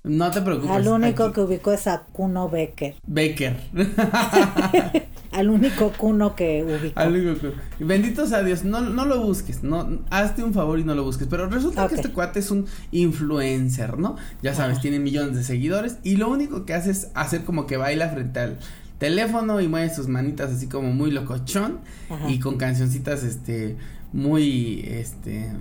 No 0.07 0.31
te 0.31 0.40
preocupes. 0.40 0.71
Al 0.71 0.87
único 0.87 1.25
aquí. 1.25 1.35
que 1.35 1.40
ubicó 1.40 1.73
es 1.73 1.87
a 1.88 2.05
Kuno 2.12 2.49
Becker. 2.49 2.95
Becker. 3.07 3.57
Al 5.33 5.51
único 5.51 5.92
Kuno 5.92 6.37
que 6.37 6.64
ubicó. 6.64 6.99
Al 6.99 7.12
único 7.12 7.40
Kuno. 7.40 7.53
Bendito 7.81 8.25
sea 8.27 8.45
Dios, 8.45 8.64
no, 8.64 8.81
no 8.81 9.05
lo 9.05 9.21
busques, 9.21 9.64
no, 9.64 9.99
hazte 10.09 10.45
un 10.45 10.55
favor 10.55 10.79
y 10.79 10.85
no 10.85 10.95
lo 10.95 11.03
busques. 11.03 11.27
Pero 11.29 11.49
resulta 11.49 11.85
okay. 11.85 11.97
que 11.97 12.03
este 12.03 12.14
cuate 12.14 12.38
es 12.38 12.53
un 12.53 12.66
influencer, 12.92 13.99
¿no? 13.99 14.16
Ya 14.42 14.55
sabes, 14.55 14.75
Ajá. 14.75 14.83
tiene 14.83 15.01
millones 15.01 15.37
de 15.37 15.42
seguidores 15.42 15.99
y 16.05 16.16
lo 16.16 16.29
único 16.29 16.64
que 16.64 16.75
hace 16.75 16.92
es 16.92 17.09
hacer 17.14 17.45
como 17.45 17.66
que 17.66 17.77
baila 17.77 18.09
frente 18.09 18.38
al 18.38 18.59
teléfono 18.98 19.61
y 19.61 19.68
mueve 19.68 19.94
sus 19.94 20.09
manitas 20.09 20.50
así 20.52 20.68
como 20.68 20.92
muy 20.92 21.11
locochón 21.11 21.80
Ajá. 22.09 22.30
y 22.30 22.38
con 22.38 22.56
cancioncitas 22.56 23.22
este 23.22 23.76
muy 24.12 24.85
este 24.88 25.52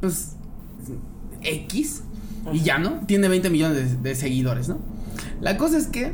pues 0.00 0.32
X. 1.42 2.02
Ajá. 2.42 2.54
y 2.54 2.60
ya 2.60 2.78
no 2.78 3.00
tiene 3.06 3.28
20 3.28 3.50
millones 3.50 4.02
de, 4.02 4.08
de, 4.10 4.14
seguidores 4.14 4.68
no 4.68 4.78
la 5.40 5.56
cosa 5.56 5.78
es 5.78 5.86
que 5.86 6.12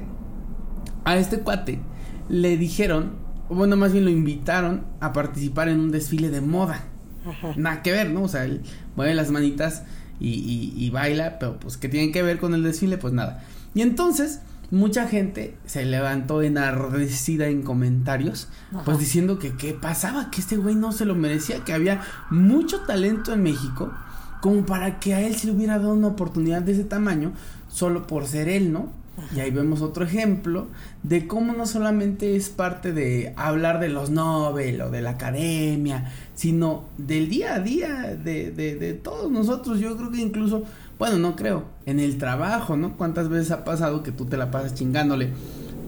a 1.05 1.16
este 1.16 1.40
cuate 1.40 1.81
le 2.29 2.57
dijeron 2.57 3.12
bueno 3.49 3.77
más 3.77 3.92
bien 3.92 4.05
lo 4.05 4.11
invitaron 4.11 4.85
a 5.01 5.12
participar 5.12 5.68
en 5.68 5.81
un 5.81 5.90
desfile 5.90 6.31
de 6.31 6.40
moda. 6.40 6.85
Ajá. 7.27 7.53
nada 7.57 7.83
que 7.83 7.92
ver 7.92 8.11
no 8.11 8.23
o 8.23 8.29
sea 8.29 8.44
él 8.44 8.62
mueve 8.96 9.14
las 9.14 9.31
manitas 9.31 9.83
y, 10.18 10.29
y, 10.29 10.75
y 10.77 10.90
baila 10.90 11.38
pero 11.38 11.59
pues 11.59 11.77
que 11.77 11.88
tienen 11.88 12.12
que 12.12 12.23
ver 12.23 12.38
con 12.38 12.55
el 12.55 12.62
desfile 12.62 12.99
pues 12.99 13.14
nada. 13.14 13.42
Y 13.75 13.83
entonces 13.83 14.40
mucha 14.71 15.09
gente 15.09 15.57
se 15.67 15.85
levantó 15.85 16.43
enardecida 16.43 17.49
en 17.49 17.63
comentarios, 17.63 18.49
Ajá. 18.73 18.85
pues 18.85 18.99
diciendo 18.99 19.39
que 19.39 19.57
qué 19.57 19.73
pasaba, 19.75 20.31
que 20.31 20.41
este 20.41 20.57
güey 20.57 20.75
no 20.75 20.93
se 20.93 21.05
lo 21.05 21.15
merecía, 21.15 21.65
que 21.65 21.73
había 21.73 22.03
mucho 22.31 22.81
talento 22.81 23.33
en 23.33 23.43
México, 23.43 23.93
como 24.41 24.65
para 24.65 25.01
que 25.01 25.15
a 25.15 25.21
él 25.21 25.35
se 25.37 25.49
le 25.49 25.55
hubiera 25.55 25.79
dado 25.79 25.95
una 25.95 26.09
oportunidad 26.09 26.63
de 26.63 26.73
ese 26.73 26.85
tamaño, 26.85 27.33
solo 27.69 28.07
por 28.07 28.27
ser 28.27 28.49
él, 28.49 28.73
¿no? 28.73 28.93
Ajá. 29.19 29.37
Y 29.37 29.41
ahí 29.41 29.51
vemos 29.51 29.83
otro 29.83 30.05
ejemplo 30.05 30.69
de 31.03 31.27
cómo 31.27 31.53
no 31.53 31.67
solamente 31.67 32.37
es 32.37 32.49
parte 32.49 32.93
de 32.93 33.35
hablar 33.37 33.81
de 33.81 33.89
los 33.89 34.09
Nobel 34.11 34.81
o 34.81 34.91
de 34.91 35.03
la 35.03 35.11
academia, 35.11 36.13
sino 36.35 36.85
del 36.97 37.29
día 37.29 37.57
a 37.57 37.59
día 37.59 38.17
de, 38.17 38.51
de, 38.51 38.77
de 38.77 38.95
todos 38.95 39.31
nosotros. 39.31 39.81
Yo 39.81 39.97
creo 39.97 40.11
que 40.11 40.23
incluso 40.23 40.65
bueno, 41.01 41.19
no 41.19 41.35
creo. 41.35 41.65
En 41.87 41.99
el 41.99 42.19
trabajo, 42.19 42.77
¿no? 42.77 42.99
¿Cuántas 42.99 43.31
veces 43.31 43.51
ha 43.53 43.65
pasado 43.65 44.03
que 44.03 44.13
tú 44.13 44.27
te 44.27 44.37
la 44.37 44.51
pasas 44.51 44.75
chingándole 44.75 45.31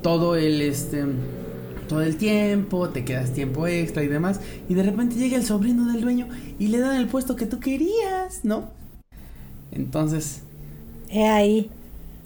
todo 0.03 0.37
el 0.37 0.63
este 0.63 1.05
todo 1.87 2.01
el 2.01 2.17
tiempo, 2.17 2.89
te 2.89 3.05
quedas 3.05 3.35
tiempo 3.35 3.67
extra 3.67 4.03
y 4.03 4.09
demás, 4.09 4.41
y 4.71 4.75
de 4.75 4.83
repente 4.83 5.17
llega 5.17 5.37
el 5.37 5.45
sobrino 5.45 5.93
del 5.93 6.01
dueño 6.01 6.29
y 6.59 6.69
le 6.69 6.79
dan 6.79 6.97
el 6.97 7.09
puesto 7.09 7.37
que 7.37 7.45
tú 7.45 7.61
querías, 7.61 8.43
¿no? 8.43 8.71
Entonces, 9.71 10.41
he 11.11 11.29
ahí. 11.29 11.71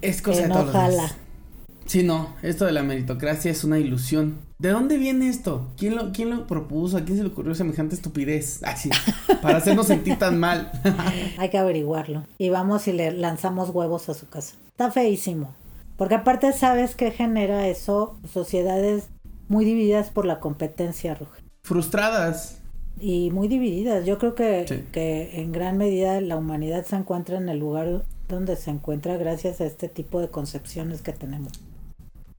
Es 0.00 0.22
cosa 0.22 0.42
de 0.42 0.48
no 0.48 0.54
todos 0.54 0.70
jala. 0.70 1.10
Sí, 1.86 2.04
no, 2.04 2.36
esto 2.42 2.66
de 2.66 2.72
la 2.72 2.84
meritocracia 2.84 3.50
es 3.50 3.64
una 3.64 3.80
ilusión. 3.80 4.45
¿De 4.58 4.70
dónde 4.70 4.96
viene 4.96 5.28
esto? 5.28 5.66
¿Quién 5.76 5.96
lo, 5.96 6.12
quién 6.12 6.30
lo 6.30 6.46
propuso? 6.46 6.96
¿A 6.96 7.02
quién 7.04 7.18
se 7.18 7.24
le 7.24 7.28
ocurrió 7.30 7.54
semejante 7.54 7.94
estupidez? 7.94 8.62
Así, 8.64 8.88
para 9.42 9.58
hacernos 9.58 9.86
sentir 9.86 10.18
tan 10.18 10.40
mal. 10.40 10.70
Hay 11.38 11.50
que 11.50 11.58
averiguarlo. 11.58 12.24
Y 12.38 12.48
vamos 12.48 12.88
y 12.88 12.92
le 12.92 13.12
lanzamos 13.12 13.70
huevos 13.70 14.08
a 14.08 14.14
su 14.14 14.28
casa. 14.28 14.54
Está 14.68 14.90
feísimo. 14.90 15.54
Porque 15.98 16.14
aparte, 16.14 16.52
¿sabes 16.52 16.94
qué 16.94 17.10
genera 17.10 17.68
eso? 17.68 18.18
Sociedades 18.32 19.08
muy 19.48 19.64
divididas 19.64 20.10
por 20.10 20.24
la 20.26 20.40
competencia, 20.40 21.14
Roger. 21.14 21.44
Frustradas. 21.62 22.58
Y 22.98 23.30
muy 23.30 23.48
divididas. 23.48 24.06
Yo 24.06 24.16
creo 24.18 24.34
que, 24.34 24.64
Sí. 24.66 24.84
que 24.90 25.40
en 25.40 25.52
gran 25.52 25.76
medida 25.76 26.20
la 26.22 26.36
humanidad 26.36 26.84
se 26.86 26.96
encuentra 26.96 27.36
en 27.36 27.48
el 27.50 27.58
lugar 27.58 28.04
donde 28.28 28.56
se 28.56 28.70
encuentra 28.70 29.16
gracias 29.18 29.60
a 29.60 29.66
este 29.66 29.88
tipo 29.88 30.20
de 30.20 30.28
concepciones 30.28 31.02
que 31.02 31.12
tenemos. 31.12 31.52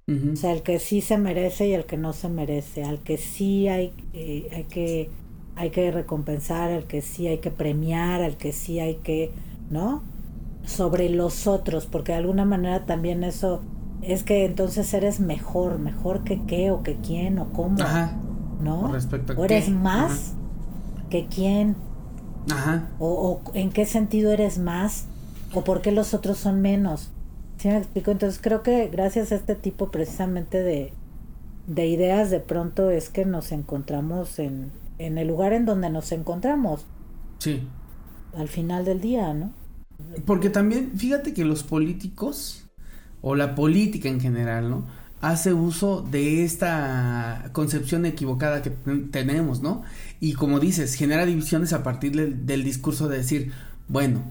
O 0.10 0.36
sea, 0.38 0.54
el 0.54 0.64
que 0.64 0.80
sí 0.80 1.02
se 1.02 1.18
merece 1.18 1.68
y 1.68 1.74
el 1.74 1.86
que 1.86 1.98
no 1.98 2.14
se 2.14 2.30
merece, 2.30 2.84
al 2.86 3.04
que 3.04 3.18
sí 3.18 3.68
hay, 3.68 3.94
eh, 4.14 4.48
hay 4.56 4.64
que 4.66 5.10
hay 5.56 5.72
que 5.72 5.92
recompensar, 5.92 6.72
al 6.72 6.86
que 6.88 7.02
sí 7.02 7.28
hay 7.28 7.40
que 7.40 7.52
premiar, 7.52 8.22
al 8.22 8.38
que 8.38 8.54
sí 8.54 8.80
hay 8.80 8.96
que, 8.98 9.34
¿no? 9.70 10.04
Sobre 10.64 11.10
los 11.10 11.48
otros, 11.48 11.88
porque 11.88 12.14
de 12.14 12.20
alguna 12.20 12.46
manera 12.46 12.86
también 12.86 13.24
eso 13.24 13.62
es 14.02 14.24
que 14.24 14.46
entonces 14.46 14.94
eres 14.94 15.20
mejor, 15.20 15.80
mejor 15.80 16.24
que 16.24 16.46
qué 16.46 16.72
o 16.72 16.84
que 16.84 17.02
quién 17.02 17.40
o 17.40 17.52
cómo, 17.52 17.82
Ajá. 17.82 18.14
¿no? 18.60 18.82
Con 18.82 18.94
respecto 18.94 19.34
a 19.34 19.36
o 19.36 19.46
eres 19.46 19.70
qué. 19.70 19.72
más 19.72 20.38
que 21.10 21.28
quién, 21.28 21.76
Ajá. 22.50 22.88
o, 23.00 23.42
o 23.46 23.52
en 23.54 23.72
qué 23.72 23.86
sentido 23.86 24.32
eres 24.32 24.58
más, 24.60 25.08
o 25.54 25.64
por 25.64 25.82
qué 25.82 25.92
los 25.92 26.14
otros 26.14 26.38
son 26.38 26.62
menos. 26.62 27.12
¿Sí 27.58 27.68
me 27.70 27.78
explico? 27.78 28.12
Entonces 28.12 28.40
creo 28.42 28.64
que 28.64 28.88
gracias 28.88 29.32
a 29.32 29.36
este 29.36 29.56
tipo 29.56 29.92
precisamente 29.92 30.62
de, 30.64 30.94
de 31.68 31.88
ideas 31.88 32.30
de 32.32 32.40
pronto 32.42 32.92
es 32.92 33.10
que 33.10 33.26
nos 33.26 33.52
encontramos 33.52 34.40
en, 34.40 34.74
en 35.00 35.18
el 35.18 35.28
lugar 35.30 35.54
en 35.54 35.66
donde 35.66 35.90
nos 35.90 36.12
encontramos 36.14 36.88
Sí. 37.40 37.68
al 38.32 38.48
final 38.48 38.86
del 38.86 39.02
día, 39.02 39.34
¿no? 39.34 39.54
Porque 40.26 40.50
también, 40.50 40.92
fíjate 40.98 41.34
que 41.34 41.44
los 41.46 41.64
políticos, 41.64 42.70
o 43.22 43.36
la 43.36 43.56
política 43.56 44.10
en 44.10 44.20
general, 44.22 44.70
¿no? 44.70 44.88
hace 45.20 45.52
uso 45.54 46.04
de 46.04 46.44
esta 46.44 47.50
concepción 47.54 48.06
equivocada 48.06 48.62
que 48.62 48.70
tenemos, 49.12 49.62
¿no? 49.64 49.82
Y 50.20 50.34
como 50.34 50.60
dices, 50.60 50.94
genera 50.94 51.26
divisiones 51.26 51.74
a 51.74 51.82
partir 51.84 52.14
del 52.46 52.64
discurso 52.64 53.08
de 53.08 53.18
decir, 53.18 53.52
bueno, 53.88 54.24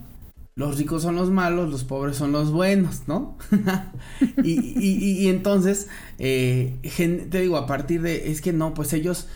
los 0.57 0.79
ricos 0.79 1.03
son 1.03 1.17
los 1.17 1.31
malos, 1.31 1.71
los 1.71 1.85
pobres 1.85 2.17
son 2.17 2.33
los 2.33 2.51
buenos, 2.51 3.03
¿no? 3.07 3.37
y, 4.43 4.53
y, 4.59 5.23
y, 5.23 5.29
entonces, 5.29 5.89
eh, 6.19 6.79
te 7.31 7.41
digo, 7.41 7.59
a 7.59 7.67
partir 7.67 8.01
de, 8.01 8.31
es 8.31 8.41
que 8.41 8.55
no, 8.55 8.73
pues 8.73 8.95
ellos, 8.95 9.29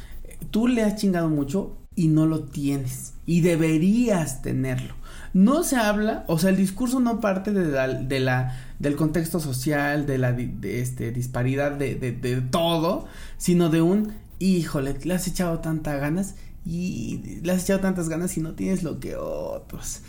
tú 0.51 0.67
le 0.67 0.83
has 0.83 0.97
chingado 0.97 1.29
mucho 1.29 1.77
y 1.95 2.09
no 2.09 2.25
lo 2.25 2.45
tienes, 2.45 3.13
y 3.27 3.43
deberías 3.43 4.41
tenerlo. 4.41 4.95
No 5.35 5.63
se 5.63 5.77
habla, 5.77 6.25
o 6.27 6.39
sea, 6.39 6.51
el 6.51 6.57
discurso 6.57 7.01
no 7.01 7.21
parte 7.21 7.53
de 7.53 7.67
la, 7.67 7.87
de 7.87 8.21
la 8.21 8.59
del 8.79 8.97
contexto 8.97 9.41
social, 9.41 10.07
de 10.07 10.17
la 10.17 10.31
este, 10.63 11.13
disparidad 11.13 11.73
de, 11.73 11.97
de, 11.97 12.13
de 12.13 12.41
todo, 12.41 13.07
sino 13.37 13.69
de 13.69 13.83
un, 13.83 14.15
híjole, 14.39 14.97
le 15.05 15.15
has 15.15 15.29
echado 15.29 15.59
tantas 15.59 16.01
ganas 16.01 16.37
y 16.65 17.41
le 17.43 17.53
has 17.53 17.65
echado 17.65 17.81
tantas 17.81 18.09
ganas 18.09 18.37
y 18.39 18.41
no 18.41 18.55
tienes 18.55 18.83
lo 18.83 19.01
que 19.01 19.17
otros 19.17 20.01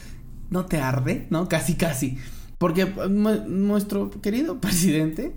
no 0.52 0.66
te 0.66 0.80
arde, 0.80 1.26
¿no? 1.32 1.50
Casi, 1.50 1.74
casi. 1.76 2.20
Porque 2.60 2.86
pues, 2.86 3.10
nuestro 3.10 4.12
querido 4.12 4.62
presidente 4.62 5.36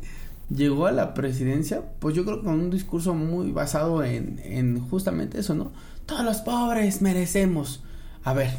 llegó 0.51 0.87
a 0.87 0.93
la 0.93 1.15
presidencia, 1.15 1.83
pues 2.01 2.15
yo 2.15 2.27
creo 2.27 2.43
con 2.43 2.61
un 2.61 2.71
discurso 2.71 3.15
muy 3.15 3.51
basado 3.51 4.05
en, 4.05 4.39
en 4.45 4.79
justamente 4.81 5.41
eso, 5.41 5.55
¿no? 5.55 5.73
Todos 6.05 6.25
los 6.25 6.39
pobres 6.39 7.01
merecemos. 7.01 7.83
A 8.25 8.35
ver, 8.35 8.51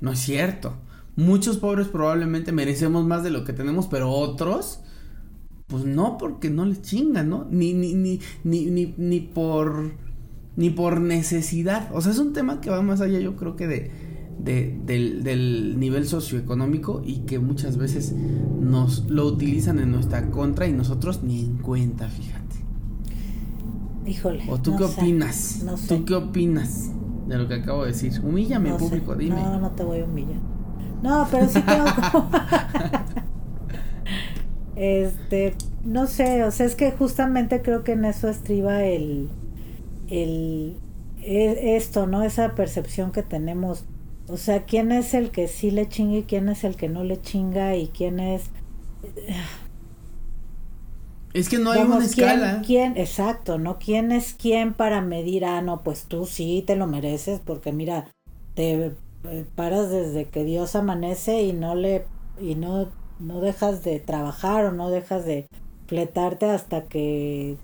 no 0.00 0.12
es 0.12 0.20
cierto. 0.20 0.74
Muchos 1.16 1.56
pobres 1.56 1.88
probablemente 1.88 2.52
merecemos 2.52 3.04
más 3.04 3.24
de 3.24 3.30
lo 3.30 3.44
que 3.44 3.54
tenemos, 3.54 3.86
pero 3.86 4.10
otros, 4.10 4.80
pues 5.66 5.84
no, 5.84 6.18
porque 6.18 6.50
no 6.50 6.66
les 6.66 6.82
chingan, 6.82 7.30
¿no? 7.30 7.46
Ni, 7.50 7.72
ni, 7.72 7.94
ni, 7.94 8.20
ni, 8.44 8.66
ni, 8.66 8.94
ni 8.98 9.20
por, 9.20 9.94
ni 10.56 10.70
por 10.70 11.00
necesidad. 11.00 11.88
O 11.92 12.02
sea, 12.02 12.12
es 12.12 12.18
un 12.18 12.34
tema 12.34 12.60
que 12.60 12.70
va 12.70 12.82
más 12.82 13.00
allá, 13.00 13.18
yo 13.18 13.34
creo 13.34 13.56
que 13.56 13.66
de, 13.66 13.90
del, 14.38 14.86
del, 15.22 15.78
nivel 15.78 16.06
socioeconómico 16.06 17.02
y 17.04 17.20
que 17.20 17.38
muchas 17.38 17.76
veces 17.76 18.12
nos 18.12 19.08
lo 19.08 19.26
utilizan 19.26 19.78
en 19.78 19.92
nuestra 19.92 20.30
contra 20.30 20.66
y 20.66 20.72
nosotros 20.72 21.22
ni 21.22 21.40
en 21.40 21.58
cuenta, 21.58 22.08
fíjate. 22.08 22.56
Híjole. 24.06 24.44
¿O 24.48 24.58
tú 24.58 24.76
qué 24.76 24.84
opinas? 24.84 25.62
No 25.64 25.76
sé. 25.76 25.88
¿Tú 25.88 26.04
qué 26.04 26.14
opinas 26.14 26.90
de 27.26 27.38
lo 27.38 27.48
que 27.48 27.54
acabo 27.54 27.82
de 27.82 27.92
decir? 27.92 28.12
Humíllame, 28.22 28.74
público, 28.74 29.14
dime. 29.16 29.36
No, 29.36 29.58
no 29.58 29.70
te 29.72 29.82
voy 29.82 30.00
a 30.00 30.04
humillar. 30.04 30.40
No, 31.02 31.26
pero 31.30 31.48
sí 31.48 31.60
tengo 31.62 31.84
este, 34.76 35.54
no 35.84 36.06
sé, 36.06 36.44
o 36.44 36.50
sea, 36.50 36.66
es 36.66 36.74
que 36.74 36.92
justamente 36.92 37.62
creo 37.62 37.84
que 37.84 37.92
en 37.92 38.04
eso 38.04 38.28
estriba 38.28 38.82
el, 38.84 39.28
el, 40.08 40.78
e, 41.22 41.76
esto, 41.76 42.06
¿no? 42.06 42.22
Esa 42.22 42.54
percepción 42.54 43.12
que 43.12 43.22
tenemos 43.22 43.84
o 44.28 44.36
sea, 44.36 44.64
¿quién 44.64 44.92
es 44.92 45.14
el 45.14 45.30
que 45.30 45.48
sí 45.48 45.70
le 45.70 45.88
chinga 45.88 46.18
y 46.18 46.22
quién 46.24 46.48
es 46.48 46.64
el 46.64 46.76
que 46.76 46.88
no 46.88 47.04
le 47.04 47.20
chinga 47.20 47.76
y 47.76 47.88
quién 47.88 48.20
es... 48.20 48.50
Es 51.32 51.48
que 51.48 51.58
no 51.58 51.70
hay 51.70 51.82
una 51.82 52.04
escala. 52.04 52.62
¿quién, 52.66 52.96
exacto, 52.96 53.58
¿no? 53.58 53.78
¿Quién 53.78 54.10
es 54.10 54.34
quién 54.34 54.72
para 54.74 55.00
medir, 55.02 55.44
ah, 55.44 55.60
no, 55.60 55.82
pues 55.82 56.06
tú 56.06 56.24
sí 56.26 56.64
te 56.66 56.76
lo 56.76 56.86
mereces 56.86 57.40
porque 57.40 57.72
mira, 57.72 58.10
te 58.54 58.96
eh, 59.24 59.46
paras 59.54 59.90
desde 59.90 60.30
que 60.30 60.44
Dios 60.44 60.74
amanece 60.76 61.42
y 61.42 61.52
no 61.52 61.74
le, 61.74 62.06
y 62.40 62.54
no, 62.54 62.90
no 63.18 63.40
dejas 63.40 63.82
de 63.84 64.00
trabajar 64.00 64.64
o 64.66 64.72
no 64.72 64.90
dejas 64.90 65.24
de 65.26 65.46
fletarte 65.86 66.46
hasta 66.46 66.88
que 66.88 67.58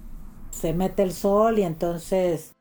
se 0.50 0.74
mete 0.74 1.02
el 1.02 1.12
sol 1.12 1.58
y 1.58 1.62
entonces 1.62 2.51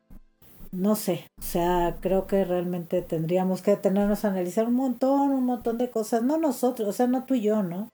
no 0.71 0.95
sé, 0.95 1.29
o 1.37 1.41
sea, 1.41 1.97
creo 1.99 2.27
que 2.27 2.45
realmente 2.45 3.01
tendríamos 3.01 3.61
que 3.61 3.75
tenernos 3.75 4.23
a 4.23 4.29
analizar 4.29 4.67
un 4.67 4.75
montón, 4.75 5.31
un 5.31 5.45
montón 5.45 5.77
de 5.77 5.89
cosas, 5.89 6.23
no 6.23 6.37
nosotros, 6.37 6.87
o 6.87 6.93
sea, 6.93 7.07
no 7.07 7.25
tú 7.25 7.35
y 7.35 7.41
yo, 7.41 7.61
¿no? 7.61 7.89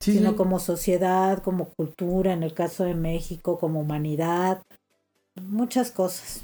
Sí, 0.00 0.14
sino 0.14 0.36
como 0.36 0.58
sociedad, 0.58 1.42
como 1.42 1.68
cultura, 1.70 2.32
en 2.32 2.42
el 2.42 2.54
caso 2.54 2.84
de 2.84 2.94
México, 2.94 3.58
como 3.58 3.80
humanidad, 3.80 4.62
muchas 5.40 5.90
cosas. 5.90 6.42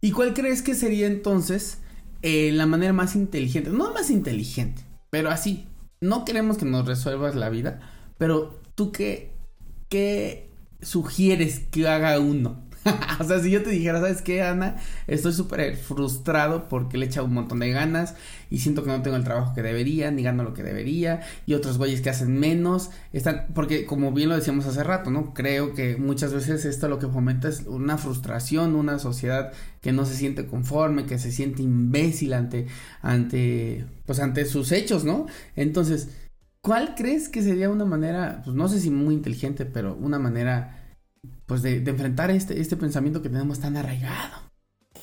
¿Y 0.00 0.12
cuál 0.12 0.34
crees 0.34 0.62
que 0.62 0.74
sería 0.74 1.06
entonces 1.06 1.78
eh, 2.22 2.52
la 2.52 2.66
manera 2.66 2.92
más 2.92 3.14
inteligente? 3.14 3.70
No 3.70 3.92
más 3.92 4.10
inteligente, 4.10 4.82
pero 5.10 5.30
así. 5.30 5.66
No 6.00 6.24
queremos 6.24 6.56
que 6.56 6.64
nos 6.64 6.86
resuelvas 6.86 7.34
la 7.34 7.50
vida, 7.50 7.80
pero 8.16 8.58
tú 8.74 8.90
qué, 8.90 9.32
qué 9.90 10.50
sugieres 10.80 11.60
que 11.70 11.86
haga 11.86 12.18
uno? 12.18 12.69
o 13.20 13.24
sea, 13.24 13.40
si 13.40 13.50
yo 13.50 13.62
te 13.62 13.70
dijera, 13.70 14.00
¿sabes 14.00 14.22
qué, 14.22 14.42
Ana? 14.42 14.76
Estoy 15.06 15.32
súper 15.32 15.76
frustrado 15.76 16.68
porque 16.68 16.96
le 16.96 17.06
he 17.06 17.08
echado 17.08 17.26
un 17.26 17.34
montón 17.34 17.58
de 17.58 17.70
ganas 17.70 18.14
y 18.48 18.58
siento 18.58 18.82
que 18.82 18.90
no 18.90 19.02
tengo 19.02 19.16
el 19.16 19.24
trabajo 19.24 19.54
que 19.54 19.62
debería, 19.62 20.10
ni 20.10 20.22
gano 20.22 20.42
lo 20.42 20.54
que 20.54 20.62
debería, 20.62 21.20
y 21.46 21.54
otros 21.54 21.78
güeyes 21.78 22.00
que 22.00 22.10
hacen 22.10 22.38
menos, 22.38 22.90
están, 23.12 23.48
porque 23.54 23.84
como 23.84 24.12
bien 24.12 24.28
lo 24.30 24.36
decíamos 24.36 24.66
hace 24.66 24.82
rato, 24.82 25.10
¿no? 25.10 25.34
Creo 25.34 25.74
que 25.74 25.96
muchas 25.96 26.32
veces 26.32 26.64
esto 26.64 26.88
lo 26.88 26.98
que 26.98 27.06
fomenta 27.06 27.48
es 27.48 27.66
una 27.66 27.98
frustración, 27.98 28.74
una 28.74 28.98
sociedad 28.98 29.52
que 29.82 29.92
no 29.92 30.06
se 30.06 30.14
siente 30.14 30.46
conforme, 30.46 31.06
que 31.06 31.18
se 31.18 31.32
siente 31.32 31.62
imbécil 31.62 32.32
ante, 32.32 32.66
ante, 33.02 33.84
pues 34.06 34.20
ante 34.20 34.44
sus 34.46 34.72
hechos, 34.72 35.04
¿no? 35.04 35.26
Entonces, 35.54 36.08
¿cuál 36.62 36.94
crees 36.96 37.28
que 37.28 37.42
sería 37.42 37.70
una 37.70 37.84
manera, 37.84 38.42
pues 38.44 38.56
no 38.56 38.68
sé 38.68 38.80
si 38.80 38.90
muy 38.90 39.14
inteligente, 39.14 39.66
pero 39.66 39.94
una 39.96 40.18
manera 40.18 40.79
pues 41.50 41.62
de, 41.62 41.78
enfrentar 41.78 42.30
este, 42.30 42.60
este 42.60 42.76
pensamiento 42.76 43.22
que 43.22 43.28
tenemos 43.28 43.58
tan 43.58 43.76
arraigado. 43.76 44.36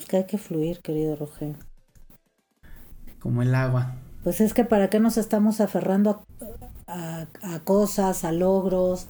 Que 0.08 0.16
hay 0.16 0.26
que 0.26 0.38
fluir, 0.38 0.80
querido 0.80 1.18
Roger. 1.18 1.56
Como 3.20 3.42
el 3.42 3.54
agua. 3.54 3.96
Pues 4.24 4.40
es 4.40 4.54
que 4.54 4.64
para 4.64 4.90
qué 4.90 5.02
nos 5.02 5.18
estamos 5.18 5.60
aferrando 5.60 6.24
a, 6.88 7.26
cosas, 7.66 8.24
a 8.24 8.32
logros, 8.32 9.08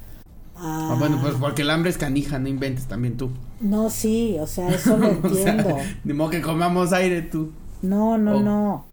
a... 0.55 0.93
Ah, 0.93 0.95
bueno, 0.97 1.19
pues 1.21 1.35
porque 1.35 1.61
el 1.61 1.69
hambre 1.69 1.91
es 1.91 1.99
canija, 1.99 2.39
no 2.39 2.47
inventes 2.47 2.87
también 2.87 3.17
tú. 3.17 3.29
No, 3.59 3.91
sí, 3.91 4.37
o 4.39 4.47
sea, 4.47 4.69
eso 4.69 4.97
lo 4.97 5.07
entiendo. 5.23 5.77
ni 6.03 6.13
modo 6.13 6.31
que 6.31 6.41
comamos 6.41 6.91
aire 6.91 7.21
tú. 7.21 7.51
No, 7.83 8.17
no, 8.17 8.41
no. 8.41 8.87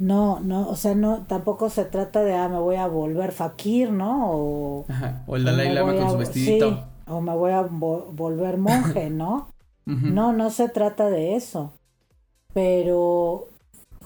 No, 0.00 0.40
no, 0.40 0.68
o 0.68 0.74
sea, 0.74 0.96
no, 0.96 1.24
tampoco 1.28 1.70
se 1.70 1.84
trata 1.84 2.24
de, 2.24 2.34
ah, 2.34 2.48
me 2.48 2.58
voy 2.58 2.74
a 2.74 2.88
volver 2.88 3.30
fakir, 3.30 3.92
¿no? 3.92 4.32
O, 4.32 4.86
o 5.28 5.36
el 5.36 5.44
Dalai 5.44 5.72
Lama 5.72 5.94
con 5.94 6.10
su 6.10 6.18
vestidito 6.18 6.88
o 7.06 7.20
me 7.20 7.34
voy 7.34 7.52
a 7.52 7.62
volver 7.62 8.58
monje, 8.58 9.10
¿no? 9.10 9.48
No, 9.86 10.32
no 10.32 10.50
se 10.50 10.68
trata 10.70 11.10
de 11.10 11.36
eso. 11.36 11.72
Pero 12.54 13.48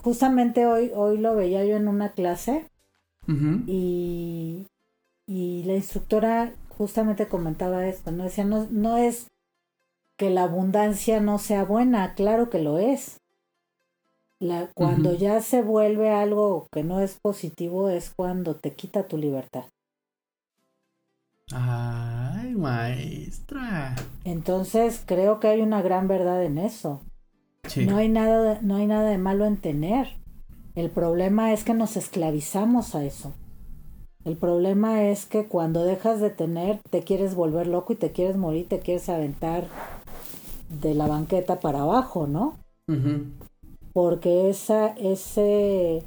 justamente 0.03 0.67
hoy, 0.67 0.91
hoy 0.95 1.19
lo 1.19 1.37
veía 1.37 1.65
yo 1.65 1.77
en 1.77 1.87
una 1.87 2.11
clase 2.13 2.69
y, 3.67 4.67
y 5.27 5.63
la 5.65 5.75
instructora 5.75 6.55
justamente 6.71 7.29
comentaba 7.29 7.87
esto, 7.87 8.11
¿no? 8.11 8.25
Decía, 8.25 8.45
no, 8.45 8.67
no 8.71 8.97
es 8.97 9.29
que 10.17 10.31
la 10.31 10.45
abundancia 10.45 11.21
no 11.21 11.39
sea 11.39 11.65
buena, 11.65 12.15
claro 12.15 12.51
que 12.51 12.61
lo 12.61 12.79
es. 12.79 13.21
La, 14.41 14.69
cuando 14.75 15.15
ya 15.15 15.41
se 15.41 15.63
vuelve 15.63 16.11
algo 16.11 16.69
que 16.73 16.85
no 16.85 17.01
es 17.01 17.19
positivo 17.21 17.89
es 17.89 18.13
cuando 18.17 18.55
te 18.55 18.73
quita 18.73 19.09
tu 19.09 19.19
libertad. 19.19 19.65
Ay, 21.53 22.08
maestra. 22.59 23.95
Entonces 24.25 25.03
creo 25.07 25.41
que 25.41 25.49
hay 25.49 25.61
una 25.63 25.83
gran 25.83 26.09
verdad 26.09 26.45
en 26.45 26.59
eso. 26.59 27.01
No 27.77 27.97
hay 27.97 28.09
nada, 28.09 28.43
de, 28.43 28.63
no 28.63 28.77
hay 28.77 28.87
nada 28.87 29.09
de 29.09 29.19
malo 29.19 29.45
en 29.47 29.57
tener. 29.57 30.09
El 30.75 30.91
problema 30.91 31.53
es 31.53 31.65
que 31.65 31.75
nos 31.75 31.97
esclavizamos 31.97 32.95
a 32.95 33.05
eso. 33.05 33.33
El 34.25 34.37
problema 34.37 35.05
es 35.05 35.27
que 35.27 35.47
cuando 35.47 35.85
dejas 35.85 36.21
de 36.21 36.31
tener, 36.31 36.81
te 36.91 37.03
quieres 37.03 37.35
volver 37.35 37.67
loco 37.67 37.93
y 37.93 37.97
te 37.97 38.13
quieres 38.13 38.37
morir, 38.37 38.69
te 38.69 38.81
quieres 38.81 39.09
aventar 39.09 39.67
de 40.69 40.95
la 40.95 41.07
banqueta 41.07 41.61
para 41.61 41.81
abajo, 41.81 42.27
¿no? 42.27 42.59
Porque 43.93 44.51
esa, 44.51 44.89
ese, 44.89 46.03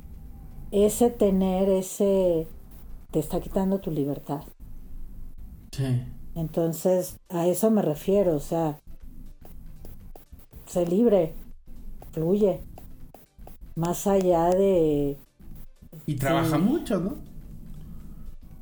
ese 0.72 1.10
tener, 1.10 1.70
ese, 1.70 2.48
te 3.12 3.20
está 3.20 3.40
quitando 3.40 3.80
tu 3.80 3.92
libertad. 3.92 4.42
Sí. 5.72 6.04
Entonces, 6.36 7.18
a 7.30 7.48
eso 7.48 7.72
me 7.72 7.82
refiero, 7.82 8.36
o 8.36 8.40
sea, 8.40 8.80
sé 10.66 10.86
libre, 10.86 11.34
fluye, 12.12 12.62
más 13.76 14.08
allá 14.08 14.50
de... 14.50 15.18
Y 16.06 16.16
trabaja 16.16 16.58
mucho, 16.58 17.00
¿no? 17.00 17.16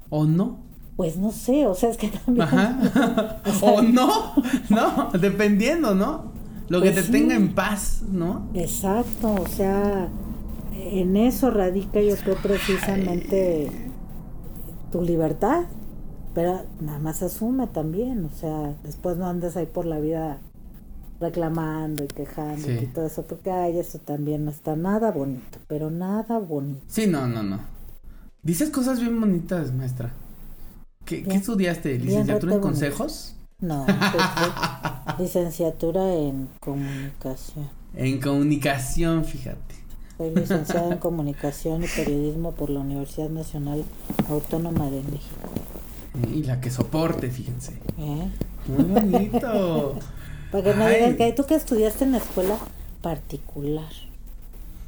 ¿O 0.10 0.26
no? 0.26 0.58
Pues 0.96 1.18
no 1.18 1.32
sé, 1.32 1.68
o 1.68 1.76
sea, 1.76 1.90
es 1.90 1.98
que 1.98 2.08
también... 2.08 2.48
o, 3.62 3.82
no, 3.84 4.34
no, 4.70 5.10
dependiendo, 5.20 5.94
¿no? 5.94 6.32
Lo 6.70 6.82
que 6.82 6.92
pues 6.92 7.06
te 7.06 7.12
tenga 7.12 7.36
en 7.36 7.54
paz, 7.54 8.04
¿no? 8.12 8.48
Exacto, 8.54 9.34
o 9.34 9.48
sea, 9.48 10.10
en 10.74 11.18
eso 11.18 11.52
radica 11.52 12.02
yo 12.02 12.16
creo 12.16 12.36
precisamente 12.36 13.72
tu 14.92 15.02
libertad 15.02 15.66
Pero 16.34 16.62
nada 16.80 17.00
más 17.00 17.24
asume 17.24 17.68
también, 17.68 18.26
o 18.26 18.30
sea, 18.30 18.74
después 18.84 19.18
no 19.18 19.28
andes 19.28 19.58
ahí 19.58 19.66
por 19.66 19.86
la 19.86 20.00
vida 20.00 20.38
reclamando 21.20 22.04
y 22.04 22.08
quejando 22.08 22.66
Sí. 22.68 22.78
y 22.84 22.86
todo 22.86 23.06
eso, 23.06 23.24
porque 23.24 23.52
ay, 23.52 23.78
eso 23.78 23.98
también 24.00 24.46
no 24.46 24.52
está 24.52 24.76
nada 24.76 25.12
bonito, 25.12 25.58
pero 25.68 25.90
nada 25.90 26.40
bonito. 26.40 26.82
Sí, 26.88 27.08
no, 27.08 27.28
no, 27.28 27.44
no. 27.44 27.60
Dices 28.44 28.70
cosas 28.70 29.00
bien 29.02 29.20
bonitas, 29.20 29.74
maestra. 29.74 30.12
¿Qué, 31.06 31.24
¿qué 31.24 31.36
estudiaste? 31.36 31.98
¿Licenciatura 32.00 32.54
en 32.54 32.62
bonito. 32.62 32.62
consejos? 32.62 33.36
No, 33.60 33.86
pues, 35.08 35.20
licenciatura 35.20 36.14
en 36.14 36.48
comunicación. 36.62 37.68
En 37.96 38.22
comunicación, 38.22 39.26
fíjate. 39.26 39.76
Soy 40.18 40.36
licenciada 40.36 40.94
en 40.94 41.00
comunicación 41.00 41.84
y 41.84 41.88
periodismo 41.88 42.52
por 42.54 42.70
la 42.70 42.82
Universidad 42.82 43.30
Nacional 43.30 43.84
Autónoma 44.30 44.86
de 44.90 45.02
México. 45.04 45.50
Eh, 46.24 46.30
Y 46.38 46.44
la 46.44 46.60
que 46.62 46.70
soporte, 46.72 47.30
fíjense. 47.30 47.74
¿eh? 47.98 48.28
Muy 48.68 48.84
bonito. 48.84 50.00
Para 50.52 50.64
que 50.64 50.74
no 50.76 50.86
Ay. 50.86 50.96
digan 50.96 51.18
que 51.18 51.32
tú 51.34 51.46
que 51.46 51.56
estudiaste 51.56 52.06
en 52.06 52.16
escuela 52.16 52.58
particular. 53.02 53.92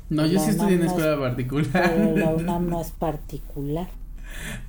No, 0.10 0.26
yo 0.26 0.34
La 0.34 0.40
sí 0.44 0.50
estudié 0.52 0.74
en 0.76 0.82
no 0.82 0.86
escuela 0.88 1.14
es- 1.14 1.20
particular. 1.20 1.70
Pero 1.96 2.18
la 2.18 2.30
UNAM 2.36 2.70
no 2.70 2.82
es 2.82 2.90
particular. 2.92 3.88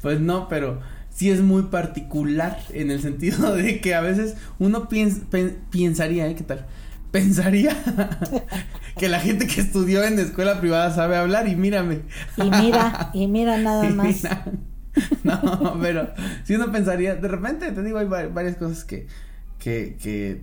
Pues 0.03 0.21
no, 0.21 0.49
pero 0.49 0.81
sí 1.15 1.31
es 1.31 1.41
muy 1.41 1.63
particular 1.65 2.59
en 2.71 2.91
el 2.91 3.01
sentido 3.01 3.55
de 3.55 3.81
que 3.81 3.95
a 3.95 4.01
veces 4.01 4.37
uno 4.59 4.89
piens- 4.89 5.21
pen- 5.31 5.59
pensaría, 5.71 6.27
¿eh? 6.29 6.35
¿Qué 6.35 6.45
tal? 6.45 6.67
Pensaría 7.11 7.77
que 8.99 9.09
la 9.09 9.21
gente 9.21 9.47
que 9.47 9.61
estudió 9.61 10.03
en 10.05 10.19
escuela 10.19 10.61
privada 10.61 10.93
sabe 10.95 11.17
hablar 11.17 11.49
y 11.49 11.57
mírame. 11.57 12.01
Y 12.37 12.43
mira, 12.51 13.11
y 13.15 13.27
mira 13.27 13.57
nada 13.59 13.87
Y 13.89 13.93
más. 13.93 14.07
mira. 14.23 14.45
No, 15.25 15.79
pero 15.81 16.11
si 16.45 16.55
uno 16.55 16.71
pensaría, 16.71 17.15
de 17.17 17.29
repente 17.29 17.71
te 17.73 17.83
digo, 17.83 17.99
hay 17.99 18.07
va- 18.07 18.29
varias 18.29 18.57
cosas 18.57 18.85
que, 18.85 19.07
que, 19.59 19.97
que 20.03 20.43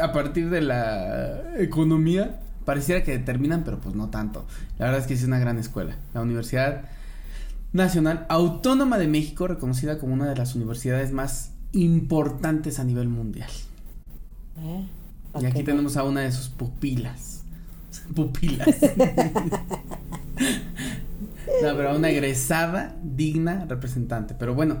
a 0.00 0.12
partir 0.12 0.50
de 0.50 0.60
la 0.60 1.42
economía 1.58 2.40
pareciera 2.64 3.02
que 3.02 3.12
determinan, 3.12 3.64
pero 3.64 3.78
pues 3.80 3.94
no 3.94 4.10
tanto. 4.10 4.46
La 4.78 4.86
verdad 4.86 5.00
es 5.00 5.06
que 5.06 5.14
es 5.14 5.24
una 5.24 5.38
gran 5.38 5.58
escuela. 5.58 5.96
La 6.14 6.20
Universidad 6.22 6.82
Nacional 7.72 8.26
Autónoma 8.28 8.98
de 8.98 9.08
México, 9.08 9.46
reconocida 9.46 9.98
como 9.98 10.14
una 10.14 10.28
de 10.28 10.36
las 10.36 10.54
universidades 10.54 11.12
más 11.12 11.52
importantes 11.72 12.78
a 12.78 12.84
nivel 12.84 13.08
mundial. 13.08 13.50
¿eh? 14.58 14.84
Y 15.40 15.44
aquí 15.46 15.62
tenemos 15.62 15.96
a 15.96 16.04
una 16.04 16.22
de 16.22 16.32
sus 16.32 16.48
pupilas. 16.48 17.42
Pupilas. 18.14 18.68
no, 21.58 21.76
pero 21.76 21.90
a 21.90 21.96
una 21.96 22.10
egresada, 22.10 22.96
digna 23.02 23.66
representante. 23.68 24.34
Pero 24.34 24.54
bueno, 24.54 24.78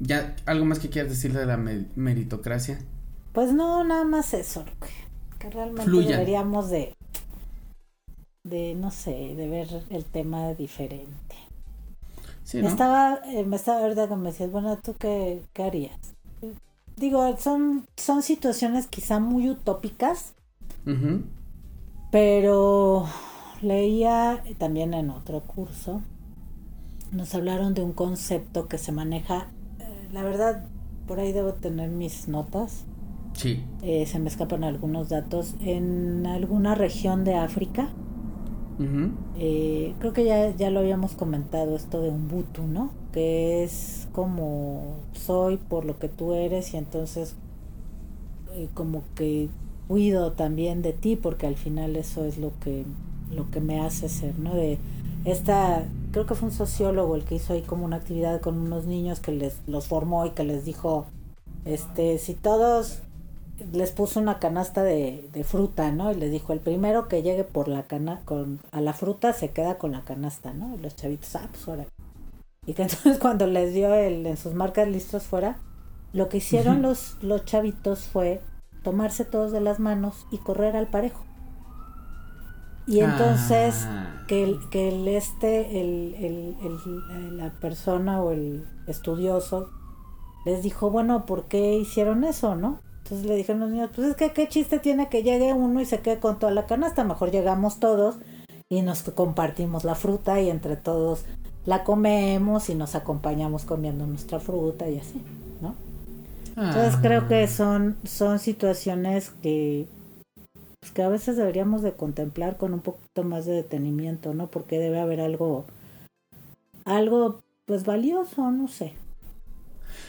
ya 0.00 0.36
algo 0.46 0.64
más 0.64 0.78
que 0.78 0.90
quieras 0.90 1.10
decirle 1.10 1.40
de 1.40 1.46
la 1.46 1.56
me- 1.56 1.86
meritocracia. 1.96 2.78
Pues 3.32 3.52
no, 3.52 3.84
nada 3.84 4.04
más 4.04 4.32
eso. 4.32 4.64
Que, 5.38 5.50
realmente 5.50 5.90
Fluyan. 5.90 6.02
deberíamos 6.02 6.70
de, 6.70 6.96
de, 8.44 8.74
no 8.76 8.90
sé, 8.92 9.34
de 9.34 9.48
ver 9.48 9.68
el 9.90 10.04
tema 10.04 10.54
diferente. 10.54 11.34
Sí, 12.44 12.62
Me 12.62 12.66
¿no? 12.66 12.68
estaba, 12.68 13.20
eh, 13.26 13.44
me 13.44 13.56
estaba 13.56 13.80
ahorita 13.80 14.08
que 14.08 14.16
me 14.16 14.30
decías, 14.30 14.50
bueno, 14.50 14.76
¿tú 14.82 14.94
qué, 14.98 15.44
qué 15.52 15.62
harías? 15.64 15.98
Digo, 16.96 17.36
son, 17.38 17.86
son 17.96 18.22
situaciones 18.22 18.86
quizá 18.88 19.20
muy 19.20 19.50
utópicas, 19.50 20.34
pero 22.10 23.06
leía 23.64 24.42
también 24.58 24.94
en 24.94 25.10
otro 25.10 25.40
curso, 25.42 26.02
nos 27.12 27.34
hablaron 27.34 27.74
de 27.74 27.82
un 27.82 27.92
concepto 27.92 28.68
que 28.68 28.78
se 28.78 28.92
maneja, 28.92 29.48
eh, 29.80 30.08
la 30.12 30.22
verdad, 30.22 30.64
por 31.06 31.20
ahí 31.20 31.32
debo 31.32 31.54
tener 31.54 31.88
mis 31.90 32.28
notas, 32.28 32.84
Sí. 33.34 33.64
eh, 33.82 34.06
se 34.06 34.18
me 34.18 34.28
escapan 34.28 34.64
algunos 34.64 35.08
datos, 35.08 35.54
en 35.60 36.26
alguna 36.26 36.74
región 36.74 37.24
de 37.24 37.34
África, 37.34 37.90
eh, 39.38 39.94
creo 40.00 40.12
que 40.12 40.24
ya, 40.24 40.50
ya 40.56 40.70
lo 40.70 40.80
habíamos 40.80 41.12
comentado 41.12 41.76
esto 41.76 42.02
de 42.02 42.10
Ubuntu, 42.10 42.64
¿no? 42.64 42.90
Que 43.12 43.62
es 43.62 44.08
como 44.12 44.96
soy 45.12 45.58
por 45.58 45.84
lo 45.84 45.98
que 46.00 46.08
tú 46.08 46.32
eres 46.34 46.74
y 46.74 46.78
entonces 46.78 47.36
eh, 48.54 48.68
como 48.74 49.02
que 49.14 49.48
cuido 49.86 50.32
también 50.32 50.82
de 50.82 50.92
ti 50.92 51.14
porque 51.14 51.46
al 51.46 51.54
final 51.54 51.94
eso 51.94 52.24
es 52.24 52.36
lo 52.38 52.52
que 52.58 52.84
lo 53.34 53.50
que 53.50 53.60
me 53.60 53.80
hace 53.80 54.08
ser, 54.08 54.38
¿no? 54.38 54.54
De 54.54 54.78
esta 55.24 55.84
creo 56.12 56.26
que 56.26 56.34
fue 56.34 56.48
un 56.48 56.54
sociólogo 56.54 57.16
el 57.16 57.24
que 57.24 57.36
hizo 57.36 57.52
ahí 57.52 57.62
como 57.62 57.84
una 57.84 57.96
actividad 57.96 58.40
con 58.40 58.58
unos 58.58 58.86
niños 58.86 59.20
que 59.20 59.32
les 59.32 59.58
los 59.66 59.86
formó 59.86 60.26
y 60.26 60.30
que 60.30 60.44
les 60.44 60.64
dijo 60.64 61.06
este 61.64 62.18
si 62.18 62.34
todos 62.34 63.00
les 63.72 63.92
puso 63.92 64.20
una 64.20 64.38
canasta 64.38 64.82
de, 64.82 65.28
de 65.32 65.44
fruta, 65.44 65.92
¿no? 65.92 66.10
Y 66.10 66.16
les 66.16 66.30
dijo, 66.32 66.52
el 66.52 66.60
primero 66.60 67.08
que 67.08 67.22
llegue 67.22 67.44
por 67.44 67.68
la 67.68 67.84
cana 67.84 68.20
con 68.24 68.60
a 68.72 68.80
la 68.80 68.92
fruta 68.92 69.32
se 69.32 69.50
queda 69.50 69.78
con 69.78 69.92
la 69.92 70.04
canasta, 70.04 70.52
¿no? 70.52 70.74
Y 70.74 70.78
los 70.78 70.96
chavitos, 70.96 71.36
ah, 71.36 71.48
pues 71.50 71.68
ahora. 71.68 71.86
Y 72.66 72.74
que 72.74 72.82
entonces 72.82 73.18
cuando 73.18 73.46
les 73.46 73.72
dio 73.72 73.94
el 73.94 74.26
en 74.26 74.36
sus 74.36 74.54
marcas 74.54 74.88
listos 74.88 75.24
fuera, 75.24 75.56
lo 76.12 76.28
que 76.28 76.38
hicieron 76.38 76.82
los, 76.82 77.16
los 77.22 77.44
chavitos 77.44 78.00
fue 78.04 78.40
tomarse 78.82 79.24
todos 79.24 79.52
de 79.52 79.60
las 79.60 79.80
manos 79.80 80.26
y 80.30 80.38
correr 80.38 80.76
al 80.76 80.88
parejo. 80.88 81.24
Y 82.86 83.00
entonces 83.00 83.86
Ah. 83.86 84.24
que 84.28 84.42
el, 84.44 84.58
que 84.70 84.88
el 84.88 85.08
este, 85.08 85.80
el, 85.80 86.14
el- 86.18 86.56
el- 86.64 87.36
la 87.38 87.50
persona 87.50 88.22
o 88.22 88.30
el 88.30 88.64
estudioso 88.86 89.70
les 90.44 90.62
dijo, 90.62 90.90
bueno, 90.90 91.24
¿por 91.26 91.44
qué 91.44 91.76
hicieron 91.76 92.24
eso, 92.24 92.54
no? 92.56 92.78
Entonces 93.04 93.26
le 93.26 93.36
dijeron 93.36 93.60
los 93.60 93.70
niños, 93.70 93.90
pues 93.94 94.08
es 94.08 94.16
que 94.16 94.32
qué 94.32 94.48
chiste 94.48 94.78
tiene 94.78 95.08
que 95.08 95.22
llegue 95.22 95.52
uno 95.52 95.80
y 95.80 95.84
se 95.86 96.00
quede 96.00 96.18
con 96.20 96.38
toda 96.38 96.52
la 96.52 96.66
canasta, 96.66 97.04
mejor 97.04 97.30
llegamos 97.30 97.78
todos 97.80 98.16
y 98.68 98.82
nos 98.82 99.02
compartimos 99.02 99.84
la 99.84 99.94
fruta 99.94 100.40
y 100.40 100.48
entre 100.50 100.76
todos 100.76 101.24
la 101.66 101.84
comemos 101.84 102.68
y 102.70 102.74
nos 102.74 102.94
acompañamos 102.94 103.64
comiendo 103.64 104.06
nuestra 104.06 104.40
fruta 104.40 104.88
y 104.88 104.98
así, 104.98 105.20
¿no? 105.62 105.74
Entonces 106.56 106.94
Ah. 106.96 107.00
creo 107.02 107.26
que 107.28 107.46
son, 107.48 107.96
son 108.04 108.38
situaciones 108.38 109.30
que, 109.42 109.86
pues, 110.84 110.92
que 110.92 111.02
a 111.02 111.08
veces 111.08 111.38
deberíamos 111.38 111.80
de 111.80 111.94
contemplar 111.94 112.58
con 112.58 112.74
un 112.74 112.80
poquito 112.80 113.24
más 113.24 113.46
de 113.46 113.54
detenimiento, 113.54 114.34
¿no? 114.34 114.50
Porque 114.50 114.78
debe 114.78 115.00
haber 115.00 115.22
algo, 115.22 115.64
algo 116.84 117.40
pues 117.64 117.86
valioso, 117.86 118.50
no 118.50 118.68
sé. 118.68 118.92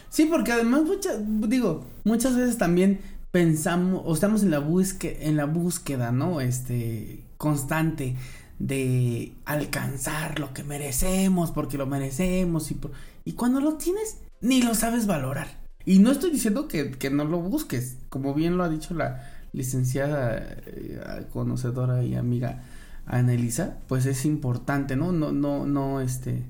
Sí, 0.09 0.25
porque 0.25 0.51
además 0.51 0.83
muchas, 0.83 1.17
digo, 1.47 1.85
muchas 2.03 2.35
veces 2.35 2.57
también 2.57 2.99
pensamos 3.31 4.01
o 4.05 4.13
estamos 4.13 4.43
en 4.43 4.51
la 4.51 4.59
búsqueda, 4.59 5.15
en 5.21 5.37
la 5.37 5.45
búsqueda, 5.45 6.11
¿no? 6.11 6.41
Este 6.41 7.23
constante 7.37 8.17
de 8.59 9.31
alcanzar 9.45 10.39
lo 10.39 10.53
que 10.53 10.65
merecemos, 10.65 11.51
porque 11.51 11.77
lo 11.77 11.85
merecemos 11.85 12.69
y 12.71 12.73
por- 12.73 12.91
y 13.23 13.31
cuando 13.31 13.61
lo 13.61 13.75
tienes 13.75 14.17
ni 14.41 14.61
lo 14.61 14.75
sabes 14.75 15.07
valorar. 15.07 15.47
Y 15.85 15.99
no 15.99 16.11
estoy 16.11 16.31
diciendo 16.31 16.67
que, 16.67 16.91
que 16.91 17.09
no 17.09 17.23
lo 17.23 17.39
busques, 17.39 17.95
como 18.09 18.33
bien 18.33 18.57
lo 18.57 18.63
ha 18.65 18.69
dicho 18.69 18.93
la 18.93 19.34
licenciada 19.55 20.37
eh, 20.65 21.27
conocedora 21.31 22.03
y 22.03 22.15
amiga 22.15 22.63
Anelisa, 23.05 23.77
pues 23.87 24.05
es 24.05 24.25
importante, 24.25 24.95
¿no? 24.95 25.11
No, 25.11 25.31
no, 25.31 25.65
no, 25.65 26.01
este, 26.01 26.43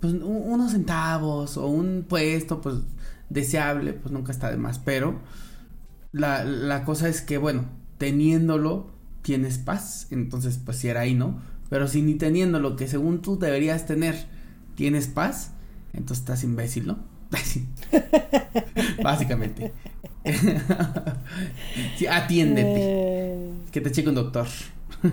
pues 0.00 0.14
unos 0.14 0.72
centavos 0.72 1.56
o 1.56 1.66
un 1.66 2.04
puesto 2.08 2.60
pues 2.60 2.76
deseable 3.30 3.94
pues 3.94 4.12
nunca 4.12 4.32
está 4.32 4.50
de 4.50 4.58
más 4.58 4.78
pero 4.78 5.18
la, 6.12 6.44
la 6.44 6.84
cosa 6.84 7.08
es 7.08 7.22
que 7.22 7.38
bueno 7.38 7.64
teniéndolo 7.96 8.90
tienes 9.22 9.56
paz. 9.56 10.08
Entonces 10.10 10.58
pues 10.62 10.76
si 10.78 10.88
era 10.88 11.00
ahí 11.00 11.14
no 11.14 11.40
pero 11.70 11.88
si 11.88 12.02
ni 12.02 12.16
teniéndolo 12.16 12.76
que 12.76 12.88
según 12.88 13.22
tú 13.22 13.38
deberías 13.38 13.86
tener 13.86 14.26
tienes 14.74 15.06
paz 15.06 15.52
entonces 15.92 16.18
estás 16.18 16.44
imbécil 16.44 16.86
no 16.86 16.98
básicamente 19.02 19.72
sí, 21.96 22.06
atiéndete 22.06 22.80
Eh, 22.80 23.54
que 23.70 23.80
te 23.80 23.92
cheque 23.92 24.08
un 24.10 24.14
doctor 24.16 24.46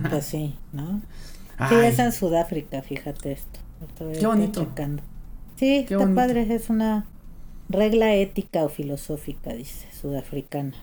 pues 0.08 0.26
sí, 0.26 0.58
¿no? 0.72 1.02
Sí, 1.64 1.80
Ay, 1.80 1.86
es 1.86 1.98
en 1.98 2.12
Sudáfrica, 2.12 2.82
fíjate 2.82 3.32
esto. 3.32 3.60
Qué 4.18 4.26
bonito. 4.26 4.60
checando. 4.60 5.02
Sí, 5.56 5.84
Qué 5.84 5.96
está 5.96 5.96
bonito. 5.96 6.14
padre, 6.14 6.54
es 6.54 6.70
una 6.70 7.06
regla 7.68 8.14
ética 8.14 8.64
o 8.64 8.68
filosófica, 8.70 9.54
dice, 9.54 9.88
sudafricana. 9.92 10.76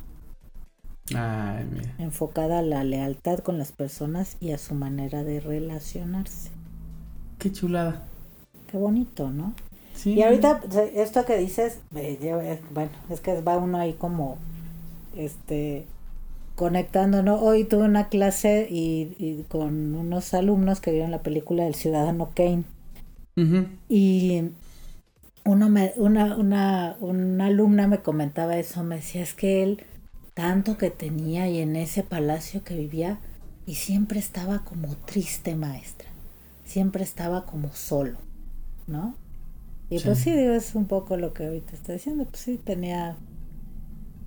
ay, 1.16 1.66
mira. 1.66 1.94
enfocada 2.00 2.58
a 2.58 2.62
la 2.64 2.84
lealtad 2.84 3.42
con 3.42 3.60
las 3.60 3.72
personas 3.74 4.38
y 4.40 4.54
a 4.54 4.58
su 4.58 4.74
manera 4.74 5.24
de 5.24 5.40
relacionarse. 5.40 6.50
qué 7.38 7.52
chulada 7.52 8.06
Qué 8.68 8.78
bonito, 8.78 9.30
¿no? 9.32 9.54
Sí 10.00 10.14
Y 10.14 10.24
ahorita 10.24 10.62
esto 10.96 11.26
que 11.26 11.38
dices, 11.38 11.80
bueno, 11.92 12.92
es 13.10 13.22
que 13.22 13.42
va 13.42 13.58
uno 13.58 13.78
ahí 13.78 13.94
como, 13.94 14.38
este, 15.16 15.86
conectando, 16.56 17.24
¿no? 17.24 17.42
Hoy 17.42 17.64
tuve 17.64 17.84
una 17.84 18.10
clase 18.10 18.68
y, 18.70 19.16
y 19.18 19.46
con 19.50 19.96
unos 19.96 20.34
alumnos 20.34 20.80
que 20.82 20.92
vieron 20.92 21.12
la 21.12 21.22
película 21.22 21.64
del 21.64 21.76
Ciudadano 21.76 22.32
Kane 22.36 22.64
y, 23.88 24.52
uno 25.46 25.70
me, 25.70 25.94
una, 25.96 26.36
una, 26.36 26.98
una 27.00 27.46
alumna 27.46 27.88
me 27.88 28.00
comentaba 28.00 28.58
eso, 28.58 28.84
me 28.84 28.98
decía, 28.98 29.24
es 29.24 29.34
que 29.34 29.64
él 29.64 29.84
tanto 30.34 30.78
que 30.78 30.90
tenía 30.90 31.50
y 31.50 31.60
en 31.60 31.76
ese 31.76 32.04
palacio 32.04 32.64
que 32.64 32.76
vivía 32.76 33.20
y 33.66 33.76
siempre 33.76 34.20
estaba 34.20 34.64
como 34.64 34.96
triste 34.96 35.56
maestra, 35.56 36.10
siempre 36.66 37.04
estaba 37.04 37.46
como 37.46 37.74
solo, 37.74 38.20
¿no? 38.88 39.16
Y 39.90 40.00
pues 40.00 40.20
sí, 40.20 40.32
digo, 40.36 40.54
es 40.54 40.76
un 40.76 40.86
poco 40.86 41.18
lo 41.18 41.34
que 41.34 41.46
ahorita 41.46 41.74
está 41.74 41.94
diciendo, 41.94 42.26
pues 42.26 42.42
sí, 42.42 42.60
tenía 42.64 43.18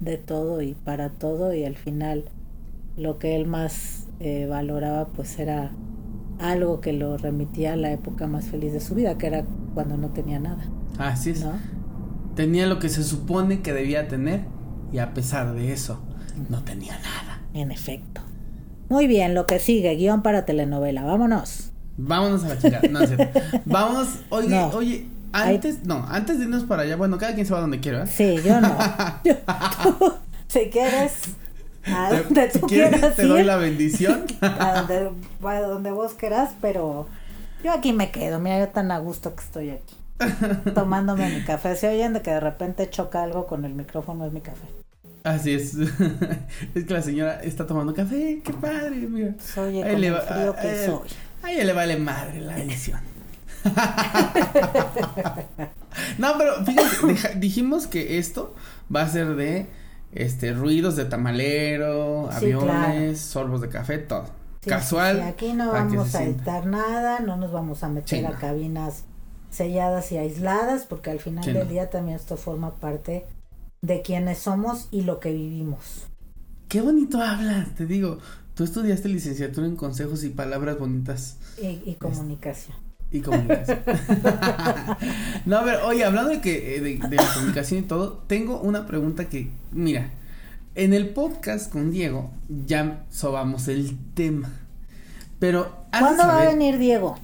de 0.01 0.19
todo 0.19 0.61
y 0.63 0.75
para 0.75 1.11
todo 1.11 1.55
y 1.55 1.65
al 1.65 1.77
final 1.77 2.25
lo 2.97 3.19
que 3.19 3.37
él 3.37 3.47
más 3.47 4.09
eh, 4.19 4.47
valoraba 4.47 5.07
pues 5.09 5.39
era 5.39 5.71
algo 6.41 6.81
que 6.81 6.93
lo 6.93 7.17
remitía 7.17 7.75
a 7.75 7.77
la 7.77 7.93
época 7.93 8.27
más 8.27 8.47
feliz 8.47 8.73
de 8.73 8.81
su 8.81 8.95
vida, 8.97 9.17
que 9.17 9.29
era 9.29 9.45
cuando 9.75 9.97
no 9.97 10.09
tenía 10.11 10.41
nada. 10.41 10.65
Así 10.99 11.31
es. 11.31 11.45
¿no? 11.45 11.53
Tenía 12.35 12.67
lo 12.67 12.79
que 12.81 12.89
se 12.89 13.05
supone 13.05 13.61
que 13.63 13.73
debía 13.73 14.09
tener 14.09 14.41
y 14.93 14.99
a 14.99 15.15
pesar 15.15 15.55
de 15.55 15.73
eso 15.73 16.01
no 16.49 16.65
tenía 16.65 16.95
nada. 16.99 17.41
En 17.55 17.71
efecto. 17.71 18.23
Muy 18.89 19.07
bien, 19.07 19.35
lo 19.35 19.47
que 19.47 19.59
sigue, 19.59 19.95
guion 19.95 20.23
para 20.23 20.45
telenovela, 20.45 21.05
vámonos. 21.05 21.71
Vámonos 21.97 22.43
a 22.45 22.49
la 22.49 22.59
chingada, 22.59 22.89
no 22.89 23.01
es 23.01 23.11
cierto. 23.11 23.41
Vámonos, 23.67 24.09
oye, 24.31 24.49
No. 24.49 24.69
oye, 24.69 25.07
antes, 25.33 25.85
no, 25.85 26.07
antes 26.09 26.39
de 26.39 26.45
irnos 26.45 26.65
para 26.65 26.83
allá, 26.83 26.97
bueno, 26.97 27.19
cada 27.19 27.35
quien 27.35 27.47
se 27.47 27.53
va 27.53 27.61
donde 27.61 27.81
quiera, 27.81 28.05
¿eh? 28.05 28.07
Sí, 28.07 28.37
yo 28.45 28.61
no. 28.61 28.77
Yo- 29.25 29.37
tú, 29.83 30.13
si 30.49 30.71
quieres, 30.71 31.13
a 31.87 32.13
donde 32.15 32.51
si 32.51 32.59
tú 32.59 32.67
quieres, 32.67 32.91
quieras 32.91 33.17
te 33.17 33.27
doy 33.27 33.43
la 33.43 33.57
bendición. 33.57 34.25
a 34.41 34.83
donde, 34.83 35.11
a 35.45 35.61
donde 35.61 35.91
vos 35.91 36.15
quieras, 36.15 36.51
pero 36.61 37.09
yo 37.65 37.73
aquí 37.73 37.93
me 37.93 38.11
quedo, 38.11 38.39
mira, 38.41 38.59
yo 38.59 38.69
tan 38.69 38.91
a 38.91 38.99
gusto 38.99 39.35
que 39.35 39.43
estoy 39.43 39.71
aquí. 39.71 39.95
Tomándome 40.75 41.29
mi 41.31 41.45
café. 41.45 41.77
Se 41.77 41.89
oyen 41.89 42.13
de 42.13 42.23
que 42.23 42.31
de 42.31 42.41
repente 42.41 42.89
choca 42.91 43.23
algo 43.23 43.47
con 43.47 43.65
el 43.65 43.75
micrófono, 43.75 44.27
es 44.27 44.33
mi 44.33 44.41
café. 44.41 44.67
Así 45.25 45.55
es. 45.55 45.75
es 46.75 46.85
que 46.85 46.93
la 46.95 47.03
señora 47.03 47.41
está 47.43 47.67
tomando 47.67 47.95
café, 47.95 48.41
qué 48.45 48.53
padre, 48.53 48.91
mira. 48.91 49.35
Le 49.57 50.07
el 50.09 50.17
frío 50.17 50.57
que 50.57 50.73
eh, 50.73 50.87
soy. 50.87 51.09
A 51.43 51.53
ella 51.53 51.65
le 51.65 51.73
vale 51.73 51.97
madre 51.97 52.41
la 52.41 52.59
edición. 52.59 53.01
No, 56.19 56.29
pero 56.39 56.65
fíjate, 56.65 57.07
deja- 57.07 57.29
dijimos 57.35 57.87
que 57.87 58.19
esto 58.19 58.55
va 58.95 59.03
a 59.03 59.09
ser 59.09 59.35
de 59.37 59.67
este 60.13 60.53
ruidos 60.53 60.97
de 60.97 61.05
tamalero, 61.07 62.29
Sí, 62.31 62.37
aviones, 62.37 62.65
claro. 62.69 63.17
sorbos 63.17 63.61
de 63.61 63.69
café, 63.69 63.99
todo. 63.99 64.27
Sí, 64.63 64.69
Casual. 64.71 65.17
sí, 65.17 65.23
aquí 65.23 65.53
no 65.55 65.73
vamos 65.73 66.15
a 66.15 66.23
editar 66.25 66.67
nada, 66.67 67.21
no 67.21 67.37
nos 67.37 67.51
vamos 67.53 67.83
a 67.83 67.89
meter 67.89 68.25
a 68.27 68.33
cabinas 68.39 69.05
selladas 69.51 70.13
y 70.13 70.19
aisladas, 70.19 70.87
porque 70.87 71.11
al 71.11 71.19
final 71.19 71.45
del 71.45 71.69
día 71.69 71.91
también 71.91 72.17
esto 72.17 72.37
forma 72.37 72.77
parte 72.77 73.27
de 73.83 74.03
quienes 74.03 74.39
somos 74.39 74.89
y 74.93 75.03
lo 75.03 75.19
que 75.19 75.33
vivimos. 75.33 76.07
Qué 76.69 76.81
bonito 76.81 77.21
hablas, 77.21 77.75
te 77.75 77.87
digo. 77.87 78.19
Tú 78.55 78.65
estudiaste 78.65 79.09
licenciatura 79.09 79.67
en 79.67 79.77
consejos 79.77 80.25
y 80.25 80.29
palabras 80.29 80.79
bonitas 80.79 81.39
Y, 81.61 81.83
y 81.87 81.97
comunicación. 81.99 82.77
Y 83.13 83.21
comunicación. 83.21 83.81
no, 85.47 85.57
a 85.59 85.63
ver, 85.65 85.77
oye, 85.85 86.05
hablando 86.05 86.31
de 86.31 86.41
que 86.41 86.77
eh, 86.77 86.81
de, 86.81 86.97
de 87.09 87.17
la 87.17 87.35
comunicación 87.35 87.81
y 87.81 87.83
todo, 87.83 88.23
tengo 88.27 88.61
una 88.61 88.87
pregunta 88.87 89.29
que, 89.29 89.51
mira, 89.71 90.11
en 90.75 90.95
el 90.95 91.11
podcast 91.11 91.71
con 91.71 91.91
Diego 91.91 92.31
ya 92.67 93.05
sobamos 93.11 93.69
el 93.69 93.97
tema. 94.15 94.51
Pero 95.39 95.85
¿Cuándo 95.99 96.23
va 96.25 96.43
a 96.43 96.47
venir 96.47 96.79
Diego? 96.79 97.17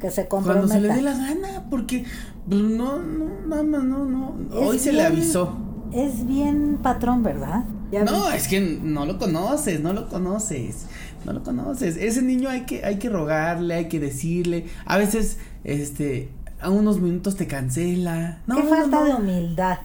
Que 0.00 0.10
se 0.10 0.26
cuando 0.26 0.52
comprometa. 0.52 0.74
se 0.74 0.80
le 0.88 0.94
dé 0.94 1.02
la 1.02 1.12
gana, 1.16 1.64
porque 1.70 2.04
pues, 2.48 2.60
no, 2.62 2.98
no, 2.98 3.28
nada 3.46 3.62
más, 3.62 3.84
no, 3.84 4.04
no. 4.04 4.36
Hoy 4.52 4.78
se 4.78 4.92
le 4.92 5.02
avisó. 5.02 5.56
Es 5.92 6.26
bien 6.26 6.78
patrón, 6.82 7.22
¿verdad? 7.22 7.64
Ya 7.92 8.04
No, 8.04 8.30
vi. 8.30 8.36
es 8.36 8.48
que 8.48 8.60
no 8.60 9.06
lo 9.06 9.18
conoces, 9.18 9.80
no 9.80 9.92
lo 9.92 10.08
conoces, 10.08 10.86
no 11.26 11.32
lo 11.32 11.42
conoces. 11.42 11.96
Ese 11.96 12.22
niño 12.22 12.48
hay 12.48 12.62
que, 12.66 12.84
hay 12.84 12.98
que 12.98 13.08
rogarle, 13.10 13.74
hay 13.74 13.88
que 13.88 14.00
decirle. 14.00 14.66
A 14.86 14.96
veces, 14.96 15.38
este, 15.64 16.30
a 16.60 16.70
unos 16.70 17.00
minutos 17.00 17.36
te 17.36 17.46
cancela. 17.46 18.42
No, 18.46 18.56
Qué 18.56 18.62
falta 18.62 19.00
no. 19.00 19.04
de 19.04 19.14
humildad. 19.14 19.78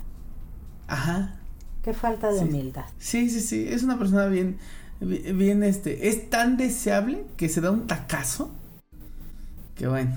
Ajá. 0.88 1.36
Qué 1.84 1.94
falta 1.94 2.32
de 2.32 2.40
Sí. 2.40 2.46
humildad. 2.46 2.86
Sí, 3.00 3.30
sí, 3.30 3.40
sí. 3.40 3.66
Es 3.68 3.82
una 3.84 3.98
persona 3.98 4.28
bien, 4.28 4.58
bi- 5.00 5.32
bien, 5.34 5.64
este, 5.64 6.08
es 6.10 6.30
tan 6.30 6.58
deseable 6.58 7.26
que 7.38 7.50
se 7.50 7.60
da 7.60 7.72
un 7.72 7.88
tacazo. 7.88 8.52
Que 9.76 9.88
bueno. 9.88 10.16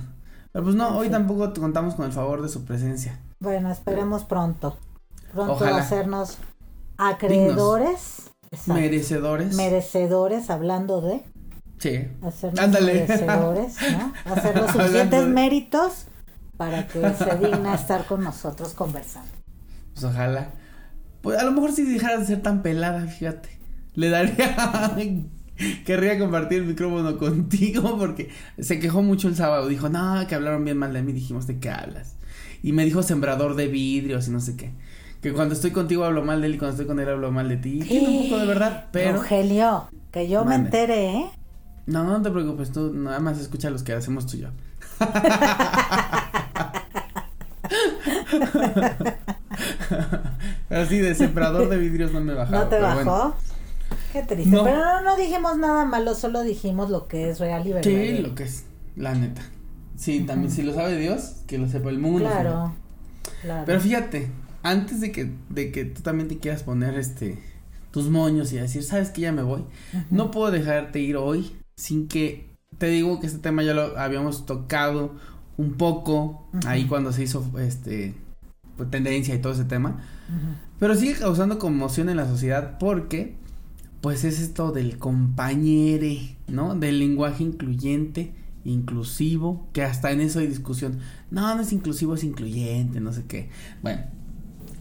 Pero 0.52 0.62
pues 0.64 0.76
no, 0.76 0.96
hoy 0.98 1.08
tampoco 1.08 1.52
te 1.52 1.60
contamos 1.60 1.94
con 1.94 2.04
el 2.04 2.12
favor 2.12 2.42
de 2.42 2.48
su 2.50 2.64
presencia. 2.64 3.18
Bueno, 3.40 3.70
esperemos 3.72 4.24
pronto. 4.24 4.76
Pronto 5.32 5.54
Ojalá. 5.54 5.78
hacernos 5.78 6.38
acreedores. 6.98 8.30
Exacto, 8.54 8.74
Merecedores. 8.74 9.54
merecedores, 9.54 10.50
hablando 10.50 11.00
de 11.00 11.22
sí. 11.78 12.08
hacernos 12.22 12.60
Ándale. 12.60 12.94
merecedores, 12.94 13.76
¿no? 13.92 14.12
Hacer 14.32 14.56
los 14.56 14.70
suficientes 14.72 15.20
de- 15.26 15.26
méritos 15.26 16.06
para 16.56 16.86
que 16.86 17.00
se 17.14 17.36
digna 17.38 17.74
estar 17.74 18.06
con 18.06 18.22
nosotros 18.24 18.74
conversando. 18.74 19.30
Pues 19.92 20.04
ojalá. 20.04 20.50
Pues 21.20 21.38
a 21.38 21.44
lo 21.44 21.52
mejor 21.52 21.72
si 21.72 21.84
dejara 21.84 22.18
de 22.18 22.26
ser 22.26 22.42
tan 22.42 22.62
pelada, 22.62 23.06
fíjate. 23.06 23.48
Le 23.94 24.08
daría. 24.10 24.54
Querría 25.86 26.18
compartir 26.18 26.58
el 26.62 26.66
micrófono 26.66 27.16
contigo 27.16 27.96
porque 27.96 28.28
se 28.58 28.80
quejó 28.80 29.02
mucho 29.02 29.28
el 29.28 29.36
sábado. 29.36 29.68
Dijo, 29.68 29.88
no, 29.88 30.26
que 30.26 30.34
hablaron 30.34 30.64
bien 30.64 30.76
mal 30.78 30.92
de 30.92 31.02
mí. 31.02 31.12
Dijimos, 31.12 31.46
¿de 31.46 31.60
qué 31.60 31.70
hablas? 31.70 32.16
Y 32.62 32.72
me 32.72 32.84
dijo 32.84 33.02
sembrador 33.02 33.54
de 33.54 33.68
vidrios 33.68 34.26
y 34.28 34.30
no 34.32 34.40
sé 34.40 34.56
qué. 34.56 34.72
Que 35.24 35.32
cuando 35.32 35.54
estoy 35.54 35.70
contigo 35.70 36.04
hablo 36.04 36.22
mal 36.22 36.42
de 36.42 36.48
él 36.48 36.56
y 36.56 36.58
cuando 36.58 36.72
estoy 36.72 36.86
con 36.86 37.00
él 37.00 37.08
hablo 37.08 37.32
mal 37.32 37.48
de 37.48 37.56
ti. 37.56 37.78
Tiene 37.80 38.08
un 38.08 38.24
poco 38.24 38.40
de 38.42 38.46
verdad, 38.46 38.88
pero. 38.92 39.14
Rogelio, 39.14 39.88
que 40.12 40.28
yo 40.28 40.44
me 40.44 40.54
entere, 40.54 41.12
¿eh? 41.12 41.30
No, 41.86 42.04
no 42.04 42.20
te 42.20 42.30
preocupes, 42.30 42.70
tú 42.72 42.92
nada 42.92 43.20
más 43.20 43.40
escucha 43.40 43.70
los 43.70 43.82
que 43.82 43.94
hacemos 43.94 44.26
tú 44.26 44.36
y 44.36 44.40
yo. 44.40 44.48
Pero 50.68 50.86
sí, 50.86 50.98
de 50.98 51.14
sembrador 51.14 51.70
de 51.70 51.78
vidrios 51.78 52.12
no 52.12 52.20
me 52.20 52.34
bajaba. 52.34 52.64
¿No 52.64 52.68
te 52.68 52.78
bajó? 52.78 53.02
bueno. 53.04 53.34
Qué 54.12 54.22
triste. 54.24 54.54
No. 54.54 54.62
Pero 54.64 54.76
no, 54.76 55.00
no 55.00 55.16
dijimos 55.16 55.56
nada 55.56 55.86
malo, 55.86 56.14
solo 56.14 56.42
dijimos 56.42 56.90
lo 56.90 57.08
que 57.08 57.30
es 57.30 57.40
real 57.40 57.62
y 57.62 57.68
Sí, 57.68 57.72
verdadero. 57.72 58.28
lo 58.28 58.34
que 58.34 58.42
es, 58.42 58.66
la 58.94 59.14
neta. 59.14 59.40
Sí, 59.96 60.20
también 60.20 60.52
si 60.52 60.64
lo 60.64 60.74
sabe 60.74 60.98
Dios, 60.98 61.36
que 61.46 61.56
lo 61.56 61.66
sepa 61.66 61.88
el 61.88 61.98
mundo. 61.98 62.28
Claro, 62.28 62.74
claro. 63.40 63.62
Pero 63.64 63.80
fíjate, 63.80 64.30
antes 64.64 65.00
de 65.00 65.12
que, 65.12 65.30
de 65.50 65.70
que 65.70 65.84
tú 65.84 66.02
también 66.02 66.28
te 66.28 66.38
quieras 66.38 66.64
poner 66.64 66.98
este 66.98 67.38
tus 67.92 68.10
moños 68.10 68.52
y 68.52 68.56
decir, 68.56 68.82
sabes 68.82 69.10
que 69.10 69.20
ya 69.20 69.30
me 69.30 69.42
voy, 69.42 69.62
no 70.10 70.32
puedo 70.32 70.50
dejarte 70.50 70.98
ir 70.98 71.16
hoy 71.16 71.54
sin 71.76 72.08
que 72.08 72.56
te 72.78 72.88
digo 72.88 73.20
que 73.20 73.28
este 73.28 73.38
tema 73.38 73.62
ya 73.62 73.72
lo 73.72 73.96
habíamos 73.96 74.46
tocado 74.46 75.14
un 75.56 75.74
poco 75.74 76.48
ahí 76.66 76.86
cuando 76.86 77.12
se 77.12 77.22
hizo 77.22 77.48
este 77.60 78.14
pues, 78.76 78.90
tendencia 78.90 79.32
y 79.32 79.38
todo 79.38 79.52
ese 79.52 79.64
tema, 79.64 80.02
pero 80.80 80.96
sigue 80.96 81.14
causando 81.14 81.60
conmoción 81.60 82.08
en 82.08 82.16
la 82.16 82.26
sociedad 82.26 82.78
porque 82.78 83.36
pues 84.00 84.24
es 84.24 84.40
esto 84.40 84.72
del 84.72 84.98
compañere, 84.98 86.36
¿no? 86.48 86.74
Del 86.74 86.98
lenguaje 86.98 87.44
incluyente, 87.44 88.34
inclusivo, 88.64 89.68
que 89.72 89.82
hasta 89.82 90.10
en 90.10 90.20
eso 90.20 90.40
hay 90.40 90.46
discusión. 90.46 90.98
No, 91.30 91.54
no 91.54 91.62
es 91.62 91.72
inclusivo, 91.72 92.14
es 92.14 92.24
incluyente, 92.24 93.00
no 93.00 93.12
sé 93.12 93.24
qué. 93.26 93.48
Bueno, 93.82 94.02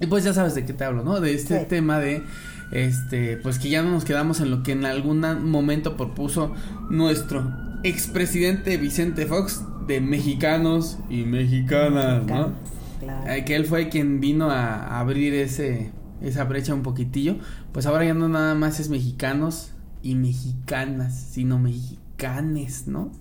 y 0.04 0.08
pues 0.08 0.24
ya 0.24 0.34
sabes 0.34 0.54
de 0.56 0.66
qué 0.66 0.74
te 0.74 0.84
hablo, 0.84 1.04
¿no? 1.04 1.20
De 1.20 1.34
este 1.34 1.60
Sí. 1.62 1.66
tema 1.68 2.00
de, 2.00 2.24
este, 2.72 3.38
pues 3.38 3.58
que 3.60 3.70
ya 3.70 3.82
no 3.84 3.92
nos 3.92 4.04
quedamos 4.06 4.40
en 4.42 4.52
lo 4.52 4.64
que 4.64 4.74
en 4.74 4.86
algún 4.86 5.22
momento 5.50 5.96
propuso 5.98 6.54
nuestro 6.90 7.52
expresidente 7.84 8.78
Vicente 8.78 9.26
Fox 9.26 9.64
de 9.88 10.02
mexicanos 10.02 10.98
y 11.10 11.24
mexicanas, 11.24 12.26
¿no? 12.26 12.54
Claro. 13.00 13.32
Eh, 13.32 13.44
que 13.46 13.56
él 13.56 13.66
fue 13.66 13.90
quien 13.90 14.20
vino 14.20 14.50
a 14.50 15.00
abrir 15.00 15.34
ese 15.34 15.92
esa 16.22 16.46
brecha 16.46 16.74
un 16.74 16.84
poquitillo, 16.84 17.36
pues 17.74 17.86
ahora 17.86 18.06
ya 18.06 18.14
no 18.14 18.30
nada 18.30 18.56
más 18.56 18.80
es 18.80 18.88
mexicanos 18.90 19.72
y 20.02 20.16
mexicanas, 20.16 21.14
sino 21.32 21.60
mexicanes, 21.60 22.88
¿no? 22.88 23.12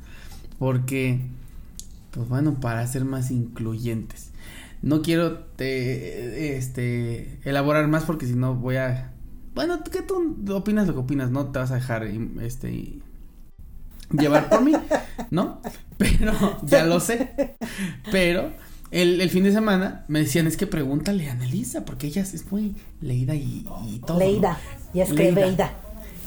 Porque 0.58 1.20
pues 2.12 2.28
bueno, 2.28 2.60
para 2.60 2.86
ser 2.86 3.04
más 3.04 3.30
incluyentes. 3.32 4.30
No 4.82 5.02
quiero 5.02 5.38
te, 5.56 6.56
este 6.56 7.38
elaborar 7.44 7.86
más 7.88 8.04
porque 8.04 8.26
si 8.26 8.34
no 8.34 8.54
voy 8.54 8.76
a 8.76 9.12
bueno, 9.54 9.82
que 9.84 10.02
tú 10.02 10.34
opinas 10.50 10.86
lo 10.86 10.94
que 10.94 11.00
opinas, 11.00 11.30
no 11.30 11.46
te 11.46 11.58
vas 11.58 11.70
a 11.70 11.74
dejar 11.74 12.04
este 12.40 13.00
llevar 14.10 14.48
por 14.48 14.62
mí, 14.62 14.72
¿no? 15.30 15.60
Pero 15.98 16.32
ya 16.62 16.84
lo 16.84 17.00
sé. 17.00 17.56
Pero 18.10 18.50
el, 18.90 19.20
el 19.20 19.30
fin 19.30 19.44
de 19.44 19.52
semana 19.52 20.04
me 20.08 20.20
decían, 20.20 20.46
es 20.46 20.56
que 20.56 20.66
pregúntale 20.66 21.28
a 21.28 21.32
Annalisa, 21.32 21.84
porque 21.84 22.06
ella 22.06 22.22
es 22.22 22.50
muy 22.50 22.74
leída 23.00 23.34
y, 23.34 23.66
y 23.88 23.98
todo. 24.00 24.18
¿no? 24.18 24.24
Leída 24.24 24.58
y 24.94 25.00
escribida. 25.00 25.72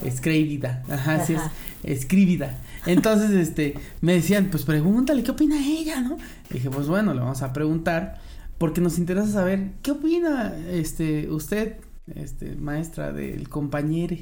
Escribida, 0.03 0.83
ajá, 0.89 1.15
así 1.15 1.33
es, 1.33 1.41
escribida. 1.83 2.59
Entonces, 2.85 3.31
este, 3.31 3.75
me 4.01 4.13
decían, 4.13 4.49
pues 4.51 4.63
pregúntale 4.63 5.23
qué 5.23 5.31
opina 5.31 5.55
ella, 5.65 6.01
¿no? 6.01 6.17
Dije, 6.49 6.69
pues 6.69 6.87
bueno, 6.87 7.13
le 7.13 7.21
vamos 7.21 7.41
a 7.41 7.53
preguntar, 7.53 8.19
porque 8.57 8.81
nos 8.81 8.97
interesa 8.97 9.27
saber 9.27 9.71
qué 9.81 9.91
opina 9.91 10.55
este 10.69 11.29
usted, 11.29 11.77
este 12.13 12.55
maestra 12.55 13.11
del 13.11 13.49
compañero. 13.49 14.15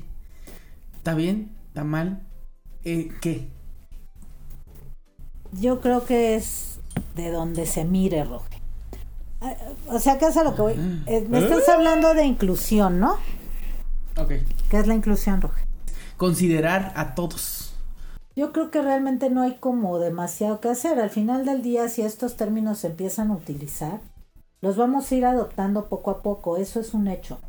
¿Está 0.96 1.14
bien? 1.16 1.52
¿Está 1.68 1.84
mal? 1.84 2.24
Eh, 2.84 3.10
¿Qué? 3.22 3.48
Yo 5.52 5.82
creo 5.82 6.06
que 6.06 6.36
es 6.36 6.80
de 7.16 7.30
donde 7.30 7.66
se 7.66 7.86
mire, 7.86 8.24
Roge. 8.24 8.62
Ah, 9.42 9.56
O 9.88 10.00
sea, 10.00 10.18
¿qué 10.18 10.26
es 10.26 10.38
a 10.38 10.44
lo 10.44 10.56
que 10.56 10.62
voy? 10.62 10.74
Eh, 11.06 11.26
me 11.30 11.40
estás 11.40 11.68
hablando 11.70 12.14
de 12.14 12.26
inclusión, 12.26 13.00
¿no? 13.00 13.18
Ok. 14.18 14.32
¿Qué 14.70 14.78
es 14.80 14.88
la 14.88 14.96
inclusión, 14.96 15.42
Roge? 15.42 15.64
Considerar 16.18 16.94
a 16.96 17.16
todos. 17.16 17.76
Yo 18.36 18.52
creo 18.52 18.72
que 18.72 18.82
realmente 18.82 19.30
no 19.30 19.42
hay 19.42 19.58
como 19.58 20.00
demasiado 20.00 20.60
que 20.60 20.70
hacer. 20.70 21.00
Al 21.00 21.12
final 21.12 21.46
del 21.46 21.62
día, 21.62 21.88
si 21.90 22.02
estos 22.02 22.36
términos 22.36 22.80
se 22.80 22.88
empiezan 22.88 23.30
a 23.30 23.36
utilizar, 23.36 24.02
los 24.64 24.78
vamos 24.78 25.12
a 25.12 25.16
ir 25.16 25.26
adoptando 25.26 25.90
poco 25.90 26.12
a 26.12 26.24
poco. 26.24 26.58
Eso 26.58 26.82
es 26.82 26.96
un 26.96 27.08
hecho. 27.08 27.40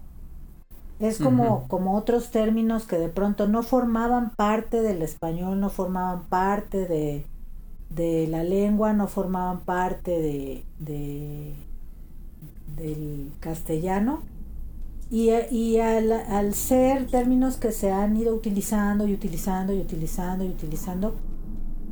Es 0.99 1.19
como, 1.21 1.67
como 1.69 1.97
otros 1.97 2.31
términos 2.31 2.87
que 2.87 2.99
de 2.99 3.09
pronto 3.09 3.49
no 3.49 3.63
formaban 3.63 4.31
parte 4.37 4.81
del 4.83 5.03
español, 5.03 5.61
no 5.61 5.69
formaban 5.71 6.29
parte 6.29 6.87
de, 6.87 7.27
de 7.91 8.27
la 8.29 8.45
lengua, 8.45 8.93
no 8.95 9.09
formaban 9.09 9.65
parte 9.65 10.13
de, 10.13 10.67
de- 10.79 11.69
del 12.67 13.37
castellano. 13.41 14.23
Y, 15.11 15.31
y 15.51 15.81
al, 15.81 16.13
al 16.13 16.55
ser 16.55 17.09
términos 17.11 17.59
que 17.59 17.73
se 17.73 17.93
han 17.93 18.17
ido 18.17 18.35
utilizando 18.35 19.07
y 19.07 19.15
utilizando 19.15 19.73
y 19.75 19.81
utilizando 19.81 20.45
y 20.45 20.49
utilizando, 20.51 21.15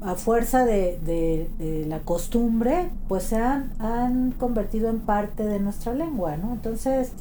a 0.05 0.15
fuerza 0.17 0.65
de, 0.65 0.99
de- 1.01 1.51
de 1.59 1.87
la 1.87 2.01
costumbre, 2.01 2.91
pues 3.09 3.25
se 3.25 3.37
han, 3.37 3.73
han 3.81 4.33
convertido 4.33 4.89
en 4.91 5.01
parte 5.01 5.45
de 5.45 5.61
nuestra 5.61 5.95
lengua, 5.95 6.37
¿no? 6.37 6.53
Entonces, 6.53 7.13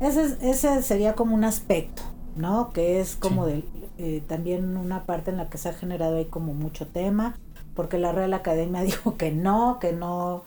ese, 0.00 0.22
es- 0.24 0.38
ese 0.42 0.82
sería 0.82 1.14
como 1.14 1.34
un 1.34 1.44
aspecto, 1.44 2.02
¿no? 2.36 2.70
Que 2.72 3.00
es 3.00 3.16
como 3.16 3.46
Sí. 3.46 3.52
del- 3.52 3.64
eh, 3.98 4.22
también 4.26 4.76
una 4.76 5.04
parte 5.06 5.30
en 5.30 5.36
la 5.38 5.48
que 5.50 5.58
se 5.58 5.68
ha 5.68 5.72
generado 5.74 6.16
ahí 6.16 6.26
como 6.26 6.52
mucho 6.54 6.86
tema, 6.88 7.36
porque 7.74 7.98
la 7.98 8.12
Real 8.12 8.34
Academia 8.34 8.82
dijo 8.84 9.16
que 9.16 9.32
no, 9.32 9.78
que 9.80 9.92
no, 9.92 10.44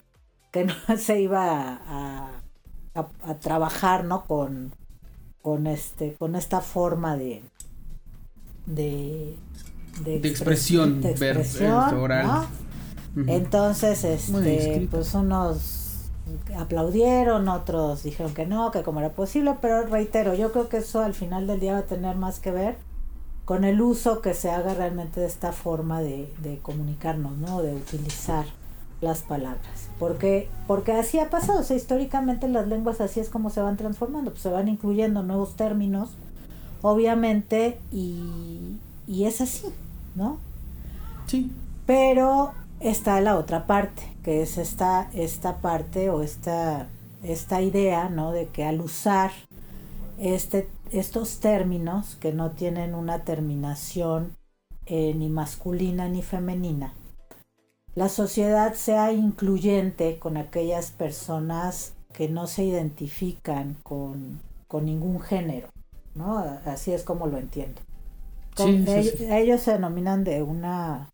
que 0.51 0.65
no 0.65 0.73
se 0.97 1.21
iba 1.21 1.78
a, 1.88 2.41
a- 2.95 3.09
a 3.23 3.36
trabajar, 3.39 4.03
¿no? 4.05 4.25
Con, 4.25 4.73
con 5.41 5.67
este, 5.67 6.13
con 6.15 6.36
esta 6.36 6.61
forma 6.61 7.15
de, 7.17 7.43
de, 8.65 9.36
De 10.03 10.17
expres- 10.17 10.31
expresión 10.31 11.01
de 11.01 11.11
expresión, 11.11 11.93
oral. 11.99 12.47
Entonces, 13.27 14.03
este, 14.03 14.87
pues 14.91 15.13
unos 15.13 16.09
aplaudieron, 16.57 17.47
otros 17.47 18.03
dijeron 18.03 18.33
que 18.33 18.45
no, 18.45 18.69
que 18.71 18.83
como 18.83 18.99
era 18.99 19.09
posible, 19.13 19.55
pero 19.61 19.83
reitero, 19.87 20.33
yo 20.33 20.51
creo 20.51 20.67
que 20.69 20.77
eso 20.77 20.99
al 21.01 21.13
final 21.13 21.47
del 21.47 21.59
día 21.59 21.73
va 21.73 21.79
a 21.79 21.83
tener 21.83 22.15
más 22.15 22.39
que 22.39 22.51
ver 22.51 22.77
con 23.45 23.63
el 23.63 23.81
uso 23.81 24.21
que 24.21 24.33
se 24.33 24.51
haga 24.51 24.73
realmente 24.73 25.21
de 25.21 25.25
esta 25.25 25.53
forma 25.53 26.01
de, 26.01 26.31
de 26.43 26.57
comunicarnos, 26.59 27.37
¿no? 27.37 27.61
De 27.61 27.73
utilizar 27.73 28.45
las 28.99 29.21
palabras. 29.21 29.87
Porque, 29.99 30.49
porque 30.67 30.91
así 30.91 31.17
ha 31.19 31.29
pasado, 31.29 31.61
o 31.61 31.63
sea, 31.63 31.77
históricamente 31.77 32.47
las 32.49 32.67
lenguas 32.67 32.99
así 32.99 33.19
es 33.21 33.29
como 33.29 33.49
se 33.49 33.61
van 33.61 33.77
transformando, 33.77 34.31
pues 34.31 34.43
se 34.43 34.49
van 34.49 34.67
incluyendo 34.67 35.23
nuevos 35.23 35.55
términos, 35.55 36.09
obviamente, 36.81 37.79
y, 37.91 38.77
y 39.07 39.23
es 39.23 39.39
así, 39.39 39.67
¿no? 40.18 40.39
Sí. 41.28 41.51
Pero 41.86 42.51
está 42.82 43.22
la 43.22 43.38
otra 43.38 43.65
parte, 43.65 44.03
que 44.24 44.41
es 44.41 44.57
esta, 44.57 45.09
esta 45.13 45.59
parte 45.59 46.09
o 46.09 46.22
esta, 46.22 46.88
esta 47.24 47.61
idea, 47.61 48.09
¿no? 48.09 48.32
De 48.32 48.47
que 48.47 48.65
al 48.65 48.82
usar 48.82 49.32
este, 50.18 50.68
estos 50.91 51.39
términos 51.39 52.18
que 52.20 52.34
no 52.34 52.51
tienen 52.51 52.95
una 52.95 53.20
terminación 53.20 54.36
eh, 54.86 55.13
ni 55.13 55.30
masculina 55.30 56.09
ni 56.09 56.24
femenina, 56.24 56.93
la 57.95 58.09
sociedad 58.09 58.74
sea 58.74 59.11
incluyente 59.11 60.20
con 60.20 60.38
aquellas 60.38 60.91
personas 60.91 61.93
que 62.13 62.30
no 62.30 62.47
se 62.47 62.63
identifican 62.63 63.76
con, 63.84 64.39
con 64.68 64.86
ningún 64.86 65.20
género, 65.20 65.70
¿no? 66.15 66.38
Así 66.65 66.91
es 66.91 67.03
como 67.03 67.28
lo 67.28 67.38
entiendo. 67.38 67.82
Con- 68.58 68.70
Sí, 68.70 68.88
sí, 68.88 69.03
ell- 69.03 69.18
sí. 69.18 69.26
Ellos 69.30 69.62
se 69.62 69.74
denominan 69.74 70.24
de 70.24 70.41
una... 70.43 71.10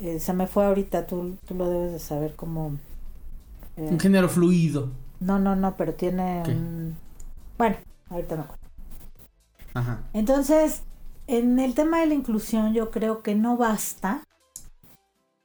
eh, 0.00 0.20
se 0.20 0.32
me 0.34 0.46
fue 0.46 0.64
ahorita, 0.66 1.06
tú, 1.06 1.36
tú 1.46 1.54
lo 1.54 1.68
debes 1.70 1.92
de 1.92 1.98
saber 2.00 2.34
como... 2.36 2.78
eh, 3.76 3.90
Un 3.90 4.00
género 4.00 4.28
fluido. 4.28 4.90
no, 5.20 5.38
no, 5.38 5.56
no, 5.56 5.76
pero 5.76 5.94
tiene 5.94 6.42
¿Qué? 6.44 6.52
un... 6.52 6.96
Bueno, 7.58 7.76
ahorita 8.10 8.36
me 8.36 8.42
acuerdo. 8.42 8.60
Ajá. 9.74 9.98
Entonces, 10.14 10.82
en 11.26 11.58
el 11.58 11.74
tema 11.74 12.00
de 12.00 12.06
la 12.06 12.14
inclusión 12.14 12.72
yo 12.72 12.90
creo 12.90 13.22
que 13.22 13.34
no 13.34 13.56
basta 13.58 14.22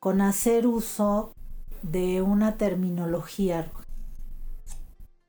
con 0.02 0.20
hacer 0.22 0.68
uso 0.68 1.32
de 1.84 2.22
una 2.22 2.58
terminología. 2.58 3.68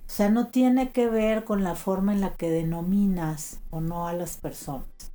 O 0.06 0.12
sea, 0.12 0.28
no 0.28 0.48
tiene 0.48 0.92
que 0.92 1.08
ver 1.08 1.44
con 1.44 1.64
la 1.64 1.74
forma 1.74 2.12
en 2.12 2.20
la 2.20 2.34
que 2.34 2.50
denominas 2.50 3.60
o 3.70 3.80
no 3.80 4.06
a 4.08 4.12
las 4.12 4.36
personas. 4.36 5.09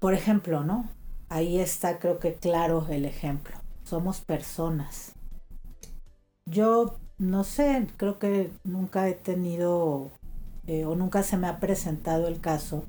Por 0.00 0.14
ejemplo, 0.14 0.64
¿no? 0.64 0.88
Ahí 1.28 1.58
está 1.58 2.00
creo 2.00 2.18
que 2.18 2.34
claro 2.34 2.86
el 2.88 3.04
ejemplo. 3.04 3.54
Somos 3.84 4.20
personas. 4.20 5.12
Yo 6.46 6.96
no 7.18 7.44
sé, 7.44 7.86
creo 7.96 8.18
que 8.18 8.50
nunca 8.64 9.08
he 9.08 9.14
tenido 9.14 10.10
eh, 10.66 10.84
o 10.84 10.96
nunca 10.96 11.22
se 11.22 11.36
me 11.36 11.46
ha 11.46 11.60
presentado 11.60 12.26
el 12.26 12.40
caso 12.40 12.84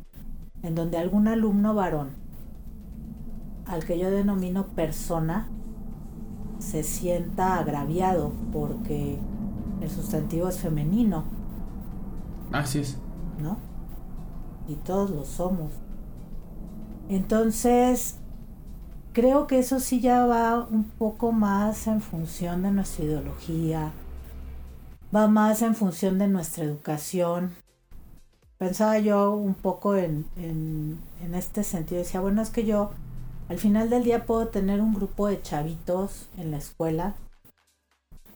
en 0.64 0.74
donde 0.74 0.97
algún 0.97 1.28
alumno 1.28 1.76
varón 1.76 2.12
al 3.66 3.86
que 3.86 3.99
yo 3.99 4.09
denomino 4.09 4.68
persona 4.68 5.49
se 6.59 6.84
sienta 6.84 7.57
agraviado 7.57 8.32
porque 8.51 9.18
el 9.82 9.89
sustantivo 9.89 10.47
es 10.49 10.59
femenino, 10.59 11.24
Así 12.51 12.80
es. 12.80 12.97
¿no? 13.41 13.57
Y 14.68 14.76
todos 14.76 15.09
lo 15.09 15.26
somos. 15.26 15.72
Entonces, 17.12 18.16
creo 19.12 19.45
que 19.45 19.59
eso 19.59 19.82
sí 19.82 19.99
ya 19.99 20.26
va 20.26 20.66
un 20.66 20.86
poco 20.86 21.34
más 21.34 21.88
en 21.88 21.99
función 21.99 22.64
de 22.64 22.72
nuestra 22.72 23.03
ideología, 23.03 23.91
va 25.14 25.28
más 25.28 25.62
en 25.62 25.76
función 25.76 26.18
de 26.20 26.30
nuestra 26.30 26.64
educación. 26.64 27.53
Pensaba 28.57 28.97
yo 28.99 29.34
un 29.34 29.55
poco 29.55 29.97
en, 29.97 30.26
en, 30.38 31.36
este 31.36 31.66
sentido, 31.66 31.99
decía, 31.99 32.22
bueno, 32.22 32.41
es 32.41 32.49
que 32.49 32.64
yo 32.64 32.91
al 33.49 33.57
final 33.57 33.89
del 33.89 34.05
día 34.05 34.26
puedo 34.26 34.47
tener 34.47 34.80
un 34.80 34.93
grupo 34.93 35.28
de 35.28 35.41
chavitos 35.41 36.30
en 36.38 36.51
la 36.51 36.59
escuela, 36.59 37.16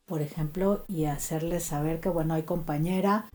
por 0.06 0.22
ejemplo, 0.22 0.84
y 0.90 1.06
hacerles 1.06 1.64
saber 1.64 2.02
que, 2.02 2.10
bueno, 2.10 2.34
hay 2.34 2.44
compañera, 2.44 3.30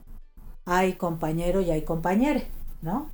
hay 0.66 0.97
compañero 0.97 1.62
y 1.62 1.70
hay 1.70 1.80
compañere, 1.80 2.51
¿no? 2.82 3.09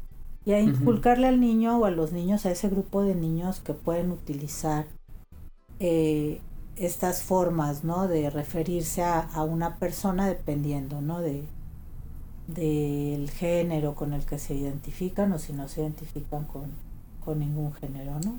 Y 0.47 0.53
a 0.53 0.61
inculcarle 0.61 1.27
al 1.27 1.41
niño 1.41 1.79
o 1.79 1.85
a 1.85 1.91
los 1.91 2.13
niños, 2.13 2.47
a 2.47 2.51
ese 2.51 2.71
grupo 2.71 3.03
de 3.03 3.15
niños 3.15 3.61
que 3.61 3.75
pueden 3.75 4.11
utilizar 4.11 4.87
eh, 5.81 6.41
estas 6.77 7.23
formas, 7.23 7.85
¿no? 7.85 8.09
De 8.09 8.31
referirse 8.31 9.03
a, 9.03 9.21
a 9.21 9.45
una 9.45 9.77
persona 9.77 10.27
dependiendo, 10.27 11.03
¿no? 11.03 11.21
De 11.21 11.45
del 12.47 13.31
género 13.31 13.95
con 13.95 14.13
el 14.13 14.25
que 14.25 14.39
se 14.39 14.55
identifican 14.55 15.33
o 15.33 15.39
si 15.39 15.53
no 15.53 15.69
se 15.69 15.81
identifican 15.81 16.45
con, 16.45 16.71
con 17.25 17.41
ningún 17.41 17.73
género, 17.75 18.21
¿no? 18.25 18.39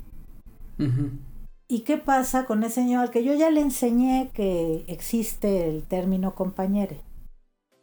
¿Y 1.67 1.81
qué 1.81 1.97
pasa 1.97 2.45
con 2.45 2.63
ese 2.63 2.83
niño 2.83 3.01
al 3.01 3.11
que 3.11 3.23
yo 3.23 3.33
ya 3.33 3.49
le 3.49 3.61
enseñé 3.61 4.29
que 4.33 4.85
existe 4.87 5.69
el 5.69 5.83
término 5.83 6.35
compañere? 6.35 7.01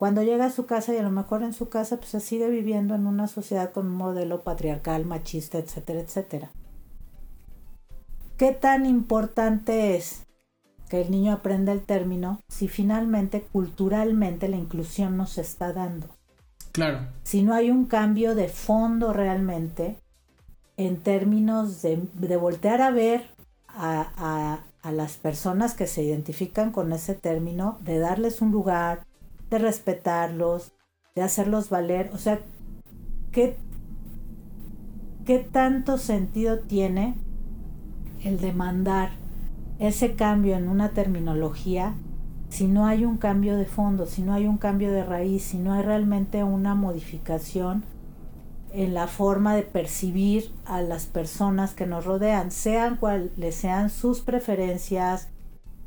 Cuando 0.05 0.23
llega 0.23 0.45
a 0.45 0.51
su 0.51 0.67
casa 0.67 0.93
y 0.93 0.99
a 0.99 1.03
lo 1.03 1.11
mejor 1.11 1.43
en 1.43 1.55
su 1.55 1.71
casa 1.71 1.97
pues 1.97 2.11
se 2.11 2.21
sigue 2.21 2.51
viviendo 2.51 2.95
en 2.95 3.07
una 3.07 3.27
sociedad 3.27 3.73
con 3.73 3.87
un 3.87 3.95
modelo 3.95 4.43
patriarcal, 4.43 5.07
machista, 5.07 5.57
etcétera, 5.57 6.01
etcétera. 6.01 6.51
¿Qué 8.37 8.53
tan 8.53 8.85
importante 8.85 9.97
es 9.97 10.27
que 10.91 11.01
el 11.01 11.11
niño 11.11 11.33
aprenda 11.33 11.73
el 11.73 11.81
término 11.87 12.41
si 12.49 12.69
finalmente 12.69 13.41
culturalmente 13.43 14.47
la 14.49 14.57
inclusión 14.57 15.17
no 15.17 15.27
se 15.27 15.41
está 15.41 15.73
dando? 15.73 16.09
Claro. 16.73 17.07
si 17.23 17.43
no 17.43 17.55
hay 17.55 17.71
un 17.71 17.87
cambio 17.87 18.35
de 18.35 18.49
fondo 18.49 19.15
realmente 19.15 19.97
en 20.77 20.99
términos 20.99 21.83
de, 21.83 22.03
de 22.15 22.37
voltear 22.37 22.83
a 22.83 22.91
ver 22.91 23.25
a, 23.69 24.13
a- 24.17 24.65
a 24.83 24.93
las 24.93 25.17
personas 25.17 25.73
que 25.75 25.87
se 25.87 26.03
identifican 26.03 26.71
con 26.71 26.93
ese 26.93 27.15
término, 27.15 27.79
de 27.81 27.99
darles 27.99 28.43
un 28.43 28.53
lugar, 28.53 29.07
de 29.55 29.61
respetarlos, 29.61 30.73
de 31.15 31.23
hacerlos 31.23 31.71
valer. 31.71 32.11
O 32.13 32.19
sea, 32.19 32.41
¿qué, 33.31 33.57
qué 35.25 35.39
tanto 35.39 35.97
sentido 35.97 36.59
tiene 36.59 37.15
el 38.25 38.41
demandar 38.41 39.11
ese 39.79 40.15
cambio 40.15 40.57
en 40.57 40.69
una 40.69 40.91
terminología 40.91 41.95
si 42.49 42.69
no 42.69 42.87
hay 42.87 43.05
un 43.05 43.17
cambio 43.17 43.57
de 43.57 43.65
fondo, 43.65 44.07
si 44.07 44.23
no 44.23 44.33
hay 44.33 44.47
un 44.47 44.59
cambio 44.59 44.93
de 44.93 45.05
raíz, 45.05 45.43
si 45.43 45.59
no 45.59 45.73
hay 45.73 45.83
realmente 45.83 46.45
una 46.45 46.77
modificación 46.77 47.85
en 48.73 48.95
la 48.95 49.09
forma 49.09 49.57
de 49.57 49.63
percibir 49.63 50.53
a 50.65 50.81
las 50.81 51.07
personas 51.07 51.75
que 51.75 51.87
nos 51.87 52.05
rodean, 52.05 52.53
sean 52.53 52.97
cuales 52.97 53.57
sean 53.57 53.91
sus 53.91 54.21
preferencias, 54.21 55.31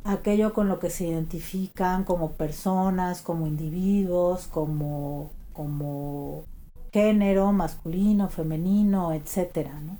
aquello 0.08 0.54
con 0.54 0.68
lo 0.68 0.80
que 0.80 0.90
se 0.90 1.08
identifican 1.08 2.04
como 2.04 2.32
personas, 2.32 3.22
como 3.22 3.48
individuos, 3.48 4.48
como, 4.48 5.32
como 5.54 6.46
género, 6.92 7.52
masculino, 7.52 8.30
femenino, 8.30 9.14
etcétera, 9.14 9.80
¿no? 9.82 9.98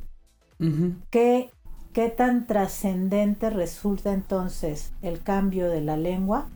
¿Qué, 1.12 1.52
¿Qué 1.94 2.10
tan 2.10 2.48
trascendente 2.48 3.50
resulta 3.50 4.14
entonces 4.14 4.94
el 5.02 5.22
cambio 5.22 5.70
de 5.70 5.82
la 5.82 5.98
lengua 5.98 6.50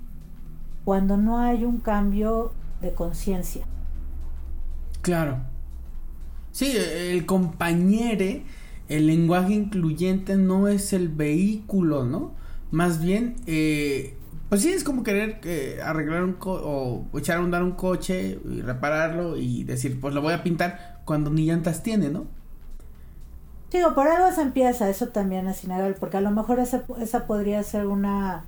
cuando 0.84 1.18
no 1.18 1.40
hay 1.40 1.64
un 1.64 1.80
cambio 1.80 2.54
de 2.82 2.94
conciencia. 2.94 3.66
Claro. 5.02 5.40
Sí, 6.52 6.74
el 6.76 7.26
compañere, 7.26 8.44
el 8.90 9.08
lenguaje 9.08 9.54
incluyente 9.54 10.36
no 10.36 10.68
es 10.68 10.94
el 10.94 11.08
vehículo, 11.08 12.06
¿no? 12.06 12.34
Más 12.72 13.02
bien, 13.02 13.36
eh, 13.46 14.18
pues 14.50 14.62
sí, 14.62 14.70
es 14.70 14.84
como 14.84 15.04
querer 15.04 15.40
eh, 15.44 15.80
arreglar 15.84 16.24
un 16.24 16.34
co 16.34 16.54
o 16.54 17.18
echar 17.18 17.38
a 17.38 17.42
andar 17.42 17.64
un 17.64 17.72
coche 17.72 18.40
y 18.44 18.62
repararlo 18.62 19.38
y 19.38 19.64
decir, 19.64 20.00
pues 20.00 20.14
lo 20.14 20.22
voy 20.22 20.34
a 20.34 20.44
pintar 20.44 21.02
cuando 21.06 21.30
ni 21.30 21.46
llantas 21.46 21.84
tiene, 21.84 22.10
¿no? 22.10 22.26
Digo, 23.72 23.94
por 23.94 24.08
algo 24.08 24.32
se 24.34 24.42
empieza, 24.42 24.90
eso 24.90 25.10
también 25.10 25.48
es 25.48 25.64
innegable, 25.64 25.96
porque 26.00 26.18
a 26.18 26.22
lo 26.22 26.32
mejor 26.32 26.60
esa, 26.60 26.84
esa 27.00 27.28
podría 27.28 27.64
ser 27.64 27.88
una 27.88 28.46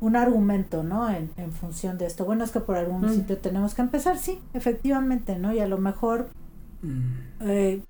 un 0.00 0.16
argumento, 0.16 0.82
¿no? 0.82 1.08
En, 1.10 1.30
en, 1.36 1.52
función 1.52 1.98
de 1.98 2.06
esto. 2.06 2.24
Bueno, 2.24 2.44
es 2.44 2.50
que 2.50 2.60
por 2.60 2.76
algún 2.76 3.02
mm. 3.02 3.10
sitio 3.10 3.38
tenemos 3.38 3.74
que 3.74 3.82
empezar, 3.82 4.18
sí, 4.18 4.40
efectivamente, 4.54 5.38
¿no? 5.38 5.52
Y 5.52 5.60
a 5.60 5.68
lo 5.68 5.78
mejor 5.78 6.30
mm. 6.82 7.12
eh, 7.40 7.82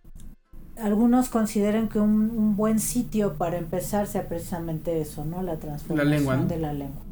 algunos 0.83 1.29
consideren 1.29 1.89
que 1.89 1.99
un, 1.99 2.31
un, 2.31 2.57
buen 2.57 2.79
sitio 2.79 3.35
para 3.35 3.59
empezar 3.59 4.07
sea 4.07 4.29
precisamente 4.29 5.01
eso, 5.01 5.25
¿no? 5.25 5.43
La 5.43 5.57
transformación 5.57 6.49
de 6.49 6.59
la 6.59 6.73
lengua. 6.73 7.03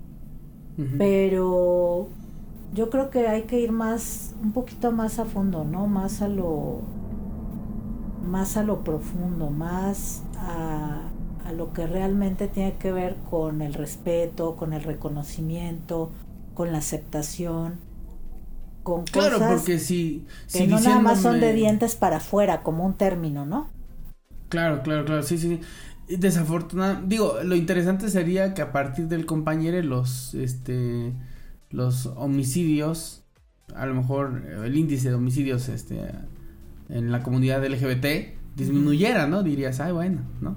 Pero 0.96 2.08
yo 2.72 2.88
creo 2.88 3.10
que 3.10 3.26
hay 3.26 3.42
que 3.42 3.58
ir 3.58 3.72
más, 3.72 4.34
un 4.40 4.52
poquito 4.52 4.92
más 4.92 5.18
a 5.18 5.24
fondo, 5.24 5.64
¿no? 5.64 5.88
Más 5.88 6.22
a 6.22 6.28
lo, 6.28 6.82
más 8.24 8.56
a 8.56 8.62
lo 8.62 8.84
profundo, 8.84 9.50
más 9.50 10.22
a 10.36 11.08
a 11.48 11.52
lo 11.52 11.72
que 11.72 11.86
realmente 11.86 12.46
tiene 12.46 12.74
que 12.74 12.92
ver 12.92 13.16
con 13.30 13.62
el 13.62 13.72
respeto, 13.72 14.54
con 14.54 14.74
el 14.74 14.82
reconocimiento, 14.82 16.10
con 16.52 16.72
la 16.72 16.78
aceptación, 16.78 17.76
con 18.88 19.04
claro, 19.04 19.38
porque 19.38 19.78
si, 19.78 20.24
que 20.50 20.66
no 20.66 20.80
nada 20.80 20.98
más 20.98 21.20
son 21.20 21.40
de 21.40 21.52
dientes 21.52 21.94
para 21.94 22.16
afuera, 22.16 22.62
como 22.62 22.86
un 22.86 22.94
término, 22.94 23.44
¿no? 23.44 23.68
Claro, 24.48 24.82
claro, 24.82 25.04
claro, 25.04 25.22
sí, 25.22 25.36
sí. 25.36 25.60
Desafortunado, 26.08 27.02
digo, 27.04 27.36
lo 27.44 27.54
interesante 27.54 28.08
sería 28.08 28.54
que 28.54 28.62
a 28.62 28.72
partir 28.72 29.08
del 29.08 29.26
compañero 29.26 29.82
los, 29.82 30.32
este, 30.32 31.12
los 31.68 32.06
homicidios, 32.06 33.24
a 33.74 33.84
lo 33.84 33.92
mejor 33.92 34.42
el 34.64 34.74
índice 34.74 35.10
de 35.10 35.16
homicidios, 35.16 35.68
este, 35.68 36.00
en 36.88 37.12
la 37.12 37.22
comunidad 37.22 37.62
LGBT 37.62 38.06
disminuyera, 38.56 39.26
¿no? 39.26 39.42
Dirías, 39.42 39.80
ay, 39.80 39.92
bueno, 39.92 40.22
¿no? 40.40 40.56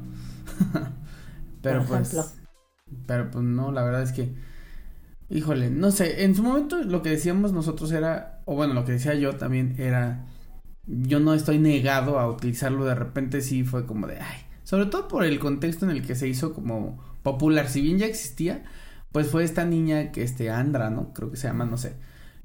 pero 1.62 1.84
pues. 1.84 2.38
Pero 3.06 3.30
pues 3.30 3.44
no, 3.44 3.74
la 3.74 3.84
verdad 3.84 4.04
es 4.04 4.14
que. 4.14 4.34
Híjole, 5.32 5.70
no 5.70 5.92
sé, 5.92 6.26
en 6.26 6.36
su 6.36 6.44
momento 6.44 6.84
lo 6.84 7.02
que 7.02 7.10
decíamos 7.10 7.54
nosotros 7.54 7.90
era, 7.94 8.42
o 8.44 8.54
bueno, 8.54 8.74
lo 8.74 8.84
que 8.84 8.92
decía 8.92 9.16
yo 9.16 9.38
también 9.38 9.76
era, 9.78 10.28
yo 10.86 11.22
no 11.22 11.34
estoy 11.34 11.58
negado 11.58 12.20
a 12.20 12.30
utilizarlo, 12.30 12.84
de 12.84 12.96
repente 12.96 13.40
sí 13.40 13.64
fue 13.64 13.86
como 13.86 14.08
de, 14.08 14.20
ay, 14.20 14.40
sobre 14.66 14.88
todo 14.88 15.08
por 15.08 15.24
el 15.24 15.40
contexto 15.40 15.86
en 15.86 15.92
el 15.92 16.06
que 16.06 16.16
se 16.16 16.28
hizo 16.28 16.54
como 16.54 17.02
popular, 17.24 17.70
si 17.70 17.80
bien 17.80 17.98
ya 17.98 18.08
existía, 18.08 18.66
pues 19.14 19.28
fue 19.30 19.46
esta 19.46 19.64
niña 19.64 20.12
que, 20.12 20.22
este, 20.24 20.50
Andra, 20.50 20.90
¿no? 20.90 21.14
Creo 21.14 21.32
que 21.32 21.38
se 21.38 21.48
llama, 21.48 21.64
no 21.64 21.78
sé, 21.78 21.94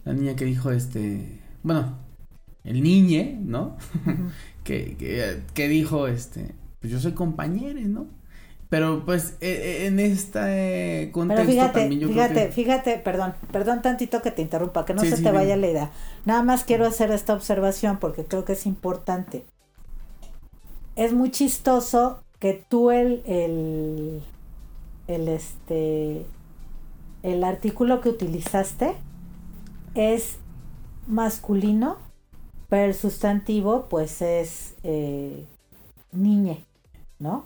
la 0.05 0.13
niña 0.13 0.37
que 0.37 0.45
dijo, 0.45 0.71
este, 0.71 1.41
bueno, 1.65 1.99
el 2.63 2.85
niñe, 2.85 3.37
¿no? 3.43 3.79
que, 4.65 4.97
que, 4.97 5.43
que 5.55 5.69
dijo, 5.69 6.07
este, 6.07 6.55
pues 6.79 6.93
yo 6.93 7.01
soy 7.01 7.13
compañero, 7.13 7.81
¿no? 7.81 8.07
Pero 8.69 9.05
pues 9.05 9.37
e, 9.41 9.49
e, 9.49 9.87
en 9.87 10.01
este 10.01 11.11
contexto 11.13 11.43
Pero 11.43 11.53
fíjate, 11.53 11.81
también 11.81 12.01
yo 12.01 12.09
fíjate, 12.09 12.35
creo 12.35 12.47
que... 12.47 12.53
fíjate, 12.53 12.99
perdón, 12.99 13.35
perdón 13.53 13.83
tantito 13.83 14.23
que 14.23 14.33
te 14.33 14.43
interrumpa, 14.43 14.85
que 14.85 14.95
no 14.95 15.03
se 15.03 15.23
te 15.23 15.31
vaya 15.31 15.57
la 15.57 15.69
idea. 15.69 15.91
Nada 16.25 16.43
más 16.43 16.65
quiero 16.65 16.87
hacer 16.87 17.11
esta 17.13 17.35
observación 17.35 17.99
porque 17.99 18.25
creo 18.25 18.45
que 18.45 18.55
es 18.55 18.67
importante. 18.67 19.45
Es 20.97 21.13
muy 21.13 21.31
chistoso 21.31 22.23
que 22.41 22.55
tú 22.69 22.91
el, 22.91 23.23
el, 23.27 24.23
el 25.07 25.29
este, 25.29 26.27
el 27.23 27.45
artículo 27.45 28.01
que 28.01 28.09
utilizaste 28.09 28.95
es 29.95 30.39
masculino, 31.07 31.99
pero 32.69 32.87
el 32.87 32.95
sustantivo 32.95 33.87
pues 33.89 34.23
es 34.23 34.75
eh, 34.83 35.45
niñe, 36.11 36.65
¿no? 37.19 37.45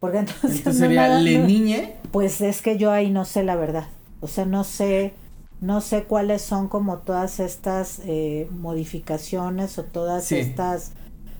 Porque 0.00 0.18
entonces, 0.18 0.76
sería 0.76 1.18
le 1.18 1.38
niñe. 1.38 1.94
Pues 2.12 2.40
es 2.40 2.62
que 2.62 2.78
yo 2.78 2.90
ahí 2.90 3.10
no 3.10 3.24
sé 3.24 3.42
la 3.42 3.56
verdad. 3.56 3.88
O 4.20 4.28
sea, 4.28 4.44
no 4.44 4.64
sé, 4.64 5.14
no 5.60 5.80
sé 5.80 6.04
cuáles 6.04 6.42
son 6.42 6.68
como 6.68 6.98
todas 6.98 7.40
estas 7.40 8.00
eh, 8.04 8.48
modificaciones 8.50 9.78
o 9.78 9.84
todas 9.84 10.32
estas 10.32 10.92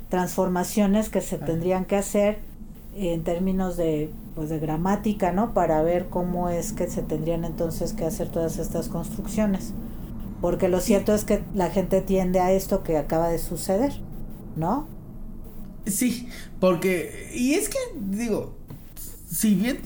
transformaciones 0.09 1.09
que 1.09 1.21
se 1.21 1.37
ah. 1.37 1.45
tendrían 1.45 1.85
que 1.85 1.97
hacer 1.97 2.39
en 2.95 3.23
términos 3.23 3.77
de 3.77 4.11
pues 4.35 4.49
de 4.51 4.59
gramática, 4.59 5.33
¿no? 5.33 5.53
Para 5.55 5.83
ver 5.83 6.09
cómo 6.09 6.49
es 6.49 6.73
que 6.73 6.89
se 6.89 7.03
tendrían 7.03 7.45
entonces 7.45 7.93
que 7.93 8.05
hacer 8.05 8.29
todas 8.29 8.59
estas 8.59 8.89
construcciones. 8.89 9.73
Porque 10.41 10.69
lo 10.69 10.81
cierto 10.81 11.15
es 11.15 11.25
que 11.25 11.43
la 11.55 11.71
gente 11.71 12.01
tiende 12.01 12.39
a 12.39 12.53
esto 12.53 12.85
que 12.85 12.97
acaba 12.97 13.29
de 13.29 13.39
suceder, 13.39 13.93
¿no? 14.55 14.87
Sí, 15.91 16.29
porque, 16.61 17.31
y 17.35 17.55
es 17.55 17.69
que, 17.69 17.79
digo, 17.97 18.57
si 19.31 19.55
bien 19.55 19.79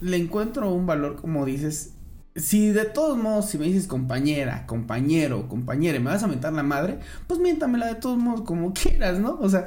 le 0.00 0.16
encuentro 0.16 0.72
un 0.72 0.86
valor, 0.86 1.16
como 1.16 1.44
dices, 1.44 1.94
si 2.38 2.70
de 2.70 2.84
todos 2.84 3.18
modos, 3.18 3.50
si 3.50 3.58
me 3.58 3.66
dices 3.66 3.86
compañera, 3.86 4.66
compañero, 4.66 5.48
compañera, 5.48 5.96
y 5.96 6.00
me 6.00 6.10
vas 6.10 6.22
a 6.22 6.28
mentar 6.28 6.52
la 6.52 6.62
madre, 6.62 6.98
pues 7.26 7.40
miéntamela 7.40 7.86
de 7.86 7.96
todos 7.96 8.18
modos 8.18 8.42
como 8.42 8.72
quieras, 8.74 9.18
¿no? 9.18 9.38
O 9.40 9.48
sea, 9.48 9.66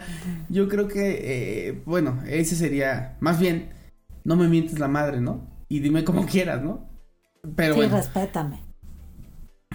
yo 0.50 0.68
creo 0.68 0.88
que, 0.88 1.20
eh, 1.70 1.82
bueno, 1.86 2.20
ese 2.28 2.56
sería, 2.56 3.18
más 3.20 3.40
bien, 3.40 3.70
no 4.24 4.36
me 4.36 4.48
mientes 4.48 4.80
la 4.80 4.88
madre, 4.88 5.22
¿no? 5.22 5.48
Y 5.68 5.80
dime 5.80 6.04
como 6.04 6.26
quieras, 6.26 6.62
¿no? 6.62 6.90
Pero 7.56 7.76
sí, 7.76 7.82
respétame. 7.88 8.62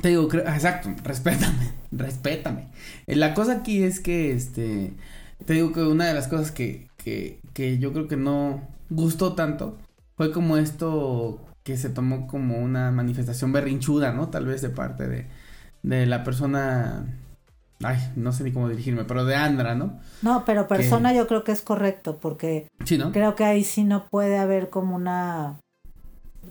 Te 0.01 0.11
digo, 0.11 0.29
exacto, 0.33 0.91
respétame, 1.03 1.73
respétame. 1.91 2.69
La 3.07 3.35
cosa 3.35 3.53
aquí 3.53 3.83
es 3.83 4.01
que, 4.01 4.33
este, 4.33 4.93
te 5.45 5.55
digo 5.55 5.73
que 5.73 5.83
una 5.83 6.07
de 6.07 6.15
las 6.15 6.29
cosas 6.29 6.51
que, 6.51 6.89
que, 6.97 7.41
que 7.53 7.79
yo 7.79 7.93
creo 7.93 8.09
que 8.09 8.17
no 8.17 8.63
gustó 8.91 9.35
tanto 9.35 9.77
fue 10.17 10.33
como 10.33 10.57
esto 10.57 11.41
que 11.63 11.77
se 11.77 11.91
tomó 11.91 12.27
como 12.27 12.59
una 12.59 12.91
manifestación 12.91 13.53
berrinchuda, 13.53 14.13
¿no? 14.13 14.29
Tal 14.29 14.47
vez 14.47 14.63
de 14.63 14.71
parte 14.71 15.09
de, 15.09 15.27
de 15.83 16.07
la 16.07 16.25
persona 16.25 17.07
Ay, 17.83 17.99
no 18.17 18.33
sé 18.33 18.43
ni 18.43 18.53
cómo 18.53 18.69
dirigirme, 18.69 19.05
pero 19.05 19.25
de 19.25 19.37
Andra, 19.37 19.75
¿no? 19.75 19.99
No, 20.23 20.45
pero 20.47 20.67
persona 20.67 21.13
yo 21.13 21.27
creo 21.27 21.45
que 21.45 21.53
es 21.53 21.61
correcto, 21.61 22.19
porque 22.19 22.69
sí, 22.85 22.97
¿no? 22.97 23.13
creo 23.13 23.35
que 23.35 23.45
ahí 23.45 23.65
sí 23.65 23.85
no 23.85 24.07
puede 24.07 24.39
haber 24.39 24.71
como 24.71 24.97
una... 24.97 25.61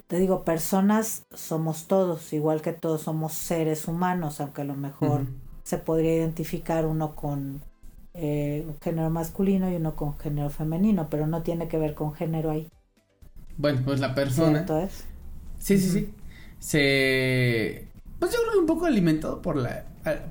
Te 0.08 0.20
digo, 0.20 0.44
personas 0.44 1.24
somos 1.34 1.88
todos, 1.88 2.32
igual 2.32 2.62
que 2.62 2.74
todos 2.74 3.02
somos 3.02 3.34
seres 3.34 3.88
humanos, 3.88 4.40
aunque 4.40 4.62
a 4.62 4.66
lo 4.66 4.76
mejor 4.76 5.26
se 5.64 5.80
podría 5.80 6.16
identificar 6.16 6.86
uno 6.86 7.16
con 7.16 7.64
eh, 8.16 8.66
un 8.68 8.80
género 8.82 9.10
masculino 9.10 9.70
y 9.72 9.76
uno 9.76 9.96
con 9.96 10.18
género 10.18 10.50
femenino, 10.50 11.10
pero 11.10 11.28
no 11.28 11.44
tiene 11.44 11.68
que 11.68 11.78
ver 11.78 11.96
con 11.96 12.14
género 12.14 12.52
ahí. 12.52 12.70
Bueno, 13.58 13.82
pues 13.86 14.00
la 14.00 14.16
persona. 14.16 14.66
Sí, 15.60 15.78
sí, 15.78 15.90
sí. 15.90 16.14
Se. 16.60 17.88
Pues 18.20 18.32
yo 18.32 18.40
creo 18.40 18.52
que 18.54 18.58
un 18.60 18.66
poco 18.66 18.86
alimentado 18.86 19.42
por 19.42 19.58
la, 19.58 19.86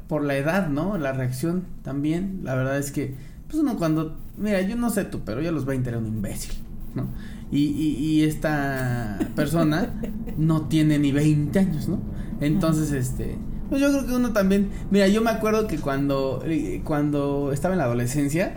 por 0.08 0.24
la 0.24 0.36
edad, 0.36 0.68
¿no? 0.68 0.98
La 0.98 1.12
reacción 1.12 1.64
también. 1.82 2.40
La 2.42 2.54
verdad 2.54 2.78
es 2.78 2.90
que, 2.90 3.14
pues 3.46 3.58
uno 3.62 3.76
cuando. 3.76 4.18
Mira, 4.36 4.60
yo 4.62 4.76
no 4.76 4.90
sé 4.90 5.04
tú, 5.04 5.20
pero 5.24 5.40
yo 5.40 5.50
a 5.50 5.52
los 5.52 5.64
20 5.64 5.88
era 5.88 5.98
un 5.98 6.06
imbécil, 6.06 6.54
¿no? 6.94 7.08
Y, 7.50 7.66
y, 7.66 7.96
y 7.98 8.24
esta 8.24 9.30
persona 9.36 9.94
no 10.36 10.68
tiene 10.68 10.98
ni 10.98 11.12
20 11.12 11.58
años, 11.58 11.88
¿no? 11.88 12.00
Entonces, 12.40 12.92
este 12.92 13.38
pues 13.74 13.82
yo 13.82 13.90
creo 13.90 14.06
que 14.06 14.14
uno 14.14 14.32
también, 14.32 14.70
mira, 14.92 15.08
yo 15.08 15.20
me 15.20 15.30
acuerdo 15.30 15.66
que 15.66 15.80
cuando, 15.80 16.44
eh, 16.46 16.80
cuando 16.84 17.50
estaba 17.52 17.74
en 17.74 17.78
la 17.78 17.86
adolescencia, 17.86 18.54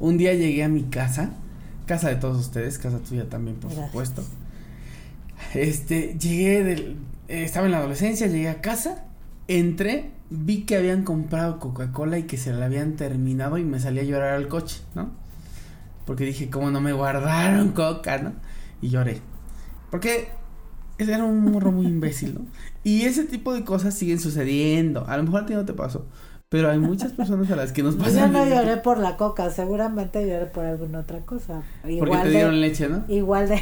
un 0.00 0.16
día 0.16 0.32
llegué 0.32 0.64
a 0.64 0.70
mi 0.70 0.84
casa, 0.84 1.32
casa 1.84 2.08
de 2.08 2.16
todos 2.16 2.38
ustedes, 2.38 2.78
casa 2.78 2.98
tuya 3.00 3.28
también, 3.28 3.58
por 3.58 3.70
supuesto. 3.70 4.24
Este, 5.52 6.16
llegué 6.18 6.64
del, 6.64 6.96
eh, 7.28 7.44
estaba 7.44 7.66
en 7.66 7.72
la 7.72 7.78
adolescencia, 7.80 8.26
llegué 8.26 8.48
a 8.48 8.62
casa, 8.62 9.04
entré, 9.48 10.12
vi 10.30 10.62
que 10.62 10.78
habían 10.78 11.04
comprado 11.04 11.60
Coca-Cola 11.60 12.18
y 12.18 12.22
que 12.22 12.38
se 12.38 12.50
la 12.54 12.64
habían 12.64 12.96
terminado 12.96 13.58
y 13.58 13.64
me 13.64 13.80
salí 13.80 14.00
a 14.00 14.04
llorar 14.04 14.32
al 14.32 14.48
coche, 14.48 14.80
¿no? 14.94 15.10
Porque 16.06 16.24
dije, 16.24 16.48
¿cómo 16.48 16.70
no 16.70 16.80
me 16.80 16.94
guardaron 16.94 17.72
Coca, 17.72 18.16
no? 18.16 18.32
Y 18.80 18.88
lloré. 18.88 19.20
Porque 19.90 20.28
era 20.98 21.24
un 21.24 21.40
morro 21.40 21.72
muy 21.72 21.86
imbécil, 21.86 22.34
¿no? 22.34 22.46
Y 22.82 23.02
ese 23.02 23.24
tipo 23.24 23.52
de 23.54 23.64
cosas 23.64 23.94
siguen 23.94 24.20
sucediendo. 24.20 25.06
A 25.08 25.16
lo 25.16 25.24
mejor 25.24 25.42
a 25.42 25.46
ti 25.46 25.54
no 25.54 25.64
te 25.64 25.72
pasó. 25.72 26.06
Pero 26.48 26.70
hay 26.70 26.78
muchas 26.78 27.12
personas 27.12 27.50
a 27.50 27.56
las 27.56 27.72
que 27.72 27.82
nos 27.82 27.96
pasan. 27.96 28.32
yo 28.32 28.38
no 28.38 28.46
lloré 28.46 28.76
por 28.76 28.98
la 28.98 29.16
coca, 29.16 29.50
seguramente 29.50 30.28
lloré 30.28 30.46
por 30.46 30.64
alguna 30.64 31.00
otra 31.00 31.20
cosa. 31.20 31.62
Porque 31.80 31.96
Igual 31.96 32.22
te 32.22 32.28
de, 32.28 32.34
dieron 32.34 32.60
leche, 32.60 32.88
¿no? 32.88 33.04
igual 33.08 33.48
de, 33.48 33.60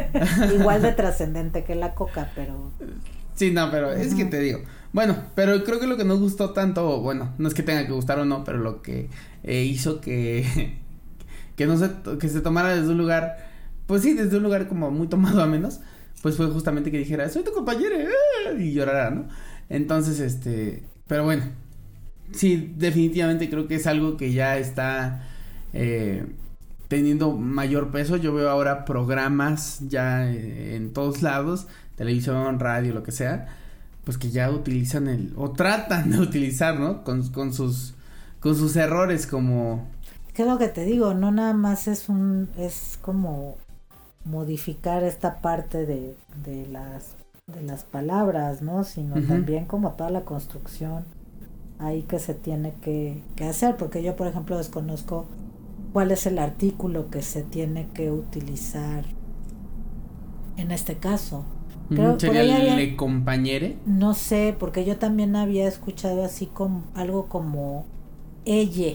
igual 0.54 0.82
de 0.82 0.92
trascendente 0.92 1.64
que 1.64 1.74
la 1.74 1.94
coca, 1.94 2.30
pero 2.36 2.70
Sí, 3.34 3.52
no, 3.52 3.70
pero 3.70 3.92
es 3.92 4.14
que 4.14 4.24
te 4.24 4.40
digo. 4.40 4.60
Bueno, 4.92 5.16
pero 5.36 5.62
creo 5.62 5.78
que 5.78 5.86
lo 5.86 5.96
que 5.96 6.04
nos 6.04 6.18
gustó 6.18 6.50
tanto, 6.50 7.00
bueno, 7.00 7.34
no 7.38 7.46
es 7.46 7.54
que 7.54 7.62
tenga 7.62 7.86
que 7.86 7.92
gustar 7.92 8.18
o 8.18 8.24
no, 8.24 8.42
pero 8.42 8.58
lo 8.58 8.82
que 8.82 9.10
eh, 9.44 9.62
hizo 9.62 10.00
que, 10.00 10.78
que 11.56 11.66
no 11.66 11.76
se, 11.76 11.90
que 12.18 12.28
se 12.28 12.40
tomara 12.40 12.74
desde 12.74 12.90
un 12.90 12.98
lugar, 12.98 13.36
pues 13.86 14.02
sí, 14.02 14.14
desde 14.14 14.36
un 14.38 14.42
lugar 14.42 14.66
como 14.68 14.90
muy 14.90 15.06
tomado 15.06 15.40
a 15.42 15.46
menos, 15.46 15.80
pues 16.22 16.36
fue 16.36 16.48
justamente 16.48 16.90
que 16.90 16.98
dijera, 16.98 17.28
soy 17.28 17.44
tu 17.44 17.52
compañero, 17.52 17.96
¡ah! 17.96 18.52
y 18.58 18.72
llorara, 18.72 19.10
¿no? 19.10 19.28
Entonces, 19.68 20.20
este, 20.20 20.82
pero 21.06 21.24
bueno, 21.24 21.44
sí, 22.32 22.74
definitivamente 22.76 23.48
creo 23.48 23.68
que 23.68 23.76
es 23.76 23.86
algo 23.86 24.16
que 24.16 24.32
ya 24.32 24.58
está 24.58 25.28
eh, 25.72 26.26
teniendo 26.88 27.32
mayor 27.32 27.90
peso. 27.90 28.16
Yo 28.16 28.32
veo 28.34 28.48
ahora 28.50 28.84
programas 28.84 29.80
ya 29.88 30.30
eh, 30.30 30.76
en 30.76 30.92
todos 30.92 31.22
lados, 31.22 31.68
televisión, 31.96 32.58
radio, 32.58 32.94
lo 32.94 33.02
que 33.02 33.12
sea, 33.12 33.46
pues 34.04 34.18
que 34.18 34.30
ya 34.30 34.50
utilizan 34.50 35.08
el, 35.08 35.32
o 35.36 35.52
tratan 35.52 36.10
de 36.10 36.18
utilizar, 36.20 36.78
¿no? 36.78 37.04
Con, 37.04 37.28
con 37.28 37.52
sus, 37.52 37.94
con 38.40 38.56
sus 38.56 38.74
errores 38.76 39.26
como, 39.26 39.88
¿qué 40.38 40.42
es 40.42 40.48
lo 40.48 40.56
que 40.56 40.68
te 40.68 40.84
digo? 40.84 41.14
No 41.14 41.32
nada 41.32 41.52
más 41.52 41.88
es 41.88 42.08
un, 42.08 42.48
es 42.56 42.98
como 43.02 43.58
modificar 44.28 45.04
esta 45.04 45.40
parte 45.40 45.86
de, 45.86 46.16
de 46.44 46.66
las, 46.68 47.16
de 47.46 47.62
las 47.62 47.84
palabras, 47.84 48.62
¿no? 48.62 48.84
Sino 48.84 49.16
también 49.22 49.66
como 49.66 49.92
toda 49.92 50.10
la 50.10 50.22
construcción 50.22 51.04
ahí 51.78 52.02
que 52.02 52.18
se 52.18 52.34
tiene 52.34 52.74
que, 52.82 53.22
que 53.36 53.44
hacer, 53.44 53.76
porque 53.76 54.02
yo 54.02 54.16
por 54.16 54.26
ejemplo 54.26 54.56
desconozco 54.58 55.26
cuál 55.92 56.10
es 56.12 56.26
el 56.26 56.38
artículo 56.38 57.10
que 57.10 57.22
se 57.22 57.42
tiene 57.42 57.88
que 57.94 58.10
utilizar 58.10 59.04
en 60.56 60.70
este 60.70 60.96
caso. 60.96 61.44
Creo- 61.88 62.18
sería 62.20 62.42
por 62.42 62.50
ahí 62.52 62.76
le 62.76 62.96
compañere. 62.96 63.76
No 63.86 64.14
sé, 64.14 64.54
porque 64.58 64.84
yo 64.84 64.98
también 64.98 65.34
había 65.36 65.66
escuchado 65.66 66.24
así 66.24 66.46
como 66.46 66.82
algo 66.94 67.28
como 67.28 67.86
ella, 68.44 68.94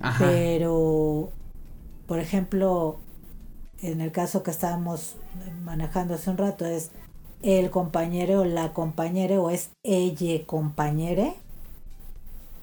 Ajá. 0.00 0.26
pero 0.26 1.30
por 2.06 2.18
ejemplo, 2.20 2.98
en 3.82 4.00
el 4.00 4.12
caso 4.12 4.42
que 4.42 4.50
estábamos 4.50 5.16
manejando 5.64 6.14
hace 6.14 6.30
un 6.30 6.38
rato 6.38 6.66
es 6.66 6.90
el 7.42 7.70
compañero 7.70 8.40
o 8.42 8.44
la 8.44 8.72
compañera 8.72 9.40
o 9.40 9.50
es 9.50 9.70
ella 9.82 10.44
compañere, 10.46 11.34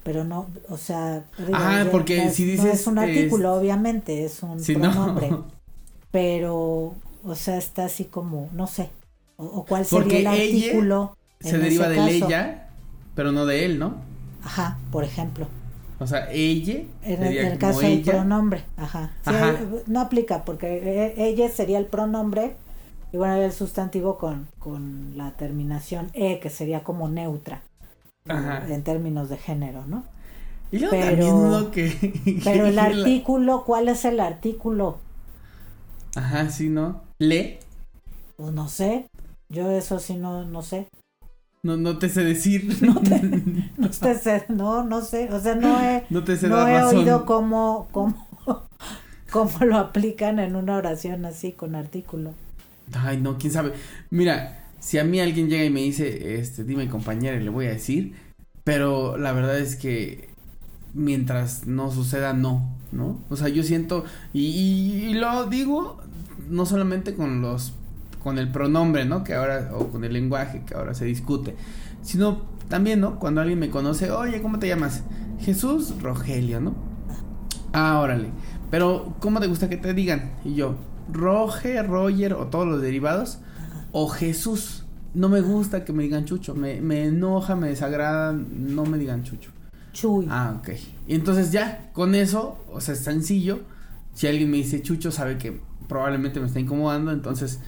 pero 0.03 0.23
no, 0.23 0.47
o 0.69 0.77
sea, 0.77 1.25
digo, 1.37 1.65
ya 1.65 1.89
porque 1.91 2.15
no 2.15 2.29
es, 2.29 2.33
si 2.33 2.45
no 2.55 2.65
dices, 2.65 2.73
es 2.81 2.87
un 2.87 2.97
artículo, 2.99 3.53
obviamente, 3.55 4.23
es 4.25 4.41
un 4.43 4.65
Si 4.65 4.75
no. 4.75 4.91
pronombre, 4.91 5.43
pero, 6.11 7.01
o 7.23 7.35
sea, 7.35 7.57
está 7.57 7.85
así 7.85 8.05
como, 8.05 8.49
no 8.53 8.67
sé, 8.67 8.91
o, 9.37 9.45
o 9.45 9.65
cuál 9.67 9.85
Porque 9.89 10.17
sería 10.19 10.19
el 10.21 10.27
ella 10.31 10.71
artículo. 10.71 11.17
Se 11.39 11.57
en 11.57 11.61
deriva 11.61 11.89
de 11.89 11.95
caso. 11.95 12.09
ella, 12.09 12.69
pero 13.15 13.31
no 13.31 13.45
de 13.45 13.65
él, 13.65 13.79
¿no? 13.79 13.95
Ajá, 14.41 14.83
por 14.91 15.03
ejemplo. 15.03 15.53
O 15.99 16.05
sea, 16.07 16.29
ella 16.31 16.83
En 17.01 17.23
el, 17.23 17.33
sería 17.33 17.41
en 17.41 17.51
el 17.53 17.57
como 17.57 17.59
caso 17.59 17.81
del 17.81 18.01
pronombre, 18.01 18.63
ajá. 18.75 19.11
Sí, 19.23 19.33
Ajá. 19.33 19.51
eh, 19.59 19.83
no 19.87 20.01
aplica 20.01 20.43
porque 20.45 20.67
eh, 20.77 21.13
ella 21.17 21.49
sería 21.49 21.77
el 21.79 21.85
pronombre 21.85 22.55
y 23.11 23.17
bueno, 23.17 23.35
el 23.35 23.51
sustantivo 23.53 24.17
con, 24.17 24.47
con 24.59 25.17
la 25.17 25.31
terminación 25.37 26.09
e, 26.13 26.39
que 26.39 26.49
sería 26.49 26.83
como 26.83 27.07
neutra 27.09 27.61
Ajá. 28.27 28.65
en 28.67 28.83
términos 28.83 29.29
de 29.29 29.37
género, 29.37 29.85
¿no? 29.87 30.03
Y 30.71 30.79
luego 30.79 30.95
Pero- 30.95 30.99
también 30.99 31.51
lo 31.51 31.71
que... 31.71 31.89
Pero 32.43 32.65
el 32.67 32.79
que 32.79 32.79
artículo, 32.79 33.63
¿cuál 33.65 33.89
es 33.89 34.05
el 34.05 34.19
artículo? 34.19 34.99
Ajá, 36.15 36.49
sí, 36.49 36.69
¿no? 36.69 37.01
Le, 37.19 37.59
Pues 38.35 38.53
no 38.53 38.67
sé. 38.67 39.07
Yo 39.49 39.69
eso 39.71 39.99
sí 39.99 40.15
no, 40.15 40.45
no 40.45 40.61
sé. 40.61 40.87
No, 41.67 41.77
no 41.77 41.97
te 41.99 42.09
sé 42.09 42.23
decir. 42.23 42.77
No 42.81 43.01
te- 43.01 43.21
No 43.77 44.13
sé, 44.15 44.45
no, 44.49 44.83
no 44.83 45.01
sé. 45.01 45.29
O 45.33 45.39
sea, 45.39 45.55
no 45.55 45.79
he, 45.81 46.05
No 46.09 46.23
te 46.23 46.37
sé 46.37 46.49
no 46.49 46.55
dar 46.55 46.67
he 46.67 46.81
razón. 46.81 46.81
oído 46.81 47.25
cómo, 47.25 47.89
cómo, 47.91 48.27
cómo 49.31 49.65
lo 49.65 49.77
aplican 49.77 50.39
en 50.39 50.55
una 50.55 50.77
oración 50.77 51.25
así 51.25 51.53
con 51.53 51.75
artículo. 51.75 52.35
Ay, 52.93 53.17
no, 53.21 53.37
quién 53.37 53.51
sabe. 53.53 53.73
Mira, 54.09 54.71
si 54.79 54.97
a 54.97 55.03
mí 55.03 55.19
alguien 55.19 55.49
llega 55.49 55.65
y 55.65 55.69
me 55.69 55.81
dice, 55.81 56.39
este, 56.39 56.63
dime 56.63 56.89
compañera, 56.89 57.37
le 57.39 57.49
voy 57.49 57.65
a 57.67 57.69
decir, 57.71 58.15
pero 58.63 59.17
la 59.17 59.33
verdad 59.33 59.59
es 59.59 59.75
que 59.75 60.29
mientras 60.93 61.67
no 61.67 61.91
suceda, 61.91 62.33
no, 62.33 62.77
¿no? 62.91 63.25
O 63.29 63.35
sea, 63.37 63.49
yo 63.49 63.63
siento, 63.63 64.05
y, 64.33 64.47
y- 64.47 65.05
y 65.11 65.13
lo 65.15 65.45
digo 65.47 66.01
no 66.49 66.65
solamente 66.65 67.15
con 67.15 67.41
los, 67.41 67.73
con 68.23 68.37
el 68.39 68.51
pronombre, 68.51 69.05
¿no? 69.05 69.23
Que 69.23 69.33
ahora, 69.33 69.71
o 69.73 69.87
con 69.87 70.03
el 70.03 70.13
lenguaje 70.13 70.63
que 70.65 70.75
ahora 70.75 70.93
se 70.93 71.05
discute, 71.05 71.55
sino 72.01 72.41
también, 72.67 72.99
¿no? 72.99 73.19
Cuando 73.19 73.41
alguien 73.41 73.59
me 73.59 73.69
conoce, 73.69 74.11
oye, 74.11 74.41
¿cómo 74.41 74.59
te 74.59 74.67
llamas? 74.67 75.03
Jesús 75.39 76.01
Rogelio, 76.01 76.59
¿no? 76.59 76.75
Ah, 77.73 77.99
órale. 77.99 78.29
Pero, 78.69 79.15
¿cómo 79.19 79.39
te 79.39 79.47
gusta 79.47 79.69
que 79.69 79.77
te 79.77 79.93
digan? 79.93 80.33
Y 80.43 80.55
yo, 80.55 80.75
Roge, 81.11 81.81
Roger 81.83 82.33
o 82.33 82.47
todos 82.47 82.67
los 82.67 82.81
derivados. 82.81 83.39
O 83.91 84.07
Jesús. 84.09 84.85
No 85.13 85.29
me 85.29 85.41
gusta 85.41 85.85
que 85.85 85.93
me 85.93 86.03
digan 86.03 86.25
Chucho. 86.25 86.53
Me, 86.53 86.81
me 86.81 87.05
enoja, 87.05 87.55
me 87.55 87.69
desagrada. 87.69 88.33
No 88.33 88.85
me 88.85 88.97
digan 88.97 89.23
Chucho. 89.23 89.51
Chuy. 89.93 90.27
Ah, 90.29 90.55
ok. 90.59 90.69
Y 91.07 91.15
entonces 91.15 91.51
ya, 91.51 91.89
con 91.93 92.13
eso, 92.13 92.63
o 92.71 92.81
sea, 92.81 92.93
es 92.93 92.99
sencillo. 92.99 93.61
Si 94.13 94.27
alguien 94.27 94.51
me 94.51 94.57
dice 94.57 94.81
Chucho, 94.81 95.11
sabe 95.11 95.37
que 95.37 95.61
probablemente 95.87 96.39
me 96.39 96.47
está 96.47 96.59
incomodando. 96.59 97.11
Entonces, 97.11 97.59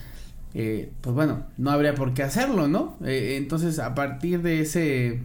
eh, 0.53 0.91
pues 1.01 1.15
bueno, 1.15 1.45
no 1.57 1.71
habría 1.71 1.95
por 1.95 2.13
qué 2.13 2.23
hacerlo, 2.23 2.67
¿no? 2.67 2.97
Eh, 3.05 3.35
entonces, 3.37 3.79
a 3.79 3.95
partir 3.95 4.41
de 4.41 4.61
ese 4.61 5.19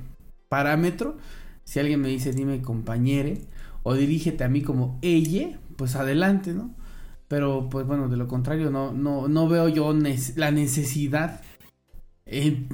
parámetro, 0.48 1.16
si 1.64 1.80
alguien 1.80 2.00
me 2.00 2.08
dice, 2.08 2.32
dime 2.32 2.60
compañere, 2.62 3.40
o 3.82 3.94
dirígete 3.94 4.44
a 4.44 4.48
mí 4.48 4.62
como 4.62 4.98
ella, 5.02 5.58
pues 5.76 5.96
adelante, 5.96 6.52
¿no? 6.52 6.74
Pero, 7.28 7.68
pues 7.70 7.86
bueno, 7.86 8.08
de 8.08 8.16
lo 8.16 8.28
contrario, 8.28 8.70
no, 8.70 8.92
no, 8.92 9.28
no 9.28 9.48
veo 9.48 9.68
yo 9.68 9.92
la 10.36 10.50
necesidad 10.50 11.40
eh, 12.26 12.66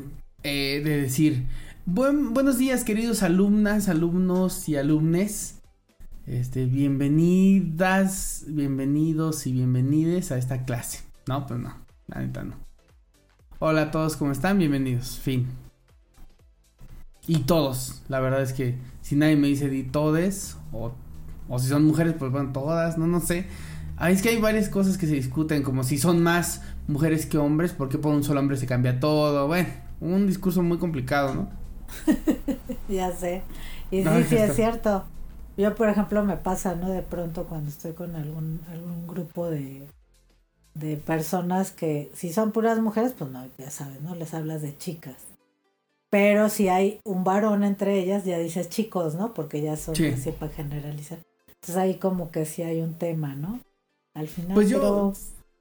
de 0.42 0.80
decir, 1.00 1.46
Buen- 1.86 2.34
buenos 2.34 2.58
días, 2.58 2.84
queridos 2.84 3.22
alumnas, 3.22 3.88
alumnos 3.88 4.68
y 4.68 4.76
alumnes. 4.76 5.60
Este, 6.26 6.66
bienvenidas, 6.66 8.44
bienvenidos 8.46 9.46
y 9.46 9.52
bienvenides 9.52 10.30
a 10.30 10.38
esta 10.38 10.64
clase. 10.64 11.00
No, 11.26 11.46
pues 11.46 11.58
no, 11.58 11.74
la 12.10 12.20
neta 12.20 12.42
no. 12.42 12.54
Hola 13.58 13.82
a 13.82 13.90
todos, 13.90 14.16
¿cómo 14.16 14.32
están? 14.32 14.58
Bienvenidos, 14.58 15.18
fin. 15.18 15.46
Y 17.26 17.40
todos, 17.40 18.02
la 18.08 18.20
verdad 18.20 18.42
es 18.42 18.52
que 18.52 18.78
si 19.02 19.14
nadie 19.16 19.36
me 19.36 19.48
dice 19.48 19.68
di 19.68 19.84
todes, 19.84 20.56
o, 20.72 20.92
o 21.48 21.58
si 21.58 21.68
son 21.68 21.84
mujeres, 21.84 22.14
pues 22.18 22.32
bueno, 22.32 22.50
todas, 22.52 22.98
no, 22.98 23.06
no 23.06 23.20
sé. 23.20 23.46
Ah, 23.96 24.10
es 24.10 24.22
que 24.22 24.30
hay 24.30 24.40
varias 24.40 24.68
cosas 24.68 24.96
que 24.96 25.06
se 25.06 25.14
discuten, 25.14 25.62
como 25.62 25.84
si 25.84 25.98
son 25.98 26.22
más 26.22 26.62
mujeres 26.88 27.26
que 27.26 27.38
hombres, 27.38 27.72
porque 27.72 27.98
por 27.98 28.14
un 28.14 28.24
solo 28.24 28.40
hombre 28.40 28.56
se 28.56 28.66
cambia 28.66 28.98
todo. 28.98 29.46
Bueno, 29.46 29.68
un 30.00 30.26
discurso 30.26 30.62
muy 30.62 30.78
complicado, 30.78 31.34
¿no? 31.34 31.48
Ya 32.88 33.12
sé. 33.12 33.42
Y 33.90 34.02
sí, 34.02 34.24
sí, 34.28 34.36
es 34.36 34.56
cierto. 34.56 35.04
Yo, 35.56 35.74
por 35.76 35.88
ejemplo, 35.88 36.24
me 36.24 36.36
pasa, 36.36 36.74
¿no? 36.74 36.88
De 36.88 37.02
pronto 37.02 37.44
cuando 37.44 37.68
estoy 37.68 37.92
con 37.92 38.16
algún, 38.16 38.60
algún 38.72 39.06
grupo 39.06 39.48
de, 39.48 39.86
de 40.74 40.96
personas 40.96 41.72
que, 41.72 42.10
si 42.14 42.32
son 42.32 42.52
puras 42.52 42.78
mujeres, 42.80 43.12
pues 43.18 43.30
no, 43.30 43.44
ya 43.58 43.70
sabes, 43.70 44.00
¿no? 44.00 44.14
Les 44.14 44.32
hablas 44.34 44.62
de 44.62 44.76
chicas. 44.78 45.16
Pero 46.10 46.48
si 46.48 46.68
hay 46.68 47.00
un 47.04 47.22
varón 47.24 47.62
entre 47.64 47.98
ellas, 48.00 48.24
ya 48.24 48.38
dices 48.38 48.68
chicos, 48.68 49.14
¿no? 49.14 49.32
Porque 49.34 49.60
ya 49.62 49.76
son 49.76 49.94
Sí. 49.94 50.06
así 50.06 50.32
para 50.32 50.52
generalizar. 50.52 51.18
Entonces 51.46 51.76
ahí 51.76 51.94
como 51.98 52.30
que 52.30 52.46
sí 52.46 52.62
hay 52.62 52.80
un 52.80 52.94
tema, 52.94 53.34
¿no? 53.34 53.60
Al 54.14 54.26
final, 54.28 54.54
Pues 54.54 54.68
yo- 54.68 54.80
pero, 54.80 55.14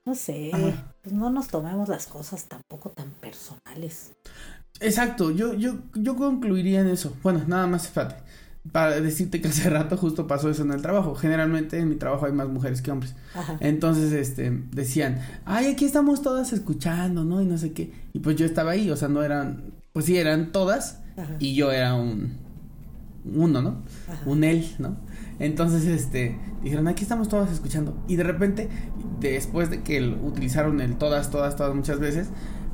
no 0.05 0.15
sé, 0.15 0.51
Ajá. 0.53 0.93
pues 1.03 1.13
no 1.13 1.29
nos 1.29 1.49
tomemos 1.49 1.87
las 1.89 2.07
cosas 2.07 2.45
tampoco 2.45 2.89
tan 2.89 3.11
personales. 3.11 4.13
Exacto, 4.79 5.29
yo, 5.31 5.53
yo, 5.53 5.75
yo 5.93 6.15
concluiría 6.15 6.81
en 6.81 6.87
eso. 6.87 7.13
Bueno, 7.21 7.43
nada 7.47 7.67
más, 7.67 7.85
espérate. 7.85 8.15
Para 8.71 9.01
decirte 9.01 9.41
que 9.41 9.47
hace 9.47 9.69
rato 9.69 9.97
justo 9.97 10.27
pasó 10.27 10.49
eso 10.49 10.63
en 10.63 10.71
el 10.71 10.81
trabajo. 10.81 11.15
Generalmente 11.15 11.79
en 11.79 11.89
mi 11.89 11.95
trabajo 11.95 12.25
hay 12.25 12.33
más 12.33 12.47
mujeres 12.47 12.81
que 12.81 12.91
hombres. 12.91 13.15
Ajá. 13.33 13.57
Entonces, 13.59 14.11
este, 14.11 14.51
decían, 14.71 15.19
ay, 15.45 15.67
aquí 15.67 15.85
estamos 15.85 16.21
todas 16.21 16.53
escuchando, 16.53 17.23
¿no? 17.23 17.41
Y 17.41 17.45
no 17.45 17.57
sé 17.57 17.73
qué. 17.73 17.91
Y 18.13 18.19
pues 18.19 18.35
yo 18.35 18.45
estaba 18.45 18.71
ahí, 18.71 18.89
o 18.89 18.95
sea, 18.95 19.07
no 19.07 19.23
eran, 19.23 19.73
pues 19.93 20.05
sí, 20.05 20.17
eran 20.17 20.51
todas. 20.51 20.99
Ajá. 21.17 21.35
Y 21.39 21.55
yo 21.55 21.71
era 21.71 21.95
un, 21.95 22.37
uno, 23.25 23.61
¿no? 23.61 23.83
Ajá. 24.07 24.21
Un 24.25 24.43
él, 24.43 24.65
¿no? 24.79 24.97
Entonces, 25.39 25.85
este, 25.85 26.37
dijeron, 26.63 26.87
aquí 26.87 27.03
estamos 27.03 27.29
todas 27.29 27.51
escuchando. 27.51 27.97
Y 28.07 28.17
de 28.17 28.23
repente, 28.23 28.69
después 29.19 29.69
de 29.69 29.81
que 29.83 30.01
utilizaron 30.01 30.81
el 30.81 30.97
todas, 30.97 31.31
todas, 31.31 31.55
todas 31.55 31.73
muchas 31.73 31.99
veces, 31.99 32.27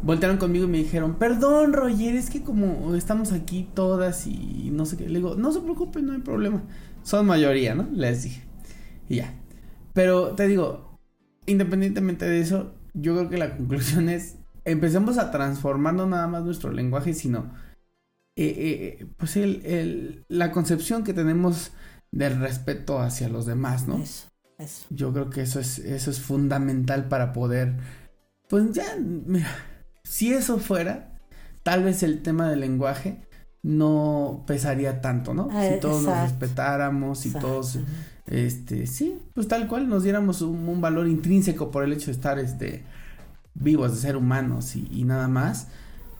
voltearon 0.05 0.37
conmigo 0.37 0.65
y 0.65 0.69
me 0.69 0.77
dijeron, 0.79 1.15
perdón, 1.17 1.73
Roger, 1.73 2.15
es 2.15 2.29
que 2.29 2.43
como 2.43 2.95
estamos 2.95 3.33
aquí 3.33 3.69
todas 3.75 4.27
y 4.27 4.69
no 4.73 4.85
sé 4.85 4.97
qué. 4.97 5.09
Le 5.09 5.19
digo, 5.19 5.35
no 5.35 5.51
se 5.51 5.61
preocupen, 5.61 6.05
no 6.07 6.13
hay 6.13 6.19
problema. 6.21 6.63
Son 7.03 7.25
mayoría, 7.27 7.75
¿no? 7.75 7.87
Les 7.93 8.23
dije. 8.23 8.43
Y 9.09 9.17
ya. 9.17 9.33
Pero 9.93 10.35
te 10.35 10.47
digo, 10.47 10.99
independientemente 11.47 12.25
de 12.25 12.41
eso, 12.41 12.73
yo 12.93 13.15
creo 13.15 13.29
que 13.29 13.37
la 13.37 13.57
conclusión 13.57 14.09
es, 14.09 14.37
empecemos 14.65 15.17
a 15.17 15.31
transformar 15.31 15.93
no 15.95 16.07
nada 16.07 16.27
más 16.27 16.43
nuestro 16.43 16.71
lenguaje, 16.71 17.13
sino 17.13 17.53
eh, 18.35 18.97
eh, 19.01 19.07
pues 19.17 19.37
el, 19.37 19.65
el- 19.65 20.25
la 20.27 20.51
concepción 20.51 21.03
que 21.03 21.13
tenemos 21.13 21.71
del 22.11 22.39
respeto 22.39 22.99
hacia 22.99 23.29
los 23.29 23.45
demás, 23.45 23.87
¿no? 23.87 23.97
Eso, 23.97 24.27
eso. 24.57 24.85
Yo 24.89 25.13
creo 25.13 25.29
que 25.29 25.41
eso 25.41 25.59
es, 25.59 25.79
eso 25.79 26.11
es 26.11 26.21
fundamental 26.21 27.07
para 27.07 27.33
poder, 27.33 27.75
pues 28.49 28.71
ya, 28.73 28.85
mira, 29.01 29.49
si 30.05 30.31
eso 30.31 30.59
fuera, 30.59 31.17
tal 31.63 31.83
vez 31.83 32.03
el 32.03 32.21
tema 32.21 32.49
del 32.49 32.61
lenguaje 32.61 33.19
no 33.63 34.43
pesaría 34.45 35.01
tanto, 35.01 35.33
¿no? 35.33 35.49
Ah, 35.51 35.67
si 35.67 35.79
todos 35.79 36.03
nos 36.03 36.17
respetáramos, 36.21 37.19
si 37.19 37.29
Exacto. 37.29 37.47
todos, 37.47 37.79
este, 38.27 38.85
sí, 38.85 39.17
pues 39.33 39.47
tal 39.47 39.67
cual 39.67 39.89
nos 39.89 40.03
diéramos 40.03 40.41
un, 40.41 40.69
un 40.69 40.81
valor 40.81 41.07
intrínseco 41.07 41.71
por 41.71 41.83
el 41.83 41.91
hecho 41.91 42.07
de 42.07 42.11
estar, 42.11 42.37
este, 42.37 42.83
vivos, 43.55 43.93
de 43.93 43.97
ser 43.99 44.15
humanos 44.17 44.75
y, 44.75 44.87
y 44.91 45.03
nada 45.03 45.27
más, 45.27 45.67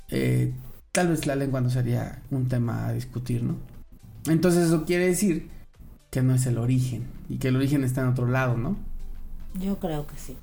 eh, 0.10 0.54
tal 0.92 1.10
vez 1.10 1.28
la 1.28 1.36
lengua 1.36 1.62
no 1.62 1.70
sería 1.70 2.22
un 2.32 2.48
tema 2.48 2.88
a 2.88 2.94
discutir, 2.94 3.44
¿no? 3.44 3.58
Entonces 4.28 4.66
eso 4.68 4.86
quiere 4.86 5.06
decir 5.08 5.50
que 6.10 6.24
no 6.24 6.34
es 6.34 6.48
el 6.48 6.58
origen 6.58 7.06
y 7.30 7.38
que 7.38 7.50
el 7.50 7.58
origen 7.58 7.84
está 7.84 8.02
en 8.02 8.08
otro 8.08 8.28
lado, 8.28 8.58
¿no? 8.58 8.78
Yo 9.54 9.78
creo 9.80 10.08
que 10.08 10.16
sí. 10.18 10.36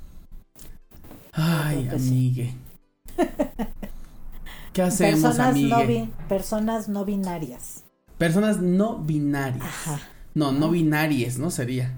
Ay, 1.32 1.90
sí. 1.99 2.55
¿Qué 4.73 4.83
hacemos, 4.83 5.21
Personas 5.37 5.57
no, 5.57 5.79
personas 6.29 6.89
no 6.89 7.05
binarias. 7.05 7.85
Personas 8.19 8.59
no 8.61 8.99
binarias. 8.99 9.63
Ajá. 9.65 10.01
No, 10.35 10.53
no 10.53 10.71
binarias, 10.71 11.39
¿no? 11.39 11.51
Sería. 11.51 11.93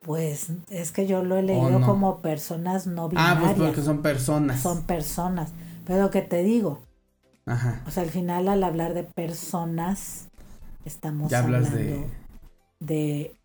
Pues 0.00 0.48
es 0.70 0.92
que 0.92 1.06
yo 1.06 1.24
lo 1.24 1.36
he 1.36 1.42
leído 1.42 1.78
no? 1.80 1.86
como 1.86 2.20
personas 2.20 2.86
no 2.86 3.04
Ah, 3.16 3.34
binarias. 3.34 3.54
pues 3.56 3.68
porque 3.70 3.82
son 3.82 4.02
personas. 4.02 4.60
Son 4.60 4.82
personas. 4.84 5.52
Pero 5.86 6.10
que 6.10 6.22
te 6.22 6.42
digo, 6.42 6.80
Ajá. 7.46 7.82
o 7.86 7.90
sea, 7.90 8.02
al 8.04 8.10
final 8.10 8.48
al 8.48 8.62
hablar 8.62 8.94
de 8.94 9.02
personas, 9.04 10.28
estamos 10.84 11.30
Ya 11.30 11.40
hablando 11.40 11.70
de 11.70 12.06
de... 12.80 13.36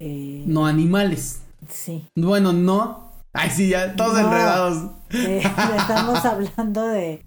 eh, 0.00 0.44
no 0.46 0.66
animales. 0.66 1.40
Sí. 1.70 2.06
Bueno, 2.16 2.52
no. 2.52 3.05
Ay, 3.36 3.50
sí, 3.50 3.68
ya 3.68 3.94
todos 3.96 4.14
No. 4.14 4.20
enredados. 4.26 4.90
de- 5.10 5.38
estamos 5.38 6.24
hablando 6.24 6.86
de... 6.86 7.26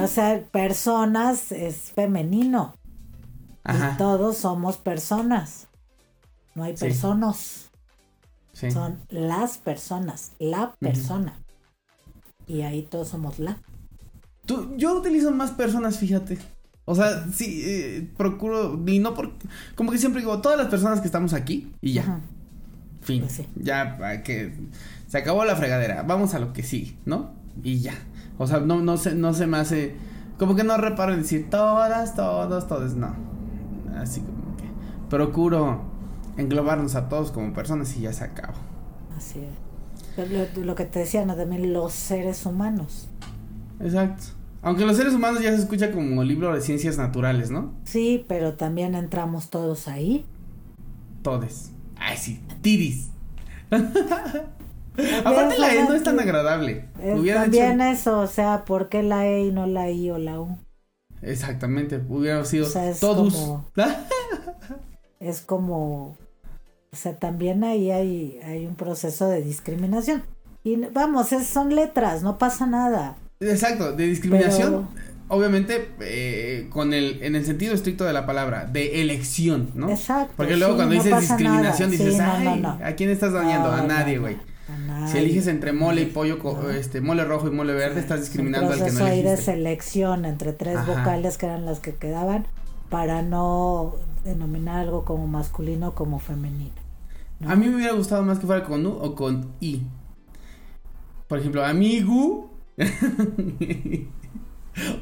O 0.00 0.06
sea, 0.06 0.42
personas 0.52 1.50
es 1.52 1.92
femenino. 1.92 2.74
Y 3.66 3.96
todos 3.98 4.36
somos 4.38 4.76
personas. 4.76 5.68
No 6.54 6.64
hay 6.64 6.76
Sí. 6.76 6.84
personas. 6.84 7.70
Sí. 8.52 8.70
Son 8.70 9.00
las 9.10 9.58
personas. 9.58 10.32
La 10.38 10.74
persona. 10.78 11.34
Y 12.46 12.62
ahí 12.62 12.82
todos 12.82 13.08
somos 13.08 13.38
la. 13.38 13.56
Tú- 14.46 14.74
yo 14.76 14.94
utilizo 14.96 15.30
más 15.32 15.50
personas, 15.50 15.98
fíjate. 15.98 16.38
O 16.84 16.94
sea, 16.94 17.26
sí, 17.32 17.62
eh, 17.64 18.12
procuro, 18.16 18.78
y 18.86 18.98
no 18.98 19.14
por, 19.14 19.32
como 19.74 19.90
que 19.90 19.96
siempre 19.98 20.20
digo, 20.20 20.40
todas 20.42 20.58
las 20.58 20.68
personas 20.68 21.00
que 21.00 21.06
estamos 21.06 21.32
aquí, 21.32 21.72
y 21.80 21.94
ya, 21.94 22.02
Ajá. 22.02 22.20
fin, 23.00 23.22
Pues 23.22 23.32
sí. 23.32 23.48
ya, 23.56 23.96
para 23.98 24.22
que 24.22 24.52
se 25.14 25.18
acabó 25.18 25.44
la 25.44 25.54
fregadera, 25.54 26.02
vamos 26.02 26.34
a 26.34 26.40
lo 26.40 26.52
que 26.52 26.64
sí, 26.64 26.98
¿no? 27.04 27.34
Y 27.62 27.78
ya, 27.78 27.94
o 28.36 28.48
sea, 28.48 28.58
no, 28.58 28.80
no 28.80 28.96
se, 28.96 29.14
no 29.14 29.32
se 29.32 29.46
me 29.46 29.58
hace, 29.58 29.94
como 30.40 30.56
que 30.56 30.64
no 30.64 30.76
reparo 30.76 31.14
en 31.14 31.22
decir 31.22 31.48
todas, 31.50 32.16
todos, 32.16 32.66
todos, 32.66 32.96
no, 32.96 33.14
así 33.96 34.22
como 34.22 34.56
que 34.56 34.64
procuro 35.08 35.82
englobarnos 36.36 36.96
a 36.96 37.08
todos 37.08 37.30
como 37.30 37.52
personas 37.52 37.96
y 37.96 38.00
ya 38.00 38.12
se 38.12 38.24
acabó. 38.24 38.58
Así 39.16 39.38
es. 39.38 40.56
Lo, 40.56 40.64
lo 40.64 40.74
que 40.74 40.84
te 40.84 40.98
decía, 40.98 41.24
¿no? 41.24 41.36
También 41.36 41.72
los 41.72 41.92
seres 41.92 42.44
humanos. 42.44 43.08
Exacto. 43.78 44.24
Aunque 44.62 44.84
los 44.84 44.96
seres 44.96 45.14
humanos 45.14 45.44
ya 45.44 45.50
se 45.50 45.62
escucha 45.62 45.92
como 45.92 46.24
libro 46.24 46.52
de 46.52 46.60
ciencias 46.60 46.98
naturales, 46.98 47.52
¿no? 47.52 47.72
Sí, 47.84 48.24
pero 48.26 48.54
también 48.54 48.96
entramos 48.96 49.48
todos 49.48 49.86
ahí. 49.86 50.26
Todes. 51.22 51.70
Ay, 52.00 52.16
sí. 52.16 52.42
Tiris. 52.62 53.10
Aparte 55.24 55.58
la 55.58 55.74
E 55.74 55.84
no 55.84 55.94
es 55.94 56.02
tan 56.02 56.18
agradable. 56.20 56.84
Es 57.02 57.34
también 57.34 57.80
hecho- 57.80 57.90
eso, 57.92 58.20
o 58.20 58.26
sea, 58.26 58.64
¿por 58.64 58.88
qué 58.88 59.02
la 59.02 59.26
E 59.26 59.46
y 59.46 59.52
no 59.52 59.66
la 59.66 59.90
I 59.90 60.10
o 60.10 60.18
la 60.18 60.40
U? 60.40 60.56
Exactamente. 61.22 62.00
Hubiera 62.08 62.44
sido 62.44 62.66
O 62.66 62.70
sea, 62.70 62.88
es 62.90 63.00
todos. 63.00 63.34
como- 63.34 63.66
Es 65.20 65.40
como, 65.40 66.18
o 66.92 66.96
sea, 66.96 67.16
también 67.18 67.64
ahí 67.64 67.90
hay, 67.90 68.38
hay 68.44 68.66
un 68.66 68.74
proceso 68.74 69.28
de 69.28 69.42
discriminación. 69.42 70.22
Y 70.64 70.76
vamos, 70.76 71.32
es, 71.32 71.46
son 71.46 71.74
letras, 71.74 72.22
no 72.22 72.36
pasa 72.38 72.66
nada. 72.66 73.16
Exacto. 73.40 73.92
De 73.92 74.06
discriminación. 74.06 74.86
Obviamente, 75.28 75.88
eh, 76.00 76.68
con 76.70 76.92
el, 76.92 77.22
en 77.22 77.34
el 77.36 77.46
sentido 77.46 77.74
estricto 77.74 78.04
de 78.04 78.12
la 78.12 78.26
palabra, 78.26 78.66
de 78.66 79.00
elección, 79.00 79.70
¿no? 79.74 79.88
Exacto. 79.88 80.34
Porque 80.36 80.56
luego 80.56 80.74
sí, 80.74 80.76
cuando 80.76 80.94
no 80.94 81.02
dices 81.02 81.20
discriminación 81.20 81.90
nada. 81.90 82.04
dices, 82.04 82.12
Sí, 82.14 82.18
no, 82.44 82.50
ay, 82.52 82.60
no. 82.60 82.78
¿a 82.84 82.92
quién 82.92 83.08
estás 83.10 83.32
dañando? 83.32 83.72
A 83.72 83.82
nadie, 83.82 84.18
güey. 84.18 84.36
Si 85.10 85.18
eliges 85.18 85.46
entre 85.46 85.72
mole 85.72 86.02
y 86.02 86.06
pollo, 86.06 86.38
No. 86.42 86.70
este, 86.70 87.00
mole 87.02 87.24
rojo 87.24 87.48
y 87.48 87.50
mole 87.50 87.74
verde, 87.74 88.00
estás 88.00 88.20
discriminando 88.20 88.72
al 88.72 88.82
que 88.82 88.90
no 88.92 89.04
ahí 89.04 89.16
de 89.22 89.28
elegiste. 89.32 89.52
selección 89.52 90.24
entre 90.24 90.52
tres 90.54 90.76
Ajá. 90.78 90.90
vocales 90.90 91.36
que 91.36 91.46
eran 91.46 91.66
las 91.66 91.80
que 91.80 91.94
quedaban 91.94 92.46
para 92.88 93.20
no 93.22 93.96
denominar 94.24 94.78
algo 94.80 95.04
como 95.04 95.26
masculino 95.26 95.94
como 95.94 96.18
femenino. 96.18 96.72
¿no? 97.40 97.50
A 97.50 97.56
mí 97.56 97.66
me 97.68 97.76
hubiera 97.76 97.92
gustado 97.92 98.22
más 98.22 98.38
que 98.38 98.46
fuera 98.46 98.64
con 98.64 98.86
U 98.86 98.90
o 99.00 99.14
con 99.14 99.50
I. 99.60 99.82
Por 101.28 101.38
ejemplo, 101.40 101.64
amigu 101.64 102.48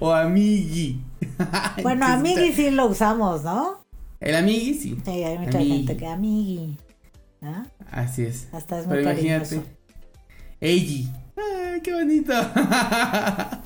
o 0.00 0.12
amigui. 0.12 1.00
Bueno, 1.82 2.06
amigui 2.08 2.52
sí 2.52 2.70
lo 2.70 2.86
usamos, 2.86 3.42
¿no? 3.44 3.80
El 4.20 4.34
amigui 4.36 4.74
sí. 4.74 4.98
Sí, 5.04 5.10
hay 5.24 5.38
mucha 5.38 5.58
Amigui. 5.58 5.76
gente 5.78 5.96
que 5.96 6.06
amigui. 6.06 6.78
¿Ah? 7.42 7.64
Así 7.90 8.22
es. 8.24 8.48
Hasta 8.52 8.78
es 8.80 8.86
muy 8.86 8.96
Pero 8.98 9.10
cariñoso. 9.10 9.54
imagínate. 9.56 9.76
Eiji. 10.60 11.10
Ay, 11.36 11.80
qué 11.82 11.92
bonito. 11.92 12.32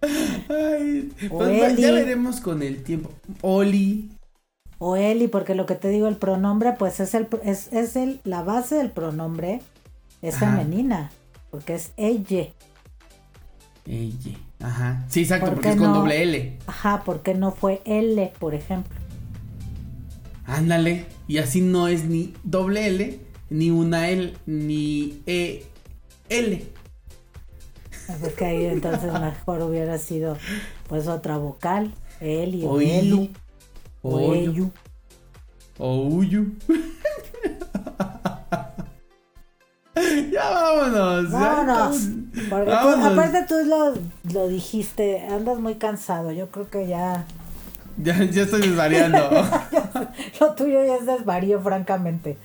Ay, 0.00 1.12
pues, 1.28 1.58
ya- 1.60 1.68
Eli. 1.68 1.82
veremos 1.82 2.40
con 2.40 2.62
el 2.62 2.82
tiempo. 2.82 3.10
Oli. 3.42 4.10
O 4.80 4.96
y 4.96 5.26
porque 5.28 5.54
lo 5.56 5.66
que 5.66 5.74
te 5.74 5.88
digo, 5.88 6.06
el 6.06 6.16
pronombre, 6.16 6.72
pues 6.78 7.00
es 7.00 7.14
el 7.14 7.26
es, 7.42 7.72
es 7.72 7.96
el, 7.96 8.20
la 8.22 8.42
base 8.44 8.76
del 8.76 8.92
pronombre 8.92 9.60
es 10.22 10.36
Ajá. 10.36 10.56
femenina, 10.56 11.10
porque 11.50 11.74
es 11.74 11.90
ella. 11.96 12.46
Eiji. 13.86 14.38
Ajá. 14.60 15.04
Sí, 15.08 15.22
exacto, 15.22 15.46
¿Por 15.46 15.54
porque 15.54 15.70
es 15.70 15.76
con 15.76 15.86
no? 15.86 15.94
doble 15.98 16.22
L. 16.22 16.58
Ajá, 16.68 17.02
porque 17.04 17.34
no 17.34 17.50
fue 17.50 17.82
L, 17.84 18.32
por 18.38 18.54
ejemplo. 18.54 18.96
Ándale. 20.46 21.06
Y 21.28 21.38
así 21.38 21.60
no 21.60 21.86
es 21.88 22.04
ni 22.04 22.34
doble 22.42 22.86
L, 22.88 23.20
ni 23.50 23.70
una 23.70 24.08
L, 24.08 24.34
ni 24.46 25.22
E 25.26 25.64
L. 26.28 26.64
Pues 28.20 28.32
que 28.34 28.44
ahí 28.46 28.64
entonces 28.66 29.12
mejor 29.20 29.62
hubiera 29.62 29.98
sido 29.98 30.36
pues 30.88 31.06
otra 31.06 31.36
vocal, 31.36 31.92
Eli 32.20 32.64
o 32.64 32.70
Oí. 32.72 32.90
Elu 32.90 33.28
o. 34.02 34.34
Eyu. 34.34 34.70
O 35.78 36.02
Uyu. 36.08 36.52
ya 40.32 40.50
vámonos. 40.50 41.30
ya 41.30 41.38
Vámonos. 41.38 41.96
estamos- 41.96 42.48
Porque 42.50 42.70
tú- 42.70 42.76
Vámonos. 42.76 43.12
aparte 43.12 43.44
tú 43.48 43.54
lo, 43.66 43.94
lo 44.32 44.48
dijiste, 44.48 45.20
andas 45.26 45.58
muy 45.58 45.74
cansado. 45.76 46.30
Yo 46.32 46.50
creo 46.50 46.68
que 46.70 46.86
ya 46.86 47.26
Ya, 47.98 48.22
ya 48.24 48.42
estoy 48.42 48.62
desvariando. 48.62 49.18
lo 50.40 50.54
tuyo 50.54 50.84
ya 50.84 50.96
es 50.96 51.06
desvarío, 51.06 51.60
francamente. 51.60 52.38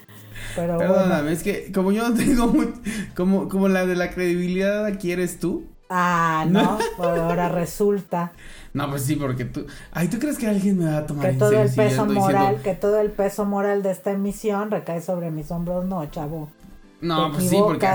Pero 0.55 0.77
Perdóname, 0.77 1.07
bueno. 1.21 1.29
es 1.29 1.43
que 1.43 1.71
como 1.71 1.91
yo 1.91 2.07
no 2.09 2.15
tengo 2.15 2.47
muy, 2.47 2.73
como, 3.15 3.47
como 3.49 3.67
la 3.69 3.85
de 3.85 3.95
la 3.95 4.09
credibilidad 4.09 4.85
aquí 4.85 5.11
eres 5.11 5.39
tú, 5.39 5.65
Ah, 5.95 6.45
no, 6.49 6.79
ahora 6.97 7.49
resulta 7.49 8.31
No, 8.73 8.89
pues 8.89 9.03
sí, 9.03 9.15
porque 9.15 9.45
tú. 9.45 9.67
Ay, 9.91 10.07
¿tú 10.07 10.17
crees 10.17 10.39
que 10.39 10.47
alguien 10.47 10.79
me 10.79 10.85
va 10.89 10.97
a 10.99 11.05
tomar 11.05 11.25
que 11.27 11.31
en 11.33 11.37
todo 11.37 11.49
serio 11.49 11.65
el 11.65 11.71
peso 11.75 12.05
moral, 12.07 12.31
diciendo- 12.55 12.63
que 12.63 12.73
todo 12.73 12.99
el 12.99 13.11
peso 13.11 13.45
moral 13.45 13.83
de 13.83 13.91
esta 13.91 14.11
emisión 14.11 14.71
recae 14.71 15.01
sobre 15.01 15.29
mis 15.29 15.51
hombros, 15.51 15.85
no, 15.85 16.03
chavo. 16.09 16.49
No, 17.01 17.31
pues 17.31 17.47
sí, 17.47 17.57
porque. 17.59 17.87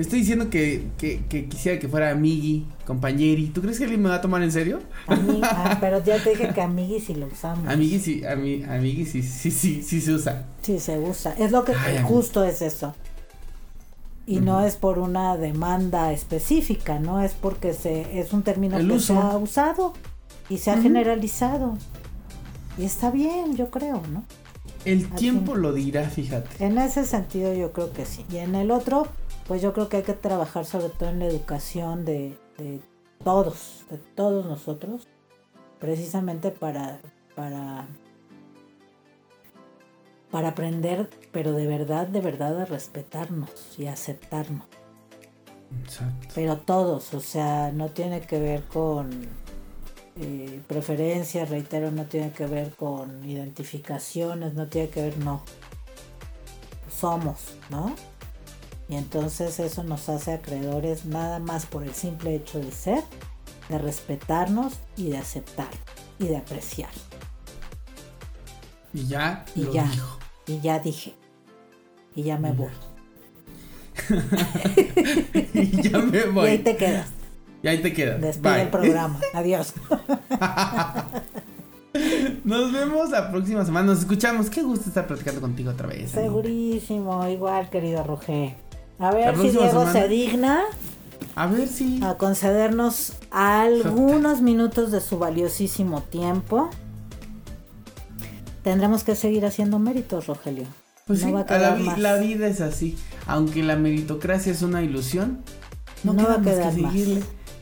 Estoy 0.00 0.20
diciendo 0.20 0.50
que, 0.50 0.86
que, 0.98 1.22
que 1.28 1.46
quisiera 1.46 1.78
que 1.78 1.88
fuera 1.88 2.10
amigui, 2.10 2.66
compañeri. 2.86 3.46
¿Tú 3.48 3.60
crees 3.62 3.78
que 3.78 3.84
alguien 3.84 4.02
me 4.02 4.08
va 4.08 4.16
a 4.16 4.20
tomar 4.20 4.42
en 4.42 4.52
serio? 4.52 4.80
Ami- 5.06 5.40
ah, 5.42 5.78
pero 5.80 6.02
ya 6.04 6.22
te 6.22 6.30
dije 6.30 6.50
que 6.54 6.60
amigui 6.60 7.00
si 7.00 7.14
lo 7.14 7.26
usamos. 7.26 7.66
Amigui 7.68 7.98
sí, 7.98 8.24
ami, 8.24 8.62
amigui 8.64 9.04
sí, 9.06 9.22
sí, 9.22 9.50
sí, 9.50 9.82
sí 9.82 10.00
se 10.00 10.12
usa. 10.14 10.44
Sí, 10.62 10.78
se 10.78 10.98
usa. 10.98 11.34
Es 11.38 11.50
lo 11.52 11.64
que 11.64 11.72
Ay, 11.74 11.98
justo 12.02 12.44
es 12.44 12.62
eso. 12.62 12.94
Y 14.26 14.38
no 14.40 14.64
es 14.64 14.76
por 14.76 14.98
una 15.00 15.36
demanda 15.36 16.12
específica, 16.12 17.00
no 17.00 17.20
es 17.20 17.32
porque 17.32 17.74
se 17.74 18.20
es 18.20 18.32
un 18.32 18.42
término 18.42 18.76
El 18.76 18.86
que 18.88 18.94
uso. 18.94 19.14
se 19.14 19.18
ha 19.18 19.36
usado 19.36 19.92
y 20.48 20.58
se 20.58 20.70
ha 20.70 20.80
generalizado. 20.80 21.76
Y 22.78 22.84
está 22.84 23.10
bien, 23.10 23.56
yo 23.56 23.70
creo, 23.70 24.00
¿no? 24.12 24.22
El 24.84 25.10
tiempo 25.10 25.54
lo 25.54 25.72
dirá, 25.72 26.04
fíjate. 26.08 26.64
En 26.64 26.78
ese 26.78 27.04
sentido 27.04 27.52
yo 27.54 27.72
creo 27.72 27.92
que 27.92 28.06
sí. 28.06 28.24
Y 28.30 28.38
en 28.38 28.54
el 28.54 28.70
otro, 28.70 29.06
pues 29.46 29.60
yo 29.62 29.72
creo 29.72 29.88
que 29.88 29.98
hay 29.98 30.02
que 30.02 30.14
trabajar 30.14 30.64
sobre 30.64 30.88
todo 30.88 31.10
en 31.10 31.18
la 31.18 31.26
educación 31.26 32.04
de, 32.04 32.36
de 32.56 32.80
todos, 33.22 33.84
de 33.90 33.98
todos 33.98 34.46
nosotros, 34.46 35.06
precisamente 35.78 36.50
para, 36.50 37.00
para, 37.34 37.86
para 40.30 40.48
aprender, 40.48 41.10
pero 41.32 41.52
de 41.52 41.66
verdad, 41.66 42.06
de 42.06 42.20
verdad 42.20 42.60
a 42.60 42.64
respetarnos 42.64 43.78
y 43.78 43.86
aceptarnos. 43.86 44.66
Exacto. 45.84 46.28
Pero 46.34 46.56
todos, 46.58 47.14
o 47.14 47.20
sea, 47.20 47.70
no 47.72 47.90
tiene 47.90 48.22
que 48.22 48.40
ver 48.40 48.64
con 48.64 49.10
eh, 50.16 50.62
preferencias, 50.66 51.48
reitero, 51.50 51.90
no 51.90 52.06
tiene 52.06 52.32
que 52.32 52.46
ver 52.46 52.74
con 52.74 53.24
identificaciones, 53.24 54.54
no 54.54 54.68
tiene 54.68 54.90
que 54.90 55.02
ver, 55.02 55.18
no. 55.18 55.44
Somos, 56.88 57.58
¿no? 57.70 57.94
Y 58.88 58.96
entonces 58.96 59.60
eso 59.60 59.84
nos 59.84 60.08
hace 60.08 60.32
acreedores 60.34 61.04
nada 61.06 61.38
más 61.38 61.66
por 61.66 61.84
el 61.84 61.94
simple 61.94 62.34
hecho 62.34 62.58
de 62.60 62.72
ser, 62.72 63.04
de 63.68 63.78
respetarnos 63.78 64.74
y 64.96 65.10
de 65.10 65.18
aceptar 65.18 65.70
y 66.18 66.26
de 66.28 66.36
apreciar. 66.38 66.90
Y 68.92 69.06
ya 69.06 69.50
Y 69.54 69.66
lo 69.66 69.74
ya. 69.74 69.84
dijo. 69.84 70.18
Y 70.46 70.60
ya 70.60 70.78
dije. 70.80 71.14
Y 72.14 72.22
ya 72.24 72.38
me 72.38 72.52
voy. 72.52 72.72
y 75.52 75.82
ya 75.82 75.98
me 76.00 76.24
Y 76.38 76.46
ahí 76.46 76.58
voy. 76.58 76.58
te 76.62 76.76
quedas. 76.76 77.08
Y 77.62 77.68
ahí 77.68 77.78
te 77.82 77.92
quedas. 77.92 78.20
Despide 78.20 78.52
Bye. 78.52 78.62
el 78.62 78.68
programa. 78.68 79.20
Adiós. 79.34 79.74
Nos 82.44 82.72
vemos 82.72 83.10
la 83.10 83.30
próxima 83.30 83.64
semana. 83.64 83.86
Nos 83.88 84.00
escuchamos. 84.00 84.48
Qué 84.48 84.62
gusto 84.62 84.88
estar 84.88 85.06
platicando 85.06 85.40
contigo 85.40 85.70
otra 85.70 85.86
vez. 85.88 86.10
Segurísimo, 86.12 87.26
igual 87.28 87.68
querido 87.68 88.04
Roger. 88.04 88.54
A 88.98 89.10
ver 89.12 89.36
si 89.36 89.50
Diego 89.50 89.68
semana. 89.68 89.92
se 89.92 90.08
digna 90.08 90.60
A 91.34 91.46
ver 91.46 91.68
si. 91.68 92.00
a 92.04 92.14
concedernos 92.16 93.14
algunos 93.30 94.40
minutos 94.42 94.90
de 94.92 95.00
su 95.00 95.18
valiosísimo 95.18 96.02
tiempo. 96.02 96.70
Tendremos 98.62 99.04
que 99.04 99.14
seguir 99.16 99.46
haciendo 99.46 99.78
méritos, 99.78 100.26
Rogelio. 100.26 100.64
Pues 101.06 101.22
no 101.22 101.28
sí, 101.28 101.32
va 101.32 101.40
a 101.40 101.42
a 101.44 101.58
la, 101.58 101.76
más. 102.12 102.20
vida 102.20 102.46
es 102.46 102.60
así. 102.60 102.96
Aunque 103.26 103.62
la 103.62 103.76
meritocracia 103.76 104.52
es 104.52 104.62
una 104.62 104.82
ilusión, 104.82 105.40
no, 106.04 106.12
No 106.12 106.24
va 106.24 106.34
a 106.34 106.38
más 106.38 106.46
quedar 106.46 106.74
que 106.74 106.82
más. 106.82 106.94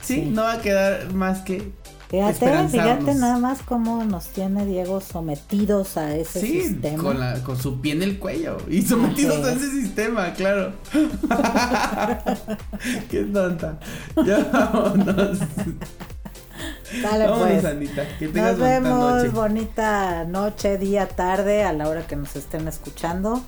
Sí, 0.01 0.15
Sí. 0.15 0.21
no 0.31 0.43
va 0.43 0.53
a 0.55 0.61
quedar 0.61 1.13
más 1.13 1.41
que. 1.41 1.73
Fíjate, 2.09 2.69
fíjate 2.69 3.15
nada 3.17 3.37
más 3.37 3.59
cómo 3.63 4.03
nos 4.03 4.29
tiene 4.29 4.65
Diego 4.65 5.03
sometidos 5.03 5.99
a 5.99 6.17
ese 6.17 6.41
Sí, 6.41 6.63
sistema. 6.63 7.03
con, 7.03 7.21
la, 7.21 7.35
con 7.43 7.59
su 7.61 7.83
pie 7.83 7.93
en 7.93 8.03
el 8.03 8.19
cuello. 8.19 8.57
Y 8.71 8.81
sometidos 8.81 9.47
a 9.47 9.53
es. 9.53 9.59
ese 9.59 9.71
sistema, 9.83 10.33
claro. 10.33 10.73
Qué 13.11 13.25
tonta. 13.25 13.79
Ya 14.25 14.39
vámonos. 14.53 15.39
Dale 17.03 17.27
vámonos, 17.29 17.49
pues. 17.53 17.65
Anita. 17.67 18.05
Que 18.19 18.29
tengas 18.29 18.57
Nos 18.57 18.61
bonita 18.61 18.81
vemos, 18.81 19.15
noche. 19.17 19.29
bonita 19.29 20.25
noche, 20.25 20.79
día, 20.79 21.09
tarde, 21.09 21.63
a 21.65 21.73
la 21.75 21.89
hora 21.89 22.07
que 22.07 22.17
nos 22.17 22.35
estén 22.37 22.69
escuchando. 22.69 23.43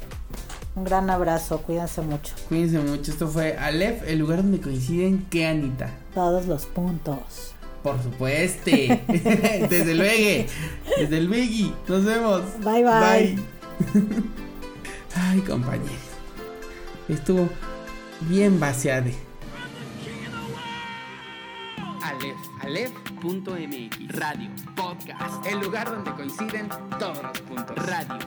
Un 0.77 0.85
gran 0.85 1.09
abrazo, 1.11 1.63
cuídense 1.63 2.03
mucho. 2.03 2.35
Cuídense 2.49 2.79
mucho. 2.79 3.11
Esto 3.11 3.27
fue 3.27 3.57
Aleph, 3.57 4.03
el 4.07 4.19
lugar 4.19 4.39
donde 4.43 4.61
coinciden 4.61 5.25
que 5.31 5.47
Anita. 5.47 5.91
Todos 6.15 6.47
los 6.47 6.67
puntos. 6.67 7.55
Por 7.83 8.03
supuesto. 8.03 8.71
Desde 9.09 9.95
luego. 9.95 10.51
Desde 10.99 11.19
el 11.19 11.29
Biggie. 11.29 11.73
Nos 11.89 12.05
vemos. 12.05 12.43
Bye, 12.59 12.85
bye. 12.85 13.39
Ay, 15.17 15.41
compañero. 15.41 15.91
Estuvo 17.09 17.49
bien 18.29 18.61
vaciado. 18.61 19.11
Aleph, 22.03 22.37
Aleph, 22.63 22.93
Punto 23.21 23.53
MX 23.53 24.09
Radio 24.09 24.51
Podcast 24.77 25.47
el 25.47 25.61
lugar 25.61 25.91
donde 25.91 26.11
coinciden 26.13 26.69
todos 26.99 27.23
los 27.23 27.41
puntos. 27.41 27.77
Radio 27.77 28.19